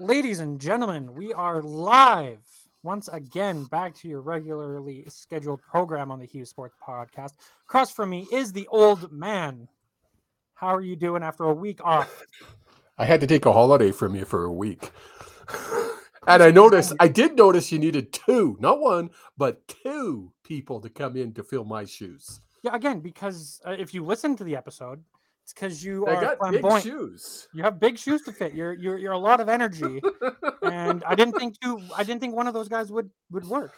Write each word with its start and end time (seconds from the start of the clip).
Ladies 0.00 0.40
and 0.40 0.60
gentlemen, 0.60 1.14
we 1.14 1.32
are 1.32 1.62
live 1.62 2.40
once 2.82 3.06
again 3.12 3.62
back 3.66 3.94
to 3.94 4.08
your 4.08 4.22
regularly 4.22 5.04
scheduled 5.06 5.62
program 5.62 6.10
on 6.10 6.18
the 6.18 6.26
Hughes 6.26 6.50
Sports 6.50 6.74
Podcast. 6.84 7.34
Across 7.68 7.92
from 7.92 8.10
me 8.10 8.26
is 8.32 8.52
the 8.52 8.66
old 8.72 9.12
man. 9.12 9.68
How 10.54 10.74
are 10.74 10.80
you 10.80 10.96
doing 10.96 11.22
after 11.22 11.44
a 11.44 11.54
week 11.54 11.78
off? 11.84 12.24
I 12.98 13.04
had 13.04 13.20
to 13.20 13.28
take 13.28 13.46
a 13.46 13.52
holiday 13.52 13.92
from 13.92 14.16
you 14.16 14.24
for 14.24 14.44
a 14.44 14.52
week. 14.52 14.90
and 16.26 16.42
I 16.42 16.50
noticed, 16.50 16.92
I 16.98 17.06
did 17.06 17.36
notice 17.36 17.70
you 17.70 17.78
needed 17.78 18.12
two, 18.12 18.56
not 18.58 18.80
one, 18.80 19.10
but 19.38 19.68
two 19.68 20.32
people 20.42 20.80
to 20.80 20.90
come 20.90 21.16
in 21.16 21.32
to 21.34 21.44
fill 21.44 21.64
my 21.64 21.84
shoes. 21.84 22.40
Yeah, 22.64 22.74
again, 22.74 22.98
because 22.98 23.60
uh, 23.64 23.76
if 23.78 23.94
you 23.94 24.04
listen 24.04 24.34
to 24.38 24.44
the 24.44 24.56
episode, 24.56 25.04
it's 25.44 25.52
because 25.52 25.84
you 25.84 26.06
I 26.06 26.14
are 26.14 26.20
got 26.20 26.30
big 26.50 26.60
flamboyant. 26.62 26.84
shoes. 26.84 27.48
You 27.52 27.62
have 27.64 27.78
big 27.78 27.98
shoes 27.98 28.22
to 28.22 28.32
fit. 28.32 28.54
You're 28.54 28.72
you're 28.72 28.96
you're 28.96 29.12
a 29.12 29.18
lot 29.18 29.40
of 29.40 29.50
energy, 29.50 30.00
and 30.62 31.04
I 31.04 31.14
didn't 31.14 31.38
think 31.38 31.56
you. 31.62 31.82
I 31.94 32.02
didn't 32.02 32.20
think 32.22 32.34
one 32.34 32.46
of 32.46 32.54
those 32.54 32.68
guys 32.68 32.90
would 32.90 33.10
would 33.30 33.46
work. 33.46 33.74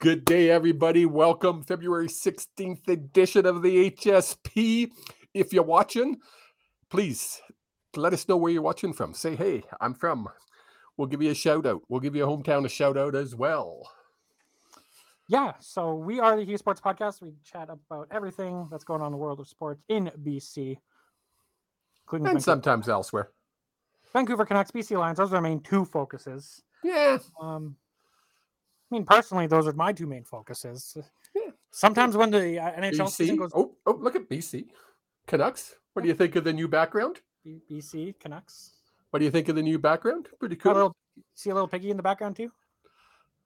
Good 0.00 0.24
day, 0.24 0.50
everybody. 0.50 1.06
Welcome, 1.06 1.62
February 1.62 2.08
16th 2.08 2.88
edition 2.88 3.46
of 3.46 3.62
the 3.62 3.92
HSP. 3.92 4.90
If 5.34 5.52
you're 5.52 5.62
watching, 5.62 6.16
please 6.90 7.40
let 7.94 8.12
us 8.12 8.28
know 8.28 8.36
where 8.36 8.50
you're 8.50 8.62
watching 8.62 8.92
from. 8.92 9.14
Say, 9.14 9.36
hey, 9.36 9.62
I'm 9.80 9.94
from. 9.94 10.28
We'll 10.96 11.06
give 11.06 11.22
you 11.22 11.30
a 11.30 11.34
shout 11.34 11.64
out. 11.64 11.82
We'll 11.88 12.00
give 12.00 12.16
your 12.16 12.26
hometown 12.26 12.64
a 12.64 12.68
shout 12.68 12.96
out 12.96 13.14
as 13.14 13.36
well. 13.36 13.88
Yeah, 15.30 15.52
so 15.60 15.94
we 15.94 16.18
are 16.18 16.34
the 16.36 16.42
Hughes 16.42 16.58
Sports 16.58 16.80
Podcast. 16.80 17.22
We 17.22 17.30
chat 17.44 17.68
about 17.70 18.08
everything 18.10 18.66
that's 18.68 18.82
going 18.82 19.00
on 19.00 19.06
in 19.06 19.12
the 19.12 19.16
world 19.16 19.38
of 19.38 19.46
sports 19.46 19.80
in 19.88 20.10
BC, 20.24 20.76
including 22.02 22.26
And 22.26 22.34
Vancouver, 22.34 22.40
sometimes 22.40 22.88
elsewhere. 22.88 23.30
Vancouver 24.12 24.44
Canucks, 24.44 24.72
BC 24.72 24.98
Lions. 24.98 25.18
Those 25.18 25.32
are 25.32 25.36
our 25.36 25.40
main 25.40 25.60
two 25.60 25.84
focuses. 25.84 26.64
Yeah. 26.82 27.18
Um, 27.40 27.76
I 28.90 28.96
mean, 28.96 29.04
personally, 29.04 29.46
those 29.46 29.68
are 29.68 29.72
my 29.72 29.92
two 29.92 30.08
main 30.08 30.24
focuses. 30.24 30.96
Yeah. 31.32 31.52
Sometimes 31.70 32.16
when 32.16 32.32
the 32.32 32.58
uh, 32.58 32.72
NHL 32.72 33.08
season 33.08 33.36
goes 33.36 33.52
Oh, 33.54 33.76
oh, 33.86 33.92
look 33.92 34.16
at 34.16 34.28
BC. 34.28 34.66
Canucks. 35.28 35.76
What 35.92 36.02
do 36.02 36.08
you 36.08 36.14
think 36.14 36.34
of 36.34 36.42
the 36.42 36.52
new 36.52 36.66
background? 36.66 37.20
B- 37.44 37.62
BC 37.70 38.18
Canucks, 38.18 38.72
What 39.10 39.20
do 39.20 39.24
you 39.26 39.30
think 39.30 39.48
of 39.48 39.54
the 39.54 39.62
new 39.62 39.78
background? 39.78 40.26
Pretty 40.40 40.56
cool. 40.56 40.72
a 40.72 40.74
little, 40.74 40.96
see 41.36 41.50
a 41.50 41.54
little 41.54 41.68
piggy 41.68 41.92
in 41.92 41.96
the 41.96 42.02
background 42.02 42.34
too, 42.34 42.50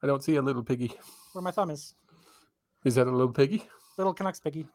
I 0.04 0.06
don't 0.06 0.22
see 0.22 0.36
a 0.36 0.42
little 0.42 0.62
piggy. 0.62 0.92
where 1.32 1.40
my 1.42 1.50
thumb 1.50 1.70
is. 1.70 1.94
Is 2.84 2.96
that 2.96 3.06
a 3.06 3.10
little 3.10 3.32
piggy? 3.32 3.64
Little 3.96 4.12
Canucks 4.12 4.38
piggy. 4.38 4.66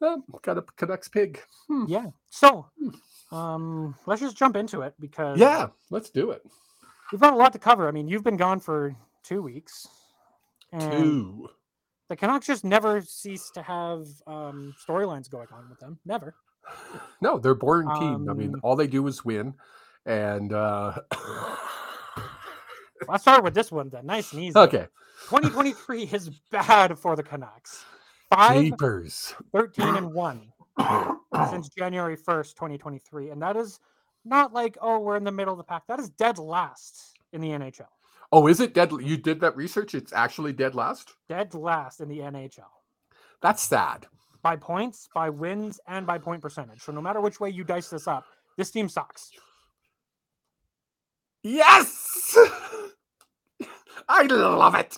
Oh, 0.00 0.22
got 0.42 0.58
a 0.58 0.62
Canucks 0.62 1.08
pig. 1.08 1.40
Hmm. 1.66 1.86
Yeah. 1.88 2.06
So, 2.30 2.66
um, 3.32 3.96
let's 4.06 4.20
just 4.20 4.36
jump 4.36 4.54
into 4.54 4.82
it 4.82 4.94
because 5.00 5.38
Yeah, 5.40 5.68
let's 5.90 6.08
do 6.10 6.30
it. 6.30 6.46
we've 7.10 7.20
got 7.20 7.32
a 7.32 7.36
lot 7.36 7.52
to 7.54 7.58
cover. 7.58 7.88
I 7.88 7.90
mean, 7.90 8.06
you've 8.06 8.22
been 8.22 8.36
gone 8.36 8.60
for 8.60 8.94
two 9.24 9.42
weeks. 9.42 9.88
And 10.72 10.92
Two. 10.92 11.48
the 12.08 12.14
Canucks 12.14 12.46
just 12.46 12.62
never 12.64 13.00
cease 13.02 13.50
to 13.54 13.62
have 13.62 14.06
um, 14.28 14.72
storylines 14.86 15.28
going 15.28 15.48
on 15.52 15.68
with 15.68 15.80
them. 15.80 15.98
Never. 16.04 16.34
No, 17.20 17.38
they're 17.38 17.54
boring 17.56 17.88
team. 17.98 18.28
I 18.30 18.34
mean, 18.34 18.54
Um, 18.54 18.60
all 18.62 18.76
they 18.76 18.86
do 18.86 19.04
is 19.08 19.24
win. 19.24 19.54
And 20.04 20.52
uh 20.52 20.98
Let's 23.08 23.22
start 23.22 23.44
with 23.44 23.54
this 23.54 23.70
one 23.70 23.88
then. 23.88 24.06
Nice 24.06 24.32
and 24.32 24.42
easy. 24.42 24.58
okay. 24.58 24.86
2023 25.28 26.04
is 26.12 26.30
bad 26.50 26.98
for 26.98 27.16
the 27.16 27.22
Canucks. 27.22 27.84
5, 28.34 28.62
Jeepers. 28.62 29.34
13, 29.52 29.96
and 29.96 30.12
1 30.12 30.52
since 31.50 31.68
January 31.68 32.16
1st, 32.16 32.54
2023. 32.54 33.30
And 33.30 33.40
that 33.42 33.56
is 33.56 33.80
not 34.24 34.52
like, 34.52 34.76
oh, 34.80 34.98
we're 34.98 35.16
in 35.16 35.24
the 35.24 35.32
middle 35.32 35.52
of 35.52 35.58
the 35.58 35.64
pack. 35.64 35.86
That 35.86 36.00
is 36.00 36.10
dead 36.10 36.38
last 36.38 37.18
in 37.32 37.40
the 37.40 37.48
NHL. 37.48 37.86
Oh, 38.32 38.48
is 38.48 38.60
it 38.60 38.74
dead? 38.74 38.90
You 38.90 39.16
did 39.16 39.40
that 39.40 39.56
research? 39.56 39.94
It's 39.94 40.12
actually 40.12 40.52
dead 40.52 40.74
last? 40.74 41.14
Dead 41.28 41.54
last 41.54 42.00
in 42.00 42.08
the 42.08 42.18
NHL. 42.18 42.64
That's 43.40 43.62
sad. 43.62 44.06
By 44.42 44.56
points, 44.56 45.08
by 45.14 45.30
wins, 45.30 45.80
and 45.86 46.06
by 46.06 46.18
point 46.18 46.42
percentage. 46.42 46.82
So 46.82 46.92
no 46.92 47.00
matter 47.00 47.20
which 47.20 47.40
way 47.40 47.50
you 47.50 47.64
dice 47.64 47.88
this 47.88 48.08
up, 48.08 48.24
this 48.56 48.70
team 48.70 48.88
sucks. 48.88 49.30
Yes! 51.48 52.36
I 54.08 54.24
love 54.24 54.74
it. 54.74 54.96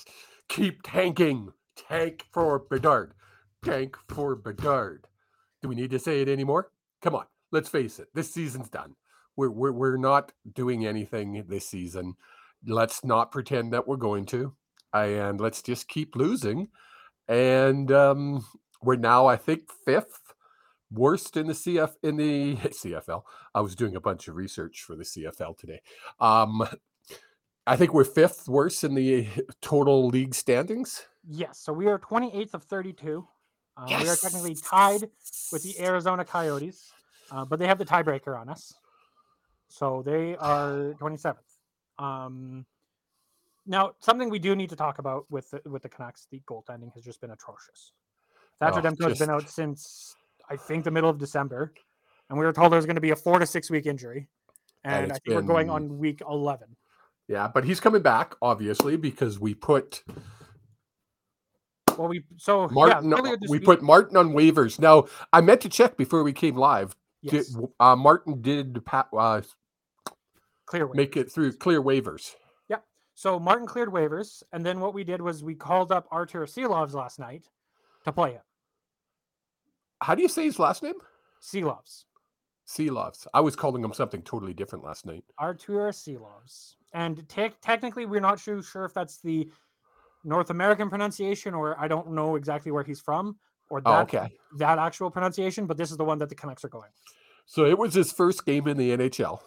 Keep 0.48 0.80
tanking. 0.82 1.52
Tank 1.76 2.24
for 2.32 2.58
Bedard. 2.58 3.12
Tank 3.62 3.98
for 4.08 4.34
Bedard. 4.34 5.04
Do 5.60 5.68
we 5.68 5.74
need 5.74 5.90
to 5.90 5.98
say 5.98 6.22
it 6.22 6.28
anymore? 6.28 6.70
Come 7.02 7.14
on, 7.14 7.26
let's 7.52 7.68
face 7.68 7.98
it. 7.98 8.08
This 8.14 8.32
season's 8.32 8.70
done. 8.70 8.94
We're, 9.36 9.50
we're, 9.50 9.72
we're 9.72 9.96
not 9.98 10.32
doing 10.50 10.86
anything 10.86 11.44
this 11.48 11.68
season. 11.68 12.14
Let's 12.66 13.04
not 13.04 13.30
pretend 13.30 13.74
that 13.74 13.86
we're 13.86 13.96
going 13.96 14.24
to. 14.26 14.54
And 14.94 15.38
let's 15.38 15.60
just 15.60 15.86
keep 15.86 16.16
losing. 16.16 16.68
And 17.28 17.92
um, 17.92 18.46
we're 18.82 18.96
now, 18.96 19.26
I 19.26 19.36
think, 19.36 19.70
fifth 19.84 20.27
worst 20.90 21.36
in 21.36 21.46
the 21.46 21.52
CF 21.52 21.94
in 22.02 22.16
the 22.16 22.56
CFL. 22.56 23.22
I 23.54 23.60
was 23.60 23.74
doing 23.74 23.96
a 23.96 24.00
bunch 24.00 24.28
of 24.28 24.36
research 24.36 24.82
for 24.82 24.96
the 24.96 25.04
CFL 25.04 25.56
today. 25.58 25.80
Um, 26.20 26.66
I 27.66 27.76
think 27.76 27.92
we're 27.92 28.04
fifth 28.04 28.48
worst 28.48 28.84
in 28.84 28.94
the 28.94 29.26
total 29.60 30.08
league 30.08 30.34
standings. 30.34 31.06
Yes. 31.26 31.58
So 31.58 31.72
we 31.72 31.86
are 31.86 31.98
28th 31.98 32.54
of 32.54 32.64
32. 32.64 33.26
Uh, 33.76 33.86
We 34.02 34.08
are 34.08 34.16
technically 34.16 34.54
tied 34.54 35.08
with 35.52 35.62
the 35.62 35.78
Arizona 35.80 36.24
Coyotes, 36.24 36.90
uh, 37.30 37.44
but 37.44 37.58
they 37.58 37.66
have 37.66 37.78
the 37.78 37.84
tiebreaker 37.84 38.38
on 38.38 38.48
us. 38.48 38.74
So 39.68 40.02
they 40.04 40.34
are 40.36 40.94
27th. 40.98 41.36
Um, 41.98 42.64
now, 43.66 43.92
something 44.00 44.30
we 44.30 44.38
do 44.38 44.56
need 44.56 44.70
to 44.70 44.76
talk 44.76 44.98
about 44.98 45.26
with 45.30 45.50
the, 45.50 45.60
with 45.68 45.82
the 45.82 45.90
Canucks, 45.90 46.26
the 46.30 46.40
goaltending 46.48 46.92
has 46.94 47.04
just 47.04 47.20
been 47.20 47.30
atrocious. 47.30 47.92
Thatcher 48.58 48.80
Oh, 48.80 48.82
Demko 48.82 49.08
has 49.10 49.18
been 49.18 49.30
out 49.30 49.48
since 49.48 50.16
I 50.50 50.56
think 50.56 50.84
the 50.84 50.90
middle 50.90 51.10
of 51.10 51.18
December, 51.18 51.72
and 52.30 52.38
we 52.38 52.44
were 52.44 52.52
told 52.52 52.72
there 52.72 52.78
was 52.78 52.86
going 52.86 52.96
to 52.96 53.00
be 53.00 53.10
a 53.10 53.16
four 53.16 53.38
to 53.38 53.46
six 53.46 53.70
week 53.70 53.86
injury, 53.86 54.28
and, 54.84 55.04
And 55.04 55.12
I 55.12 55.16
think 55.18 55.34
we're 55.36 55.42
going 55.42 55.70
on 55.70 55.98
week 55.98 56.22
11. 56.28 56.68
Yeah, 57.28 57.48
but 57.52 57.64
he's 57.64 57.80
coming 57.80 58.00
back, 58.02 58.34
obviously, 58.40 58.96
because 58.96 59.38
we 59.38 59.54
put 59.54 60.02
Well, 61.98 62.08
we 62.08 62.24
so 62.36 62.68
Martin. 62.68 63.10
yeah, 63.10 63.36
we 63.48 63.58
week- 63.58 63.64
put 63.64 63.82
Martin 63.82 64.16
on 64.16 64.30
waivers. 64.30 64.78
Now, 64.78 65.06
I 65.32 65.40
meant 65.40 65.60
to 65.62 65.68
check 65.68 65.96
before 65.96 66.22
we 66.22 66.32
came 66.32 66.56
live. 66.56 66.96
Did, 67.24 67.32
yes, 67.32 67.56
uh, 67.80 67.96
Martin 67.96 68.40
did 68.40 68.80
uh, 68.92 69.42
clear 70.66 70.86
waiver. 70.86 70.94
make 70.94 71.16
it 71.16 71.30
through 71.32 71.52
clear 71.54 71.82
waivers. 71.82 72.36
Yep. 72.68 72.84
So 73.14 73.40
Martin 73.40 73.66
cleared 73.66 73.88
waivers, 73.88 74.44
and 74.52 74.64
then 74.64 74.78
what 74.78 74.94
we 74.94 75.02
did 75.02 75.20
was 75.20 75.42
we 75.42 75.56
called 75.56 75.90
up 75.90 76.06
Artur 76.12 76.46
Silovs 76.46 76.94
last 76.94 77.18
night 77.18 77.48
to 78.04 78.12
play 78.12 78.32
him. 78.34 78.42
How 80.00 80.14
do 80.14 80.22
you 80.22 80.28
say 80.28 80.44
his 80.44 80.58
last 80.58 80.82
name? 80.82 80.94
Silovs, 81.42 82.04
Silovs. 82.68 83.26
I 83.34 83.40
was 83.40 83.56
calling 83.56 83.82
him 83.82 83.92
something 83.92 84.22
totally 84.22 84.54
different 84.54 84.84
last 84.84 85.06
night. 85.06 85.24
Artur 85.38 85.88
Silovs, 85.90 86.74
and 86.92 87.28
te- 87.28 87.52
technically 87.62 88.06
we're 88.06 88.20
not 88.20 88.38
sure 88.40 88.62
sure 88.62 88.84
if 88.84 88.94
that's 88.94 89.20
the 89.20 89.50
North 90.24 90.50
American 90.50 90.88
pronunciation 90.90 91.54
or 91.54 91.78
I 91.80 91.88
don't 91.88 92.12
know 92.12 92.36
exactly 92.36 92.72
where 92.72 92.82
he's 92.84 93.00
from 93.00 93.38
or 93.70 93.80
Oh, 93.84 93.92
that 93.92 94.02
okay. 94.14 94.28
that 94.58 94.78
actual 94.78 95.10
pronunciation, 95.10 95.66
but 95.66 95.76
this 95.76 95.90
is 95.90 95.96
the 95.96 96.04
one 96.04 96.18
that 96.18 96.28
the 96.28 96.34
Canucks 96.34 96.64
are 96.64 96.68
going. 96.68 96.90
So 97.46 97.64
it 97.64 97.78
was 97.78 97.94
his 97.94 98.12
first 98.12 98.44
game 98.44 98.66
in 98.68 98.76
the 98.76 98.90
NHL, 98.90 99.40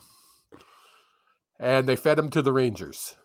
and 1.59 1.88
they 1.88 1.95
fed 1.95 2.18
him 2.18 2.29
to 2.31 2.41
the 2.41 2.51
Rangers. 2.53 3.16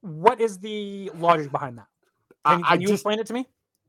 What 0.00 0.40
is 0.40 0.58
the 0.58 1.10
logic 1.14 1.50
behind 1.50 1.78
that? 1.78 1.86
I- 2.44 2.54
Can, 2.54 2.62
can 2.62 2.72
I 2.72 2.74
you 2.76 2.80
just 2.88 2.94
explain 2.94 3.18
it 3.18 3.26
to 3.26 3.34
me? 3.34 3.48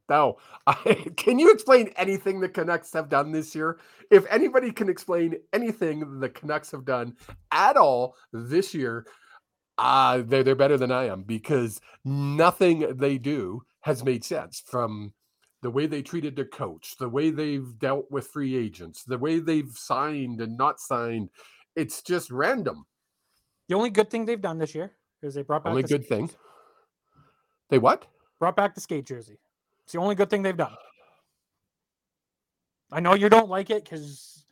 No. 0.09 0.37
I, 0.67 1.07
can 1.15 1.39
you 1.39 1.51
explain 1.51 1.89
anything 1.95 2.39
the 2.39 2.49
Canucks 2.49 2.93
have 2.93 3.09
done 3.09 3.31
this 3.31 3.55
year? 3.55 3.79
If 4.11 4.25
anybody 4.29 4.71
can 4.71 4.89
explain 4.89 5.35
anything 5.53 6.19
the 6.19 6.29
Canucks 6.29 6.71
have 6.71 6.85
done 6.85 7.15
at 7.51 7.77
all 7.77 8.15
this 8.31 8.73
year, 8.73 9.05
uh, 9.77 10.23
they're, 10.25 10.43
they're 10.43 10.55
better 10.55 10.77
than 10.77 10.91
I 10.91 11.05
am 11.05 11.23
because 11.23 11.81
nothing 12.03 12.97
they 12.97 13.17
do 13.17 13.63
has 13.81 14.03
made 14.03 14.23
sense 14.23 14.63
from 14.65 15.13
the 15.61 15.69
way 15.69 15.87
they 15.87 16.01
treated 16.01 16.35
their 16.35 16.45
coach, 16.45 16.95
the 16.97 17.09
way 17.09 17.29
they've 17.31 17.77
dealt 17.79 18.09
with 18.11 18.27
free 18.27 18.55
agents, 18.55 19.03
the 19.03 19.17
way 19.17 19.39
they've 19.39 19.71
signed 19.75 20.39
and 20.41 20.57
not 20.57 20.79
signed. 20.79 21.29
It's 21.75 22.01
just 22.01 22.31
random. 22.31 22.85
The 23.67 23.75
only 23.75 23.89
good 23.89 24.09
thing 24.09 24.25
they've 24.25 24.41
done 24.41 24.59
this 24.59 24.75
year 24.75 24.93
is 25.21 25.33
they 25.33 25.41
brought 25.41 25.63
back 25.63 25.71
Only 25.71 25.81
the 25.81 25.87
good 25.87 26.05
skate 26.05 26.17
thing. 26.17 26.29
They 27.69 27.79
what? 27.79 28.05
Brought 28.39 28.55
back 28.55 28.75
the 28.75 28.81
skate 28.81 29.05
jersey. 29.05 29.39
It's 29.85 29.93
the 29.93 29.99
only 29.99 30.15
good 30.15 30.29
thing 30.29 30.41
they've 30.41 30.57
done. 30.57 30.75
I 32.91 32.99
know 32.99 33.13
you 33.13 33.29
don't 33.29 33.49
like 33.49 33.69
it 33.69 33.83
because, 33.83 34.43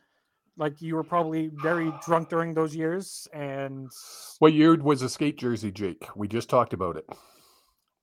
like, 0.56 0.80
you 0.80 0.94
were 0.94 1.02
probably 1.04 1.50
very 1.52 1.92
drunk 2.04 2.28
during 2.28 2.54
those 2.54 2.74
years, 2.74 3.26
and 3.32 3.90
What 4.38 4.52
year 4.52 4.76
was 4.76 5.02
a 5.02 5.08
skate 5.08 5.38
jersey, 5.38 5.70
Jake? 5.70 6.06
We 6.14 6.28
just 6.28 6.48
talked 6.48 6.72
about 6.72 6.96
it. 6.96 7.08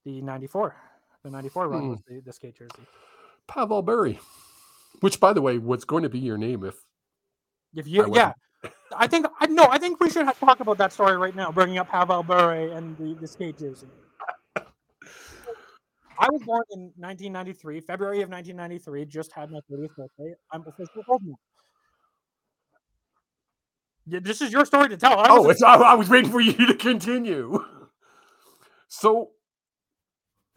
the 0.05 0.21
'94, 0.21 0.75
the 1.23 1.29
'94 1.29 1.67
run 1.67 1.81
Hmm. 1.81 1.89
was 1.89 1.99
the, 2.07 2.21
the 2.25 2.33
skate 2.33 2.55
jersey. 2.55 2.85
Pavel 3.47 3.81
Bure, 3.81 4.15
which, 5.01 5.19
by 5.19 5.33
the 5.33 5.41
way, 5.41 5.57
was 5.57 5.85
going 5.85 6.03
to 6.03 6.09
be 6.09 6.19
your 6.19 6.37
name 6.37 6.63
if 6.63 6.75
If 7.75 7.87
you, 7.87 8.03
I 8.03 8.07
yeah, 8.15 8.33
I 8.95 9.07
think 9.07 9.25
I 9.39 9.47
no. 9.47 9.67
I 9.69 9.77
think 9.77 9.99
we 9.99 10.09
should 10.09 10.25
talk 10.39 10.59
about 10.59 10.77
that 10.79 10.91
story 10.93 11.17
right 11.17 11.35
now. 11.35 11.51
Bringing 11.51 11.77
up 11.77 11.89
Pavel 11.89 12.23
Bure 12.23 12.73
and 12.75 12.97
the 12.97 13.15
the 13.19 13.27
skate 13.27 13.57
jersey. 13.57 13.87
I 16.19 16.27
was 16.31 16.41
born 16.43 16.63
in 16.71 16.79
1993, 16.97 17.81
February 17.81 18.21
of 18.21 18.29
1993. 18.29 19.05
Just 19.05 19.31
had 19.31 19.51
my 19.51 19.59
30th 19.71 19.95
birthday. 19.95 20.33
I'm 20.51 20.61
officially 20.61 21.03
old 21.07 21.21
now. 21.23 21.35
Yeah, 24.07 24.19
this 24.21 24.41
is 24.41 24.51
your 24.51 24.65
story 24.65 24.89
to 24.89 24.97
tell. 24.97 25.17
I 25.19 25.27
Oh, 25.29 25.49
it's, 25.49 25.61
I, 25.61 25.75
I 25.75 25.93
was 25.93 26.09
waiting 26.09 26.31
for 26.31 26.41
you 26.41 26.53
to 26.67 26.75
continue. 26.75 27.63
So, 28.87 29.31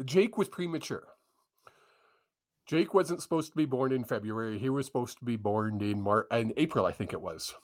Jake 0.05 0.37
was 0.37 0.49
premature. 0.49 1.05
Jake 2.67 2.95
wasn't 2.95 3.23
supposed 3.23 3.53
to 3.53 3.57
be 3.57 3.67
born 3.67 3.93
in 3.93 4.05
February. 4.05 4.59
He 4.59 4.71
was 4.71 4.87
supposed 4.87 5.19
to 5.19 5.25
be 5.25 5.37
born 5.37 5.81
in 5.83 6.01
Mar- 6.01 6.27
in 6.31 6.53
April, 6.57 6.87
I 6.87 6.93
think 6.93 7.13
it 7.13 7.21
was. 7.21 7.55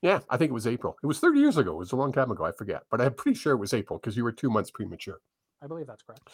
Yeah, 0.00 0.20
I 0.30 0.36
think 0.36 0.50
it 0.50 0.54
was 0.54 0.66
April. 0.66 0.96
It 1.02 1.06
was 1.06 1.18
30 1.18 1.40
years 1.40 1.56
ago. 1.56 1.72
It 1.72 1.78
was 1.78 1.92
a 1.92 1.96
long 1.96 2.12
time 2.12 2.30
ago. 2.30 2.44
I 2.44 2.52
forget, 2.52 2.82
but 2.90 3.00
I'm 3.00 3.14
pretty 3.14 3.38
sure 3.38 3.52
it 3.52 3.58
was 3.58 3.74
April 3.74 3.98
because 3.98 4.16
you 4.16 4.24
were 4.24 4.32
two 4.32 4.50
months 4.50 4.70
premature. 4.70 5.20
I 5.62 5.66
believe 5.66 5.86
that's 5.86 6.02
correct. 6.02 6.28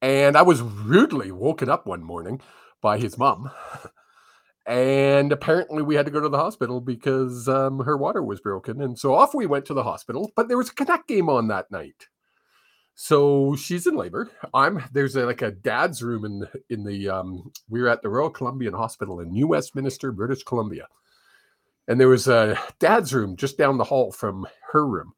And 0.00 0.36
I 0.36 0.42
was 0.42 0.62
rudely 0.62 1.32
woken 1.32 1.68
up 1.68 1.86
one 1.86 2.02
morning 2.02 2.40
by 2.80 2.98
his 2.98 3.18
mom. 3.18 3.50
And 4.66 5.32
apparently, 5.32 5.82
we 5.82 5.94
had 5.94 6.04
to 6.06 6.12
go 6.12 6.20
to 6.20 6.28
the 6.28 6.36
hospital 6.36 6.80
because 6.80 7.48
um, 7.48 7.80
her 7.80 7.96
water 7.96 8.22
was 8.22 8.40
broken. 8.40 8.82
And 8.82 8.98
so 8.98 9.14
off 9.14 9.34
we 9.34 9.46
went 9.46 9.64
to 9.66 9.74
the 9.74 9.82
hospital. 9.82 10.30
But 10.36 10.48
there 10.48 10.58
was 10.58 10.68
a 10.68 10.74
Canuck 10.74 11.08
game 11.08 11.30
on 11.30 11.48
that 11.48 11.70
night. 11.70 12.08
So 13.00 13.54
she's 13.54 13.86
in 13.86 13.94
labor. 13.94 14.28
I'm 14.52 14.82
there's 14.92 15.14
a, 15.14 15.24
like 15.24 15.40
a 15.40 15.52
dad's 15.52 16.02
room 16.02 16.24
in 16.24 16.40
the- 16.40 16.50
in 16.68 16.82
the 16.82 17.08
um, 17.08 17.52
we 17.68 17.80
were 17.80 17.88
at 17.88 18.02
the 18.02 18.08
Royal 18.08 18.28
Columbian 18.28 18.74
Hospital 18.74 19.20
in 19.20 19.30
New 19.30 19.46
Westminster, 19.46 20.10
British 20.10 20.42
Columbia, 20.42 20.88
and 21.86 22.00
there 22.00 22.08
was 22.08 22.26
a 22.26 22.58
dad's 22.80 23.14
room 23.14 23.36
just 23.36 23.56
down 23.56 23.78
the 23.78 23.84
hall 23.84 24.10
from 24.10 24.48
her 24.72 24.84
room. 24.84 25.12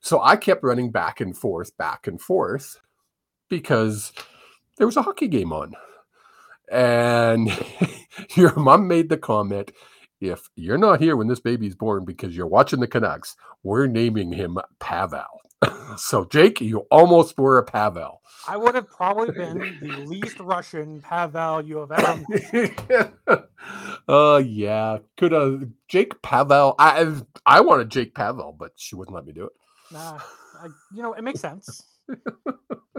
So 0.00 0.22
I 0.22 0.36
kept 0.36 0.64
running 0.64 0.90
back 0.90 1.20
and 1.20 1.36
forth, 1.36 1.76
back 1.76 2.06
and 2.06 2.18
forth, 2.18 2.80
because 3.48 4.12
there 4.76 4.86
was 4.86 4.96
a 4.96 5.02
hockey 5.02 5.28
game 5.28 5.52
on. 5.52 5.74
And 6.70 7.50
your 8.36 8.54
mom 8.56 8.88
made 8.88 9.08
the 9.08 9.16
comment 9.18 9.72
if 10.20 10.48
you're 10.56 10.78
not 10.78 11.00
here 11.00 11.16
when 11.16 11.28
this 11.28 11.40
baby's 11.40 11.74
born 11.74 12.04
because 12.04 12.36
you're 12.36 12.46
watching 12.46 12.80
the 12.80 12.86
Canucks, 12.86 13.36
we're 13.62 13.86
naming 13.86 14.32
him 14.32 14.58
Pavel. 14.80 15.24
so, 15.96 16.24
Jake, 16.24 16.60
you 16.60 16.80
almost 16.90 17.38
were 17.38 17.58
a 17.58 17.64
Pavel. 17.64 18.22
I 18.48 18.56
would 18.56 18.74
have 18.74 18.88
probably 18.88 19.32
been 19.32 19.78
the 19.80 19.98
least 20.06 20.38
Russian 20.40 21.00
Pavel 21.02 21.62
you 21.64 21.78
have 21.78 21.92
ever. 21.92 22.20
met. 22.28 23.14
uh 24.08 24.40
yeah 24.46 24.98
could 25.16 25.32
have 25.32 25.66
jake 25.88 26.22
pavel 26.22 26.76
i 26.78 27.12
i 27.44 27.60
wanted 27.60 27.90
jake 27.90 28.14
pavel 28.14 28.54
but 28.56 28.70
she 28.76 28.94
wouldn't 28.94 29.14
let 29.14 29.26
me 29.26 29.32
do 29.32 29.44
it 29.46 29.52
Nah, 29.90 30.18
I, 30.60 30.66
you 30.92 31.02
know, 31.02 31.12
it 31.12 31.22
makes 31.22 31.40
sense. 31.40 31.84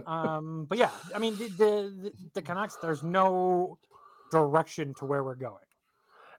Um, 0.06 0.65
but 0.69 0.77
yeah, 0.77 0.92
I 1.13 1.19
mean, 1.19 1.36
the, 1.38 1.48
the 1.50 2.12
the- 2.33 2.42
Canucks. 2.42 2.77
There's 2.81 3.04
no 3.04 3.77
direction 4.31 4.94
to 5.00 5.06
where 5.06 5.24
we're 5.24 5.36
going. 5.36 5.63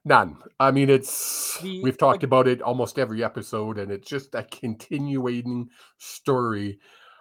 None. 0.05 0.37
I 0.59 0.71
mean, 0.71 0.89
it's 0.89 1.59
The- 1.61 1.83
we've 1.83 1.97
talked 1.97 2.17
like- 2.17 2.23
about 2.23 2.47
it 2.47 2.61
almost 2.63 2.97
every 2.97 3.23
episode, 3.23 3.77
and 3.77 3.91
it's 3.91 4.07
just 4.07 4.33
a 4.33 4.43
continuing 4.43 5.69
story. 5.97 6.79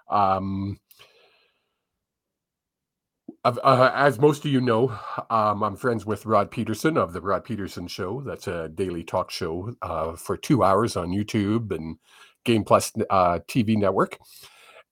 Um, 0.09 0.79
of, 3.45 3.59
uh, 3.63 3.93
as 3.95 4.19
most 4.19 4.45
of 4.45 4.51
you 4.51 4.61
know, 4.61 4.99
um, 5.31 5.63
I'm 5.63 5.77
friends 5.77 6.05
with 6.07 6.27
Rod 6.27 6.51
Pedersen 6.51 6.97
of 6.97 7.13
the 7.13 7.21
Rod 7.21 7.45
Pedersen 7.45 7.87
Show. 7.89 8.21
That's 8.23 8.47
a 8.47 8.69
daily 8.69 9.05
talk 9.05 9.31
show 9.31 9.75
uh, 9.83 10.17
for 10.17 10.37
two 10.37 10.63
hours 10.65 10.97
on 10.97 11.11
YouTube 11.11 11.71
and 11.75 11.99
Game 12.45 12.65
Plus 12.65 12.93
uh, 13.11 13.41
TV 13.49 13.77
network. 13.77 14.19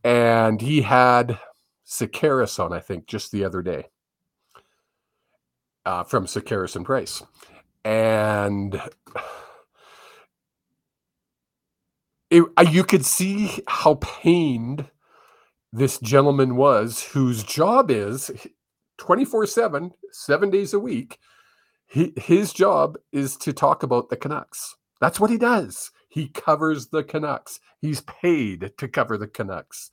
And 0.06 0.60
he 0.60 0.82
had 0.82 1.40
Sekeres 1.84 2.60
on, 2.60 2.72
I 2.72 2.78
think, 2.78 3.08
just 3.08 3.32
the 3.32 3.44
other 3.44 3.60
day 3.60 3.88
uh, 5.84 6.04
from 6.04 6.26
Sekeres 6.26 6.76
and 6.76 6.86
Price. 6.86 7.24
And 7.84 8.80
it, 12.30 12.44
uh, 12.56 12.66
you 12.70 12.84
could 12.84 13.04
see 13.04 13.64
how 13.66 13.94
pained 13.96 14.88
this 15.72 15.98
gentleman 15.98 16.54
was 16.54 17.02
whose 17.02 17.42
job 17.42 17.90
is 17.90 18.30
24 18.98 19.46
7 19.46 19.90
7 20.12 20.50
days 20.50 20.72
a 20.72 20.78
week 20.78 21.18
he, 21.88 22.12
his 22.16 22.52
job 22.52 22.96
is 23.10 23.36
to 23.38 23.52
talk 23.52 23.82
about 23.82 24.08
the 24.08 24.16
canucks. 24.16 24.76
That's 25.00 25.18
what 25.18 25.30
he 25.30 25.38
does. 25.38 25.90
He 26.08 26.28
covers 26.28 26.88
the 26.88 27.04
canucks. 27.04 27.60
He's 27.80 28.02
paid 28.02 28.72
to 28.78 28.88
cover 28.88 29.18
the 29.18 29.26
canucks 29.26 29.90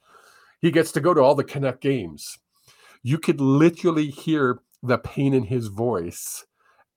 he 0.64 0.72
gets 0.72 0.94
to 0.94 1.02
go 1.02 1.14
to 1.14 1.20
all 1.20 1.36
the 1.36 1.44
canuck 1.44 1.82
games. 1.82 2.40
You 3.04 3.18
could 3.20 3.42
literally 3.42 4.08
hear 4.08 4.60
the 4.82 4.98
pain 4.98 5.34
in 5.34 5.44
his 5.44 5.68
voice 5.68 6.46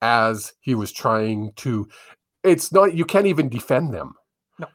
as 0.01 0.53
he 0.61 0.73
was 0.75 0.93
trying 0.93 1.53
to 1.57 1.89
it's 2.45 2.71
not 2.71 2.95
you 2.95 3.05
can't 3.05 3.27
even 3.27 3.49
defend 3.49 3.93
them. 3.93 4.15
No. 4.61 4.69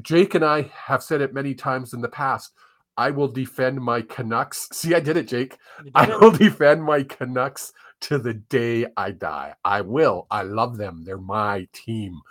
jake 0.00 0.34
and 0.34 0.44
i 0.44 0.62
have 0.74 1.02
said 1.02 1.20
it 1.20 1.34
many 1.34 1.54
times 1.54 1.92
in 1.92 2.00
the 2.00 2.08
past 2.08 2.52
i 2.96 3.10
will 3.10 3.28
defend 3.28 3.78
my 3.82 4.00
canucks. 4.00 4.66
See 4.72 4.94
i 4.94 5.00
did 5.00 5.18
it 5.18 5.28
jake. 5.28 5.58
Did 5.84 5.92
i 5.94 6.04
it. 6.04 6.18
will 6.20 6.30
defend 6.30 6.84
my 6.84 7.02
canucks 7.02 7.74
to 8.02 8.16
the 8.18 8.32
day 8.34 8.86
i 8.96 9.10
die. 9.10 9.54
I 9.62 9.82
will. 9.82 10.26
I 10.30 10.42
love 10.42 10.78
them. 10.78 11.04
They're 11.04 11.18
my 11.18 11.68
team. 11.74 12.22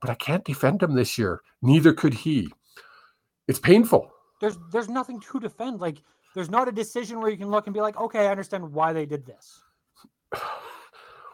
But 0.00 0.10
i 0.10 0.14
can't 0.14 0.44
defend 0.44 0.78
them 0.78 0.94
this 0.94 1.18
year. 1.18 1.40
Neither 1.60 1.92
could 1.92 2.14
he. 2.14 2.52
It's 3.48 3.58
painful 3.58 4.12
There's 4.40 4.56
there's 4.72 4.88
nothing 4.88 5.20
to 5.20 5.40
defend. 5.40 5.80
Like 5.80 5.98
there's 6.34 6.50
not 6.50 6.68
a 6.68 6.72
decision 6.72 7.20
where 7.20 7.30
you 7.30 7.36
can 7.36 7.50
look 7.50 7.66
and 7.66 7.74
be 7.74 7.80
like, 7.80 7.98
okay, 7.98 8.26
I 8.26 8.30
understand 8.30 8.72
why 8.72 8.92
they 8.92 9.06
did 9.06 9.26
this. 9.26 9.60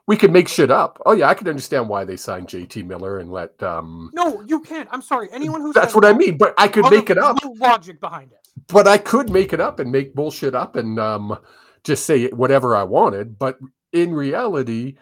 we 0.06 0.16
could 0.18 0.30
make 0.30 0.48
shit 0.48 0.70
up 0.70 1.00
oh 1.06 1.12
yeah 1.12 1.26
i 1.30 1.32
can 1.32 1.48
understand 1.48 1.88
why 1.88 2.04
they 2.04 2.14
signed 2.14 2.46
jt 2.46 2.86
miller 2.86 3.20
and 3.20 3.32
let 3.32 3.60
um 3.62 4.10
No, 4.12 4.44
you 4.46 4.60
can't. 4.60 4.86
I'm 4.92 5.00
sorry. 5.00 5.28
Anyone 5.32 5.62
who 5.62 5.72
that's 5.72 5.94
what 5.94 6.04
i 6.04 6.12
mean 6.12 6.36
but 6.36 6.52
i 6.58 6.68
could 6.68 6.88
make 6.90 7.08
it 7.08 7.16
up 7.16 7.38
No 7.42 7.52
logic 7.52 8.00
behind 8.00 8.30
it. 8.32 8.46
but 8.68 8.86
I 8.86 8.98
could 8.98 9.30
make 9.30 9.52
it 9.54 9.60
up 9.60 9.80
and 9.80 9.90
make 9.90 10.14
bullshit 10.14 10.54
up 10.54 10.76
and 10.76 10.98
um, 11.00 11.38
just 11.84 12.04
say 12.06 12.28
whatever 12.28 12.76
I 12.76 12.82
wanted. 12.84 13.38
But 13.38 13.58
in 13.92 14.12
reality, 14.14 14.96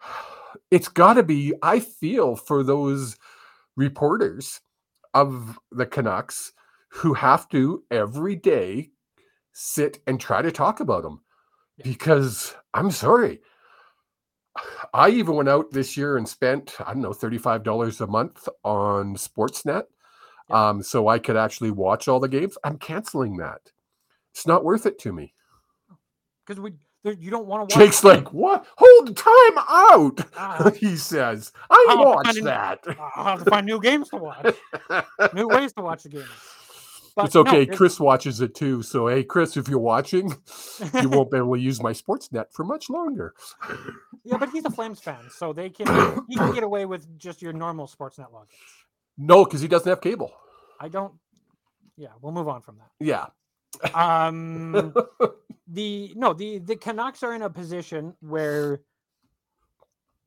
it's 0.70 0.88
got 0.88 1.14
to 1.14 1.22
be. 1.22 1.54
I 1.62 1.80
feel 1.80 2.36
for 2.36 2.62
those 2.62 3.16
reporters 3.76 4.60
of 5.12 5.58
the 5.70 5.86
Canucks 5.86 6.52
who 6.94 7.14
have 7.14 7.48
to 7.48 7.82
every 7.90 8.36
day 8.36 8.90
sit 9.52 10.00
and 10.06 10.20
try 10.20 10.42
to 10.42 10.52
talk 10.52 10.80
about 10.80 11.02
them 11.02 11.20
because 11.82 12.54
I'm 12.72 12.90
sorry. 12.90 13.40
I 14.92 15.08
even 15.10 15.34
went 15.34 15.48
out 15.48 15.72
this 15.72 15.96
year 15.96 16.16
and 16.16 16.28
spent, 16.28 16.76
I 16.80 16.92
don't 16.92 17.02
know, 17.02 17.10
$35 17.10 18.00
a 18.00 18.06
month 18.06 18.48
on 18.62 19.16
Sportsnet 19.16 19.84
um, 20.50 20.82
so 20.82 21.08
I 21.08 21.18
could 21.18 21.36
actually 21.36 21.72
watch 21.72 22.06
all 22.06 22.20
the 22.20 22.28
games. 22.28 22.56
I'm 22.62 22.78
canceling 22.78 23.38
that. 23.38 23.60
It's 24.32 24.46
not 24.46 24.64
worth 24.64 24.86
it 24.86 24.98
to 25.00 25.12
me. 25.12 25.34
Because 26.46 26.60
we 26.60 26.74
there, 27.02 27.14
you 27.14 27.30
don't 27.30 27.46
want 27.46 27.68
to 27.68 27.74
watch. 27.76 27.84
Jake's 27.84 28.04
like, 28.04 28.32
what? 28.32 28.66
Hold 28.78 29.16
time 29.16 29.58
out. 29.68 30.20
Ah, 30.36 30.70
he 30.76 30.96
says, 30.96 31.52
I 31.70 31.86
I'll 31.90 32.18
an- 32.24 32.44
that. 32.44 32.84
I'll 33.16 33.24
have 33.24 33.44
to 33.44 33.50
find 33.50 33.66
new 33.66 33.80
games 33.80 34.08
to 34.10 34.16
watch, 34.16 34.54
new 35.34 35.48
ways 35.48 35.72
to 35.74 35.82
watch 35.82 36.04
the 36.04 36.08
games. 36.10 36.28
But 37.16 37.26
it's 37.26 37.36
okay. 37.36 37.62
it's- 37.62 37.76
Chris 37.76 38.00
watches 38.00 38.40
it 38.40 38.54
too. 38.54 38.82
So, 38.82 39.06
hey, 39.06 39.22
Chris, 39.22 39.56
if 39.56 39.68
you're 39.68 39.78
watching, 39.78 40.30
you 41.00 41.08
won't 41.08 41.30
be 41.30 41.36
able 41.36 41.54
to 41.54 41.60
use 41.60 41.80
my 41.80 41.92
Sportsnet 41.92 42.46
for 42.52 42.64
much 42.64 42.90
longer. 42.90 43.34
Yeah, 44.26 44.38
but 44.38 44.48
he's 44.48 44.64
a 44.64 44.70
Flames 44.70 45.00
fan, 45.00 45.28
so 45.30 45.52
they 45.52 45.68
can 45.68 45.86
he 46.28 46.36
can 46.36 46.54
get 46.54 46.62
away 46.62 46.86
with 46.86 47.18
just 47.18 47.42
your 47.42 47.52
normal 47.52 47.86
Sportsnet 47.86 48.32
logins. 48.32 48.46
No, 49.18 49.44
because 49.44 49.60
he 49.60 49.68
doesn't 49.68 49.86
have 49.86 50.00
cable. 50.00 50.32
I 50.80 50.88
don't. 50.88 51.12
Yeah, 51.98 52.08
we'll 52.22 52.32
move 52.32 52.48
on 52.48 52.62
from 52.62 52.78
that. 52.78 52.88
Yeah. 53.00 53.26
Um, 53.92 54.94
the 55.68 56.14
no, 56.16 56.32
the 56.32 56.58
the 56.60 56.74
Canucks 56.76 57.22
are 57.22 57.34
in 57.34 57.42
a 57.42 57.50
position 57.50 58.14
where 58.20 58.80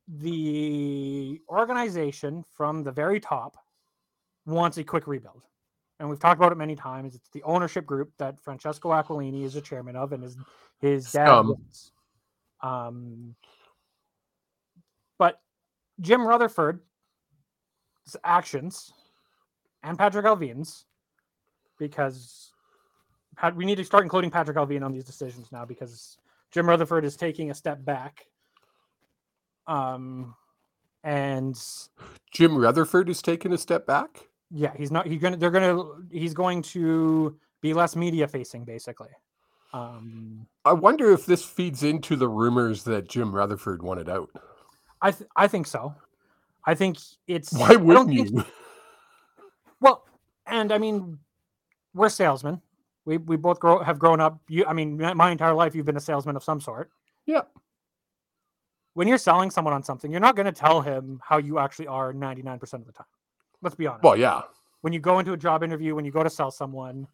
the 0.08 1.42
organization 1.50 2.44
from 2.56 2.84
the 2.84 2.92
very 2.92 3.20
top 3.20 3.58
wants 4.46 4.78
a 4.78 4.84
quick 4.84 5.08
rebuild. 5.08 5.42
And 6.00 6.10
we've 6.10 6.20
talked 6.20 6.40
about 6.40 6.52
it 6.52 6.58
many 6.58 6.76
times. 6.76 7.16
It's 7.16 7.30
the 7.30 7.44
ownership 7.44 7.86
group 7.86 8.12
that 8.20 8.40
Francesco 8.40 8.90
Aquilini 8.90 9.44
is 9.44 9.56
a 9.56 9.62
chairman 9.62 9.96
of 9.96 10.14
and 10.14 10.24
his 10.24 10.38
his 10.80 11.12
dad. 11.12 11.28
Um 12.62 13.36
but 15.18 15.42
Jim 16.02 16.26
Rutherford's 16.26 16.82
actions 18.24 18.94
and 19.84 19.98
Patrick 19.98 20.26
Allvin's 20.26 20.86
because 21.80 22.52
we 23.56 23.66
need 23.66 23.78
to 23.78 23.86
start 23.86 24.04
including 24.04 24.32
Patrick 24.32 24.58
Allvin 24.58 24.84
on 24.84 24.92
these 24.92 25.04
decisions 25.06 25.52
now 25.52 25.66
because 25.66 26.18
Jim 26.52 26.68
Rutherford 26.68 27.06
is 27.06 27.16
taking 27.16 27.52
a 27.52 27.54
step 27.54 27.84
back. 27.84 28.26
Um, 29.68 30.36
and 31.04 31.60
Jim 32.32 32.58
Rutherford 32.58 33.10
is 33.10 33.22
taking 33.22 33.54
a 33.54 33.58
step 33.58 33.86
back. 33.86 34.28
Yeah, 34.52 34.72
he's 34.78 34.92
not. 34.92 35.06
He's 35.08 35.22
gonna. 35.22 35.38
They're 35.38 35.52
gonna. 35.52 35.84
He's 36.12 36.34
going 36.34 36.62
to 36.64 37.38
be 37.62 37.74
less 37.74 37.96
media 37.96 38.28
facing, 38.28 38.64
basically. 38.64 39.10
Um, 39.74 40.48
I 40.64 40.74
wonder 40.74 41.12
if 41.12 41.26
this 41.26 41.44
feeds 41.44 41.84
into 41.84 42.16
the 42.16 42.28
rumors 42.28 42.84
that 42.84 43.10
Jim 43.10 43.34
Rutherford 43.34 43.84
wanted 43.84 44.10
out. 44.10 44.30
I 45.02 45.12
th- 45.12 45.30
I 45.36 45.48
think 45.48 45.68
so. 45.68 45.94
I 46.66 46.76
think 46.76 46.98
it's. 47.28 47.54
Why 47.54 47.76
wouldn't 47.76 48.10
think- 48.10 48.32
you? 48.32 48.44
Well, 49.80 50.06
and 50.48 50.72
I 50.72 50.80
mean, 50.80 51.20
we're 51.94 52.10
salesmen. 52.10 52.62
We 53.06 53.18
we 53.18 53.38
both 53.38 53.60
grow 53.60 53.84
have 53.84 54.00
grown 54.00 54.20
up. 54.20 54.40
You, 54.50 54.66
I 54.66 54.74
mean, 54.74 54.98
my 54.98 55.14
my 55.14 55.30
entire 55.32 55.54
life 55.54 55.76
you've 55.76 55.86
been 55.86 55.98
a 55.98 56.02
salesman 56.02 56.36
of 56.36 56.44
some 56.44 56.60
sort. 56.60 56.90
Yeah. 57.28 57.42
When 58.96 59.08
you're 59.08 59.20
selling 59.20 59.52
someone 59.52 59.76
on 59.76 59.84
something, 59.84 60.10
you're 60.12 60.20
not 60.20 60.36
going 60.36 60.48
to 60.48 60.52
tell 60.52 60.82
him 60.82 61.22
how 61.24 61.38
you 61.38 61.60
actually 61.60 61.86
are 61.86 62.12
99% 62.12 62.62
of 62.74 62.86
the 62.88 62.92
time. 62.92 63.06
Let's 63.62 63.76
be 63.76 63.88
honest. 63.88 64.04
Well, 64.04 64.18
yeah. 64.18 64.42
when 64.82 64.94
you 64.94 65.00
go 65.00 65.20
into 65.20 65.34
a 65.34 65.38
job 65.38 65.64
interview, 65.64 65.96
when 65.96 66.06
you 66.06 66.12
go 66.12 66.24
to 66.24 66.30
sell 66.30 66.52
someone, 66.52 67.08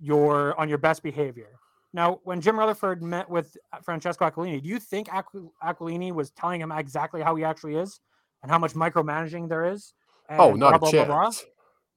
you're 0.00 0.58
on 0.58 0.68
your 0.68 0.78
best 0.78 1.02
behavior. 1.02 1.58
Now, 1.92 2.20
when 2.24 2.40
Jim 2.40 2.58
Rutherford 2.58 3.02
met 3.02 3.28
with 3.28 3.56
uh, 3.72 3.78
Francesco 3.82 4.28
Aquilini, 4.28 4.62
do 4.62 4.68
you 4.68 4.78
think 4.78 5.08
Aqu- 5.08 5.50
Aquilini 5.62 6.10
was 6.12 6.30
telling 6.30 6.60
him 6.60 6.72
exactly 6.72 7.20
how 7.20 7.34
he 7.36 7.44
actually 7.44 7.74
is 7.76 8.00
and 8.42 8.50
how 8.50 8.58
much 8.58 8.72
micromanaging 8.72 9.48
there 9.48 9.66
is? 9.66 9.92
Oh, 10.30 10.54
not 10.54 10.68
blah, 10.70 10.76
a 10.76 10.78
blah, 10.78 10.90
blah, 10.90 11.04
blah? 11.04 11.24
chance. 11.24 11.44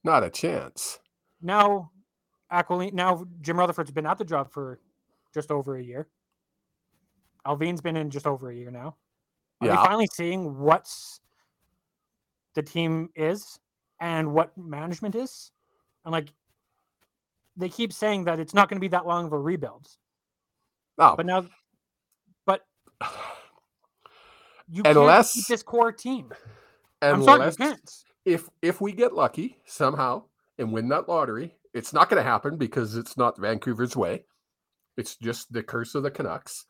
Not 0.04 0.22
a 0.22 0.28
chance. 0.30 0.98
Now, 1.40 1.90
Aquilini, 2.52 2.92
now 2.92 3.24
Jim 3.40 3.58
Rutherford's 3.58 3.90
been 3.90 4.06
at 4.06 4.18
the 4.18 4.24
job 4.24 4.52
for 4.52 4.78
just 5.32 5.50
over 5.50 5.76
a 5.76 5.82
year. 5.82 6.06
Allvin's 7.46 7.80
been 7.80 7.96
in 7.96 8.10
just 8.10 8.26
over 8.26 8.50
a 8.50 8.54
year 8.54 8.70
now. 8.70 8.96
Are 9.60 9.68
Yeah. 9.68 9.80
we 9.80 9.86
finally 9.86 10.08
seeing 10.12 10.58
what's 10.58 11.20
the 12.54 12.62
team 12.62 13.08
is 13.14 13.58
and 14.00 14.32
what 14.32 14.56
management 14.56 15.14
is? 15.14 15.50
And 16.04 16.12
like 16.12 16.28
they 17.56 17.68
keep 17.68 17.92
saying 17.92 18.24
that 18.24 18.38
it's 18.38 18.54
not 18.54 18.68
going 18.68 18.76
to 18.76 18.80
be 18.80 18.88
that 18.88 19.06
long 19.06 19.26
of 19.26 19.32
a 19.32 19.38
rebuild. 19.38 19.88
Oh, 20.98 21.14
But 21.16 21.26
now 21.26 21.46
but 22.46 22.64
you 24.68 24.82
can't 24.82 24.96
Unless- 24.96 25.34
keep 25.34 25.46
this 25.46 25.62
core 25.62 25.92
team. 25.92 26.32
I'm 27.02 27.22
sorry, 27.22 27.46
you 27.50 27.56
can't. 27.56 27.90
if 28.24 28.48
if 28.62 28.80
we 28.80 28.92
get 28.92 29.12
lucky 29.12 29.58
somehow 29.66 30.24
and 30.58 30.72
win 30.72 30.88
that 30.88 31.08
lottery, 31.08 31.54
it's 31.74 31.92
not 31.92 32.08
going 32.08 32.22
to 32.22 32.28
happen 32.28 32.56
because 32.56 32.96
it's 32.96 33.16
not 33.16 33.38
Vancouver's 33.38 33.94
way. 33.94 34.24
It's 34.96 35.16
just 35.16 35.52
the 35.52 35.62
curse 35.62 35.94
of 35.94 36.02
the 36.02 36.10
Canucks. 36.10 36.64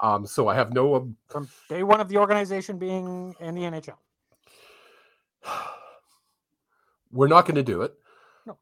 Um, 0.00 0.26
so 0.26 0.48
I 0.48 0.54
have 0.54 0.72
no. 0.72 0.94
Um, 0.94 1.16
From 1.28 1.48
day 1.68 1.82
one 1.82 2.00
of 2.00 2.08
the 2.08 2.16
organization 2.16 2.78
being 2.78 3.34
in 3.40 3.54
the 3.54 3.62
NHL. 3.62 3.96
We're 7.16 7.28
not 7.28 7.46
going 7.46 7.54
to 7.56 7.62
do 7.62 7.82
it. 7.82 7.94
No. 8.46 8.58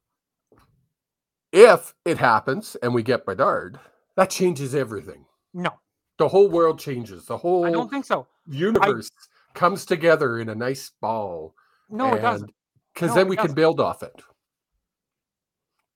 If 1.52 1.94
it 2.04 2.18
happens 2.18 2.76
and 2.82 2.94
we 2.94 3.02
get 3.02 3.26
Bedard, 3.26 3.78
that 4.16 4.30
changes 4.30 4.74
everything. 4.74 5.24
No, 5.52 5.70
The 6.18 6.28
whole 6.28 6.48
world 6.48 6.78
changes. 6.80 7.26
The 7.26 7.36
whole 7.38 7.64
I 7.64 7.70
don't 7.70 7.88
think 7.90 8.04
so. 8.04 8.26
universe 8.46 9.08
comes 9.54 9.84
together 9.86 10.38
in 10.38 10.48
a 10.48 10.54
nice 10.54 10.90
ball. 11.00 11.54
No, 11.88 12.14
it 12.14 12.20
doesn't. 12.22 12.50
Because 12.92 13.10
No, 13.10 13.14
then 13.16 13.28
we 13.28 13.36
can 13.36 13.52
build 13.54 13.80
off 13.80 14.02
it. 14.02 14.12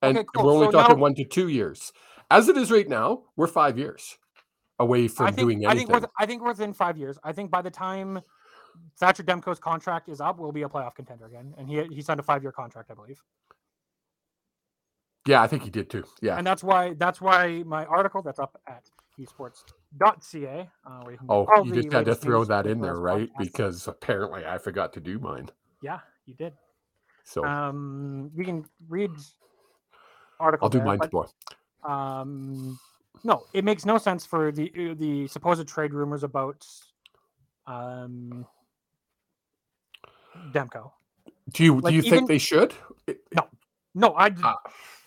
And 0.02 0.18
Okay, 0.18 0.26
cool. 0.36 0.46
we're 0.46 0.52
only 0.52 0.66
So 0.66 0.72
talking 0.72 0.96
now- 0.96 1.02
one 1.02 1.14
to 1.16 1.24
two 1.24 1.48
years. 1.48 1.92
As 2.30 2.48
it 2.48 2.56
is 2.56 2.70
right 2.70 2.88
now, 2.88 3.24
we're 3.36 3.46
five 3.48 3.78
years 3.78 4.16
away 4.78 5.08
from 5.08 5.26
think, 5.26 5.38
doing 5.38 5.66
I 5.66 5.70
anything. 5.70 5.88
think, 5.88 6.02
we're, 6.02 6.08
I 6.18 6.26
think 6.26 6.44
within 6.44 6.72
five 6.72 6.96
years. 6.96 7.18
I 7.24 7.32
think 7.32 7.50
by 7.50 7.62
the 7.62 7.70
time 7.70 8.20
Thatcher 8.98 9.22
Demko's 9.22 9.58
contract 9.60 10.08
is 10.08 10.20
up, 10.20 10.38
we'll 10.38 10.52
be 10.52 10.62
a 10.62 10.68
playoff 10.68 10.94
contender 10.94 11.26
again. 11.26 11.54
And 11.58 11.68
he 11.68 11.82
he 11.94 12.02
signed 12.02 12.20
a 12.20 12.22
five 12.22 12.42
year 12.42 12.52
contract, 12.52 12.90
I 12.90 12.94
believe. 12.94 13.22
yeah, 15.26 15.42
I 15.42 15.46
think 15.46 15.62
he 15.62 15.70
did 15.70 15.90
too. 15.90 16.04
Yeah. 16.20 16.36
And 16.36 16.46
that's 16.46 16.64
why 16.64 16.94
that's 16.94 17.20
why 17.20 17.62
my 17.64 17.84
article 17.86 18.22
that's 18.22 18.38
up 18.38 18.60
at 18.66 18.90
esports.ca. 19.18 20.70
Uh, 20.86 20.90
where 21.02 21.12
you 21.12 21.18
Oh, 21.28 21.64
you 21.64 21.72
just 21.74 21.92
had 21.92 22.06
to 22.06 22.14
throw 22.14 22.44
that 22.44 22.66
in 22.66 22.80
there, 22.80 22.96
right? 22.96 23.28
podcasts. 23.32 23.38
Because 23.38 23.88
apparently 23.88 24.46
I 24.46 24.58
forgot 24.58 24.92
to 24.94 25.00
do 25.00 25.18
mine. 25.18 25.50
yeah, 25.82 26.00
you 26.26 26.34
did. 26.34 26.54
So 27.24 27.44
Um, 27.44 28.30
you 28.34 28.44
can 28.44 28.64
read 28.88 29.10
article. 30.40 30.64
I'll 30.66 30.70
do 30.70 30.78
there, 30.78 30.86
mine 30.86 30.98
but, 30.98 31.10
tomorrow. 31.10 31.30
Um, 31.84 32.78
no, 33.24 33.44
it 33.52 33.64
makes 33.64 33.84
no 33.84 33.98
sense 33.98 34.24
for 34.24 34.50
the 34.50 34.94
the 34.98 35.26
supposed 35.28 35.66
trade 35.68 35.92
rumors 35.92 36.22
about 36.24 36.66
um 37.66 38.46
Demko. 40.52 40.92
Do 41.52 41.64
you 41.64 41.80
like, 41.80 41.90
do 41.92 41.96
you 41.96 42.02
even- 42.02 42.10
think 42.10 42.28
they 42.28 42.38
should? 42.38 42.74
No, 43.34 43.48
No, 43.94 44.14
I 44.16 44.30
Ah. 44.44 44.58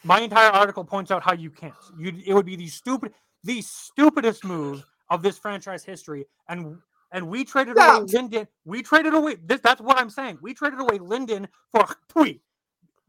my 0.04 0.20
entire 0.22 0.50
article 0.50 0.84
points 0.84 1.12
out 1.12 1.22
how 1.24 1.34
you 1.34 1.50
can't. 1.52 1.74
You 1.98 2.14
it 2.26 2.34
would 2.34 2.46
be 2.46 2.56
the 2.56 2.68
stupid, 2.68 3.14
the 3.44 3.62
stupidest 3.62 4.44
move 4.44 4.86
of 5.10 5.22
this 5.22 5.38
franchise 5.38 5.84
history, 5.84 6.26
and 6.48 6.82
and 7.12 7.28
we 7.28 7.44
traded 7.46 7.76
Yeah. 7.78 7.98
away 7.98 8.06
Linden. 8.08 8.48
We 8.66 8.82
traded 8.82 9.14
away. 9.14 9.36
This, 9.36 9.60
that's 9.62 9.82
what 9.82 9.98
I'm 9.98 10.10
saying. 10.10 10.40
We 10.42 10.54
traded 10.54 10.80
away 10.80 10.98
Linden 10.98 11.48
for 11.72 11.86
Pui, 12.10 12.40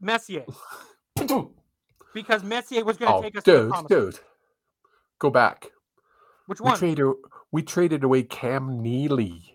Messier 0.01 0.45
because 2.13 2.43
Messier 2.43 2.83
was 2.83 2.97
going 2.97 3.11
to 3.11 3.17
oh, 3.17 3.21
take 3.21 3.37
us 3.37 3.43
to 3.45 3.51
the 3.51 3.57
dude, 3.61 3.69
promised 3.69 3.89
dude, 3.89 4.19
go 5.19 5.29
back. 5.29 5.71
Which 6.47 6.59
one? 6.61 6.73
We 6.73 6.77
traded 6.79 7.13
we 7.51 7.61
traded 7.63 8.03
away 8.03 8.23
Cam 8.23 8.81
Neely. 8.81 9.52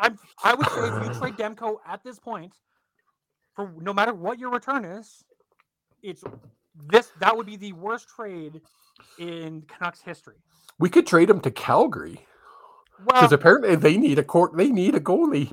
I'm, 0.00 0.18
I 0.42 0.54
would 0.54 0.68
say 0.68 0.88
if 0.88 1.06
you 1.06 1.14
trade 1.20 1.34
Demko 1.34 1.76
at 1.86 2.02
this 2.04 2.18
point, 2.18 2.54
for 3.54 3.72
no 3.80 3.92
matter 3.92 4.14
what 4.14 4.38
your 4.38 4.50
return 4.50 4.84
is, 4.84 5.24
it's 6.02 6.24
this. 6.88 7.12
That 7.20 7.36
would 7.36 7.46
be 7.46 7.56
the 7.56 7.72
worst 7.72 8.08
trade 8.08 8.60
in 9.18 9.62
Canucks 9.62 10.00
history. 10.00 10.36
We 10.78 10.88
could 10.88 11.06
trade 11.06 11.30
him 11.30 11.40
to 11.40 11.50
Calgary 11.50 12.26
Well, 12.98 13.20
because 13.20 13.32
apparently 13.32 13.76
they 13.76 13.96
need 13.96 14.18
a 14.18 14.24
court. 14.24 14.56
They 14.56 14.68
need 14.68 14.94
a 14.94 15.00
goalie. 15.00 15.52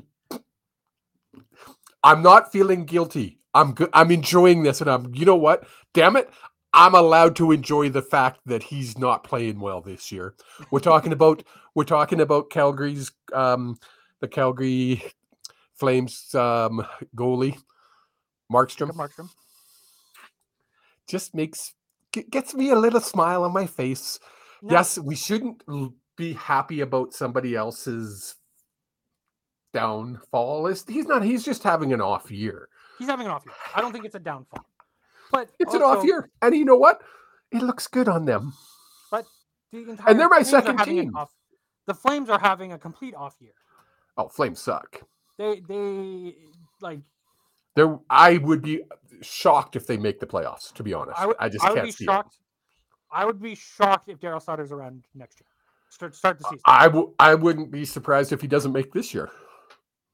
I'm 2.02 2.22
not 2.22 2.50
feeling 2.50 2.84
guilty. 2.86 3.38
I'm 3.52 3.72
good. 3.72 3.90
I'm 3.92 4.10
enjoying 4.10 4.62
this, 4.62 4.80
and 4.80 4.88
I'm. 4.88 5.14
You 5.14 5.26
know 5.26 5.36
what? 5.36 5.66
Damn 5.92 6.16
it! 6.16 6.30
I'm 6.72 6.94
allowed 6.94 7.36
to 7.36 7.52
enjoy 7.52 7.90
the 7.90 8.02
fact 8.02 8.40
that 8.46 8.62
he's 8.62 8.96
not 8.96 9.24
playing 9.24 9.60
well 9.60 9.80
this 9.80 10.10
year. 10.10 10.34
We're 10.70 10.80
talking 10.80 11.12
about. 11.12 11.42
We're 11.74 11.84
talking 11.84 12.20
about 12.20 12.50
Calgary's. 12.50 13.12
Um, 13.32 13.78
the 14.20 14.28
Calgary 14.28 15.02
Flames 15.74 16.34
um, 16.34 16.86
goalie, 17.16 17.56
Markstrom. 18.52 18.90
Markstrom. 18.92 19.28
just 21.06 21.34
makes 21.34 21.74
gets 22.30 22.54
me 22.54 22.70
a 22.70 22.76
little 22.76 23.00
smile 23.00 23.44
on 23.44 23.52
my 23.52 23.66
face. 23.66 24.18
No, 24.62 24.72
Yes, 24.76 24.98
we 24.98 25.14
shouldn't 25.16 25.62
be 26.16 26.32
happy 26.34 26.80
about 26.80 27.14
somebody 27.14 27.54
else's 27.56 28.34
downfall. 29.72 30.66
Is 30.66 30.84
he's 30.86 31.06
not? 31.06 31.22
He's 31.22 31.44
just 31.44 31.62
having 31.62 31.92
an 31.92 32.00
off 32.00 32.30
year. 32.30 32.68
he's 32.98 33.08
having 33.08 33.26
an 33.26 33.32
off 33.32 33.44
year. 33.46 33.54
I 33.74 33.80
don't 33.80 33.92
think 33.92 34.04
it's 34.04 34.14
a 34.16 34.20
downfall, 34.20 34.66
but 35.32 35.50
It's 35.58 35.72
an 35.74 35.82
off 35.82 36.04
year, 36.04 36.30
and 36.42 36.54
you 36.54 36.64
know 36.64 36.76
what? 36.76 37.00
It 37.52 37.62
looks 37.62 37.86
good 37.86 38.08
on 38.08 38.24
them. 38.26 38.52
But 39.10 39.24
the 39.72 39.88
entire 39.90 40.08
and 40.10 40.20
they're 40.20 40.28
my 40.28 40.42
second 40.42 40.78
team. 40.78 41.16
off- 41.16 41.32
the 41.86 41.94
Flames 41.94 42.28
are 42.28 42.38
having 42.38 42.72
a 42.72 42.78
complete 42.78 43.14
off 43.14 43.34
year. 43.40 43.52
Oh, 44.16 44.28
Flames 44.28 44.60
suck. 44.60 45.00
They 45.38 45.60
they 45.66 46.36
like 46.80 47.00
There, 47.76 47.98
I 48.08 48.36
would 48.38 48.62
be 48.62 48.82
shocked 49.22 49.76
if 49.76 49.86
they 49.86 49.96
make 49.96 50.20
the 50.20 50.26
playoffs. 50.26 50.72
To 50.74 50.82
be 50.82 50.92
honest, 50.94 51.18
I 51.18 51.26
would 51.26 51.36
I 51.38 51.48
just 51.48 51.64
I 51.64 51.70
would 51.70 51.76
can't 51.76 51.86
be 51.86 51.92
see 51.92 52.04
shocked. 52.04 52.36
I 53.12 53.24
would 53.24 53.40
be 53.40 53.54
shocked 53.54 54.08
if 54.08 54.18
Darryl 54.20 54.42
Sutter's 54.42 54.72
around 54.72 55.04
next 55.14 55.40
year. 55.40 55.46
Start 55.90 56.14
start 56.14 56.38
the 56.38 56.44
it. 56.44 56.50
season. 56.50 56.62
I 56.66 56.84
w- 56.86 57.14
I 57.18 57.34
wouldn't 57.34 57.70
be 57.70 57.84
surprised 57.84 58.32
if 58.32 58.40
he 58.40 58.46
doesn't 58.46 58.72
make 58.72 58.92
this 58.92 59.12
year. 59.14 59.30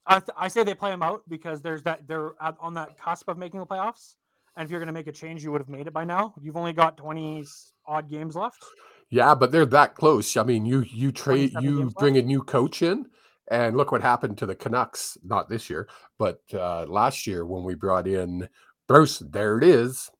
I, 0.06 0.20
th- 0.20 0.30
I 0.36 0.48
say 0.48 0.62
they 0.62 0.74
play 0.74 0.92
him 0.92 1.02
out 1.02 1.22
because 1.28 1.60
there's 1.60 1.82
that 1.82 2.06
they're 2.06 2.32
at, 2.40 2.56
on 2.60 2.74
that 2.74 2.98
cusp 2.98 3.28
of 3.28 3.36
making 3.36 3.60
the 3.60 3.66
playoffs. 3.66 4.14
And 4.56 4.64
if 4.64 4.70
you're 4.70 4.80
going 4.80 4.86
to 4.86 4.92
make 4.92 5.08
a 5.08 5.12
change, 5.12 5.44
you 5.44 5.52
would 5.52 5.60
have 5.60 5.68
made 5.68 5.86
it 5.86 5.92
by 5.92 6.04
now. 6.04 6.32
You've 6.40 6.56
only 6.56 6.72
got 6.72 6.96
20 6.96 7.40
s- 7.40 7.72
odd 7.86 8.08
games 8.08 8.34
left. 8.36 8.64
Yeah, 9.10 9.34
but 9.34 9.52
they're 9.52 9.66
that 9.66 9.94
close. 9.96 10.36
I 10.36 10.44
mean, 10.44 10.64
you 10.64 10.80
you 10.88 11.12
trade 11.12 11.52
you 11.60 11.90
bring 11.98 12.16
a 12.16 12.22
new 12.22 12.42
coach 12.42 12.80
in, 12.82 13.06
and 13.48 13.76
look 13.76 13.92
what 13.92 14.02
happened 14.02 14.38
to 14.38 14.46
the 14.46 14.54
Canucks. 14.54 15.16
Not 15.24 15.48
this 15.48 15.70
year, 15.70 15.88
but 16.18 16.40
uh, 16.52 16.86
last 16.86 17.26
year 17.26 17.44
when 17.46 17.64
we 17.64 17.74
brought 17.74 18.06
in 18.06 18.48
Bruce. 18.86 19.18
There 19.18 19.58
it 19.58 19.64
is. 19.64 20.10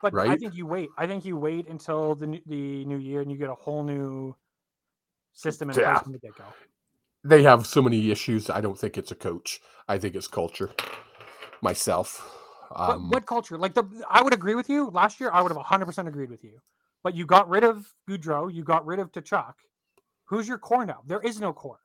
But 0.00 0.14
I 0.16 0.36
think 0.36 0.54
you 0.54 0.66
wait. 0.66 0.88
I 0.96 1.06
think 1.06 1.24
you 1.24 1.36
wait 1.36 1.68
until 1.68 2.14
the 2.14 2.26
new, 2.26 2.40
the 2.46 2.84
new 2.84 2.98
year 2.98 3.20
and 3.20 3.30
you 3.30 3.36
get 3.36 3.50
a 3.50 3.54
whole 3.54 3.82
new 3.82 4.34
system 5.32 5.70
in 5.70 5.78
Yeah. 5.78 5.92
place 5.94 6.02
from 6.04 6.12
the 6.12 6.18
get 6.18 6.36
go. 6.36 6.44
They 7.24 7.42
have 7.42 7.66
so 7.66 7.82
many 7.82 8.10
issues. 8.10 8.48
I 8.48 8.60
don't 8.60 8.78
think 8.78 8.96
it's 8.96 9.10
a 9.10 9.16
coach. 9.16 9.60
I 9.88 9.98
think 9.98 10.14
it's 10.14 10.28
culture. 10.28 10.70
Myself. 11.62 12.34
Um, 12.74 13.10
what 13.10 13.26
culture? 13.26 13.58
Like 13.58 13.74
the 13.74 13.84
I 14.08 14.22
would 14.22 14.34
agree 14.34 14.54
with 14.54 14.68
you. 14.68 14.90
Last 14.90 15.18
year, 15.20 15.30
I 15.32 15.42
would 15.42 15.50
have 15.50 15.60
100% 15.60 16.06
agreed 16.06 16.30
with 16.30 16.44
you. 16.44 16.60
But 17.02 17.14
you 17.14 17.26
got 17.26 17.48
rid 17.48 17.64
of 17.64 17.92
Gaudreau. 18.08 18.52
You 18.52 18.62
got 18.62 18.86
rid 18.86 19.00
of 19.00 19.10
Tkachuk. 19.10 19.54
Who's 20.26 20.46
your 20.46 20.58
core 20.58 20.84
now? 20.86 21.00
There 21.06 21.20
is 21.20 21.40
no 21.40 21.52
core. 21.52 21.80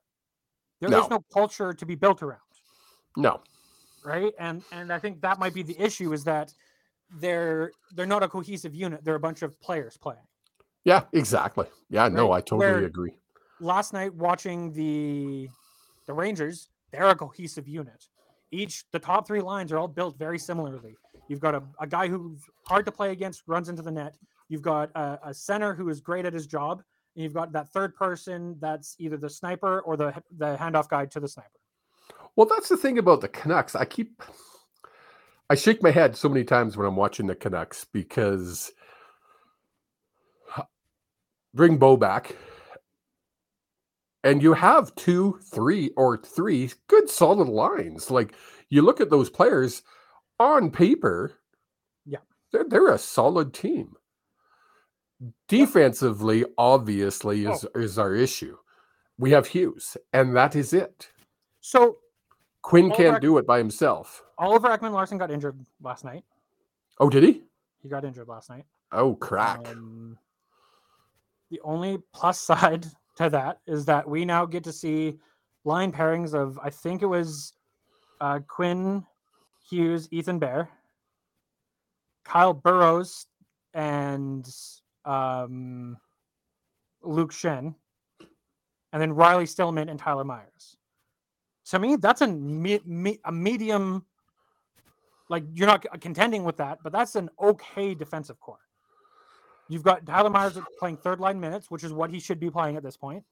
There 0.83 0.99
is 0.99 1.09
No. 1.09 1.17
no 1.17 1.25
culture 1.31 1.71
to 1.73 1.85
be 1.85 1.95
built 1.95 2.21
around. 2.21 2.41
No. 3.15 3.41
right 4.03 4.33
and 4.39 4.61
and 4.73 4.91
i 4.91 4.99
think 4.99 5.21
that 5.21 5.39
might 5.39 5.53
be 5.53 5.63
the 5.63 5.79
issue 5.79 6.11
is 6.11 6.23
that 6.25 6.51
they're 7.21 7.71
they're 7.95 8.05
not 8.15 8.21
a 8.23 8.27
cohesive 8.27 8.73
unit 8.75 8.99
they're 9.05 9.15
a 9.23 9.25
bunch 9.29 9.41
of 9.43 9.51
players 9.61 9.95
playing 9.97 10.27
Yeah, 10.83 11.03
exactly. 11.13 11.67
Yeah, 11.89 12.09
no, 12.09 12.31
I 12.33 12.41
totally 12.41 12.59
where- 12.59 12.85
agree. 12.85 13.13
last 13.61 13.93
night 13.93 14.13
watching 14.13 14.73
the 14.73 15.47
the 16.07 16.13
rangers 16.13 16.67
they're 16.91 17.07
a 17.07 17.15
cohesive 17.15 17.67
unit 17.81 18.01
each 18.51 18.83
the 18.91 18.99
top 18.99 19.21
three 19.27 19.41
lines 19.41 19.71
are 19.71 19.77
all 19.81 19.87
built 19.99 20.17
very 20.17 20.39
similarly 20.49 20.95
you've 21.29 21.39
got 21.47 21.53
a, 21.55 21.61
a 21.79 21.87
guy 21.87 22.05
who's 22.09 22.41
hard 22.71 22.83
to 22.85 22.91
play 22.91 23.11
against 23.11 23.43
runs 23.47 23.69
into 23.69 23.81
the 23.81 23.91
net 24.01 24.13
you've 24.49 24.61
got 24.73 24.89
a, 24.95 25.05
a 25.29 25.33
center 25.33 25.73
who 25.77 25.87
is 25.93 26.01
great 26.01 26.25
at 26.25 26.33
his 26.33 26.45
job 26.57 26.81
and 27.15 27.23
you've 27.23 27.33
got 27.33 27.51
that 27.51 27.69
third 27.69 27.95
person 27.95 28.55
that's 28.59 28.95
either 28.99 29.17
the 29.17 29.29
sniper 29.29 29.81
or 29.81 29.95
the 29.97 30.13
the 30.37 30.57
handoff 30.57 30.89
guy 30.89 31.05
to 31.05 31.19
the 31.19 31.27
sniper 31.27 31.49
Well, 32.35 32.47
that's 32.47 32.69
the 32.69 32.77
thing 32.77 32.97
about 32.97 33.21
the 33.21 33.27
Canucks. 33.29 33.75
I 33.75 33.85
keep 33.85 34.21
I 35.49 35.55
shake 35.55 35.83
my 35.83 35.91
head 35.91 36.15
so 36.15 36.29
many 36.29 36.43
times 36.43 36.75
when 36.77 36.87
I'm 36.87 36.95
watching 36.95 37.27
the 37.27 37.35
Canucks 37.35 37.85
because 37.85 38.71
bring 41.53 41.77
Bo 41.77 41.97
back 41.97 42.35
and 44.23 44.41
you 44.41 44.53
have 44.53 44.95
two, 44.95 45.39
three, 45.53 45.91
or 45.97 46.17
three 46.17 46.71
good 46.87 47.09
solid 47.09 47.47
lines. 47.49 48.09
Like 48.09 48.33
you 48.69 48.81
look 48.81 49.01
at 49.01 49.09
those 49.09 49.29
players 49.29 49.83
on 50.39 50.71
paper, 50.71 51.39
Yeah. 52.05 52.19
they're 52.51 52.63
they're 52.63 52.89
a 52.91 52.97
solid 52.97 53.53
team. 53.53 53.95
Defensively, 55.47 56.45
obviously, 56.57 57.45
is 57.45 57.65
is 57.75 57.97
our 57.99 58.13
issue. 58.15 58.57
We 59.17 59.31
have 59.31 59.47
Hughes, 59.47 59.95
and 60.11 60.35
that 60.35 60.55
is 60.55 60.73
it. 60.73 61.09
so 61.61 61.97
Quinn 62.61 62.85
Oliver 62.91 63.03
can't 63.03 63.21
do 63.21 63.37
it 63.37 63.45
by 63.45 63.57
himself. 63.57 64.23
oliver 64.37 64.69
ekman 64.69 64.91
larsson 64.93 65.17
got 65.17 65.29
injured 65.29 65.57
last 65.81 66.03
night 66.05 66.23
Oh, 66.99 67.09
did 67.09 67.23
he? 67.23 67.43
he 67.81 67.89
got 67.89 68.05
injured 68.05 68.27
last 68.29 68.49
night 68.49 68.63
Oh, 68.91 69.15
crack. 69.15 69.67
Um, 69.67 70.17
the 71.51 71.59
only 71.63 71.99
plus 72.13 72.39
side 72.51 72.85
to 73.17 73.29
that 73.29 73.59
is 73.67 73.85
that 73.85 74.07
we 74.09 74.23
now 74.25 74.45
get 74.45 74.63
to 74.63 74.71
see 74.73 75.19
line 75.65 75.91
pairings 75.91 76.33
of 76.33 76.57
I 76.63 76.69
think 76.69 77.01
it 77.01 77.05
was 77.07 77.53
uh, 78.21 78.39
Quinn 78.47 79.05
Hughes, 79.69 80.07
Ethan 80.11 80.39
Bear, 80.39 80.69
Kyle 82.23 82.53
Burroughs, 82.53 83.27
and 83.73 84.47
um, 85.05 85.97
Luke 87.01 87.31
Schenn, 87.31 87.75
and 88.91 89.01
then 89.01 89.13
Riley 89.13 89.45
Stillman 89.45 89.89
and 89.89 89.99
Tyler 89.99 90.23
Myers. 90.23 90.77
To 91.71 91.79
me, 91.79 91.95
that's 91.95 92.21
a 92.21 92.27
me- 92.27 92.81
me- 92.85 93.19
a 93.25 93.31
medium. 93.31 94.05
Like 95.29 95.43
you're 95.53 95.67
not 95.67 95.85
contending 96.01 96.43
with 96.43 96.57
that, 96.57 96.79
but 96.83 96.91
that's 96.91 97.15
an 97.15 97.29
okay 97.41 97.95
defensive 97.95 98.39
core. 98.39 98.59
You've 99.69 99.83
got 99.83 100.05
Tyler 100.05 100.29
Myers 100.29 100.57
playing 100.77 100.97
third 100.97 101.19
line 101.19 101.39
minutes, 101.39 101.71
which 101.71 101.83
is 101.83 101.93
what 101.93 102.09
he 102.09 102.19
should 102.19 102.39
be 102.39 102.49
playing 102.49 102.75
at 102.75 102.83
this 102.83 102.97
point. 102.97 103.23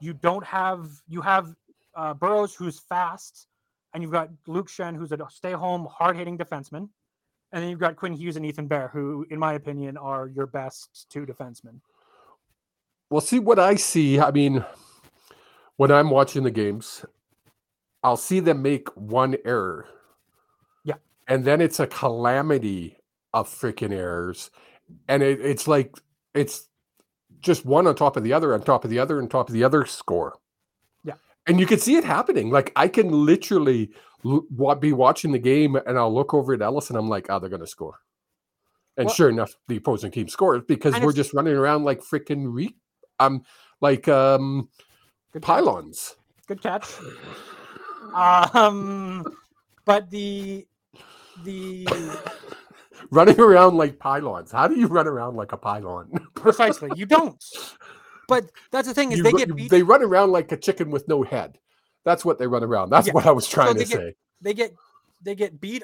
You 0.00 0.12
don't 0.12 0.44
have 0.44 0.90
you 1.08 1.22
have 1.22 1.54
uh, 1.94 2.14
Burroughs 2.14 2.54
who's 2.54 2.78
fast, 2.78 3.46
and 3.94 4.02
you've 4.02 4.12
got 4.12 4.28
Luke 4.46 4.68
Schenn 4.68 4.94
who's 4.94 5.12
a 5.12 5.18
stay 5.30 5.52
home 5.52 5.88
hard 5.90 6.16
hitting 6.16 6.36
defenseman, 6.36 6.90
and 7.52 7.62
then 7.62 7.70
you've 7.70 7.80
got 7.80 7.96
Quinn 7.96 8.12
Hughes 8.12 8.36
and 8.36 8.44
Ethan 8.44 8.66
Bear 8.66 8.88
who, 8.88 9.26
in 9.30 9.38
my 9.38 9.54
opinion, 9.54 9.96
are 9.96 10.28
your 10.28 10.46
best 10.46 11.06
two 11.10 11.24
defensemen. 11.24 11.80
Well, 13.10 13.20
see 13.20 13.38
what 13.38 13.58
I 13.58 13.76
see. 13.76 14.18
I 14.18 14.30
mean, 14.30 14.64
when 15.76 15.92
I'm 15.92 16.10
watching 16.10 16.42
the 16.42 16.50
games, 16.50 17.04
I'll 18.02 18.16
see 18.16 18.40
them 18.40 18.62
make 18.62 18.88
one 18.96 19.36
error. 19.44 19.86
Yeah. 20.84 20.94
And 21.28 21.44
then 21.44 21.60
it's 21.60 21.80
a 21.80 21.86
calamity 21.86 22.98
of 23.32 23.48
freaking 23.48 23.92
errors. 23.92 24.50
And 25.08 25.22
it, 25.22 25.40
it's 25.40 25.68
like, 25.68 25.96
it's 26.34 26.68
just 27.40 27.64
one 27.64 27.86
on 27.86 27.94
top 27.94 28.16
of 28.16 28.24
the 28.24 28.32
other, 28.32 28.54
on 28.54 28.62
top 28.62 28.84
of 28.84 28.90
the 28.90 28.98
other, 28.98 29.20
on 29.20 29.28
top 29.28 29.48
of 29.48 29.54
the 29.54 29.64
other 29.64 29.84
score. 29.86 30.34
And 31.46 31.60
you 31.60 31.66
can 31.66 31.78
see 31.78 31.96
it 31.96 32.04
happening. 32.04 32.50
Like, 32.50 32.72
I 32.76 32.88
can 32.88 33.10
literally 33.10 33.90
l- 34.24 34.74
be 34.76 34.92
watching 34.92 35.30
the 35.32 35.38
game 35.38 35.76
and 35.76 35.96
I'll 35.98 36.12
look 36.12 36.34
over 36.34 36.54
at 36.54 36.62
Ellis 36.62 36.90
and 36.90 36.98
I'm 36.98 37.08
like, 37.08 37.26
oh, 37.30 37.38
they're 37.38 37.48
going 37.50 37.60
to 37.60 37.66
score. 37.66 38.00
And 38.96 39.06
Well- 39.06 39.14
sure 39.14 39.28
enough, 39.28 39.54
the 39.68 39.76
opposing 39.76 40.10
team 40.10 40.28
scores 40.28 40.62
because 40.66 40.98
we're 41.00 41.12
just 41.12 41.34
running 41.34 41.54
around 41.54 41.84
like 41.84 42.00
freaking 42.00 42.46
re- 42.52 42.74
um 43.20 43.42
like 43.80 44.08
um 44.08 44.68
Good 45.32 45.42
catch. 45.42 45.46
pylons. 45.46 46.16
Good 46.46 46.62
catch. 46.62 46.86
Um, 48.14 49.24
but 49.84 50.10
the 50.10 50.66
the 51.44 51.86
running 53.10 53.38
around 53.38 53.76
like 53.76 53.98
pylons. 53.98 54.50
How 54.52 54.66
do 54.68 54.78
you 54.78 54.86
run 54.86 55.06
around 55.06 55.36
like 55.36 55.52
a 55.52 55.56
pylon? 55.56 56.10
precisely 56.34 56.90
you 56.96 57.04
don't. 57.06 57.42
But 58.28 58.50
that's 58.72 58.88
the 58.88 58.94
thing 58.94 59.12
is 59.12 59.18
You 59.18 59.24
they 59.24 59.32
get 59.32 59.54
beat. 59.54 59.70
they 59.70 59.82
run 59.82 60.02
around 60.02 60.32
like 60.32 60.50
a 60.52 60.56
chicken 60.56 60.90
with 60.90 61.06
no 61.08 61.22
head. 61.22 61.58
That's 62.04 62.24
what 62.24 62.38
they 62.38 62.46
run 62.46 62.62
around. 62.64 62.90
That's 62.90 63.06
Yeah. 63.06 63.12
what 63.14 63.26
I 63.26 63.32
was 63.32 63.48
trying 63.48 63.76
they 63.76 63.84
to 63.84 63.88
get- 63.90 63.98
say. 63.98 64.14
they 64.40 64.54
get 64.54 64.74
they 65.22 65.34
get 65.34 65.60
beat 65.60 65.82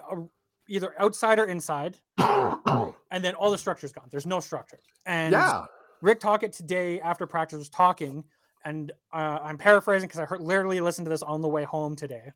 either 0.68 0.94
outside 0.98 1.38
or 1.38 1.46
inside, 1.46 1.98
and 2.18 2.94
then 3.24 3.35
all 3.35 3.50
the 3.50 3.59
structure's 3.59 3.92
gone. 3.92 4.09
There's 4.11 4.26
no 4.26 4.40
structure. 4.40 4.78
And 5.07 5.33
yeah. 5.33 5.64
Rick 6.00 6.20
Tocchet 6.20 6.52
today 6.52 7.00
after 7.00 7.26
practice 7.26 7.59
was 7.59 7.68
talking, 7.68 8.24
and 8.64 8.92
uh, 9.12 9.38
I'm 9.42 9.59
paraphrasing 9.59 10.09
because 10.09 10.20
I 10.20 10.24
heard 10.24 10.40
literally 10.40 10.81
listened 10.81 11.07
to 11.07 11.11
this 11.11 11.22
on 11.22 11.40
the 11.42 11.48
way 11.48 11.64
home 11.64 11.96
today, 11.96 12.33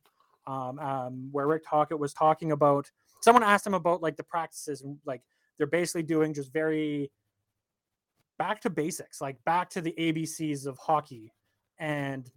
um, 0.47 0.79
um, 0.79 1.29
where 1.31 1.47
Rick 1.47 1.63
Tocchet 1.69 1.97
was 1.99 2.13
talking 2.13 2.51
about. 2.51 2.89
Someone 3.21 3.43
asked 3.43 3.65
him 3.67 3.73
about 3.73 4.01
like 4.01 4.15
the 4.17 4.23
practices, 4.23 4.81
and 4.81 4.97
like 5.05 5.21
they're 5.57 5.67
basically 5.67 6.03
doing 6.03 6.33
just 6.33 6.51
very 6.51 7.11
back 8.37 8.61
to 8.61 8.69
basics, 8.69 9.21
like 9.21 9.43
back 9.45 9.69
to 9.71 9.81
the 9.81 9.93
ABCs 9.97 10.65
of 10.65 10.77
hockey, 10.77 11.33
and 11.79 12.29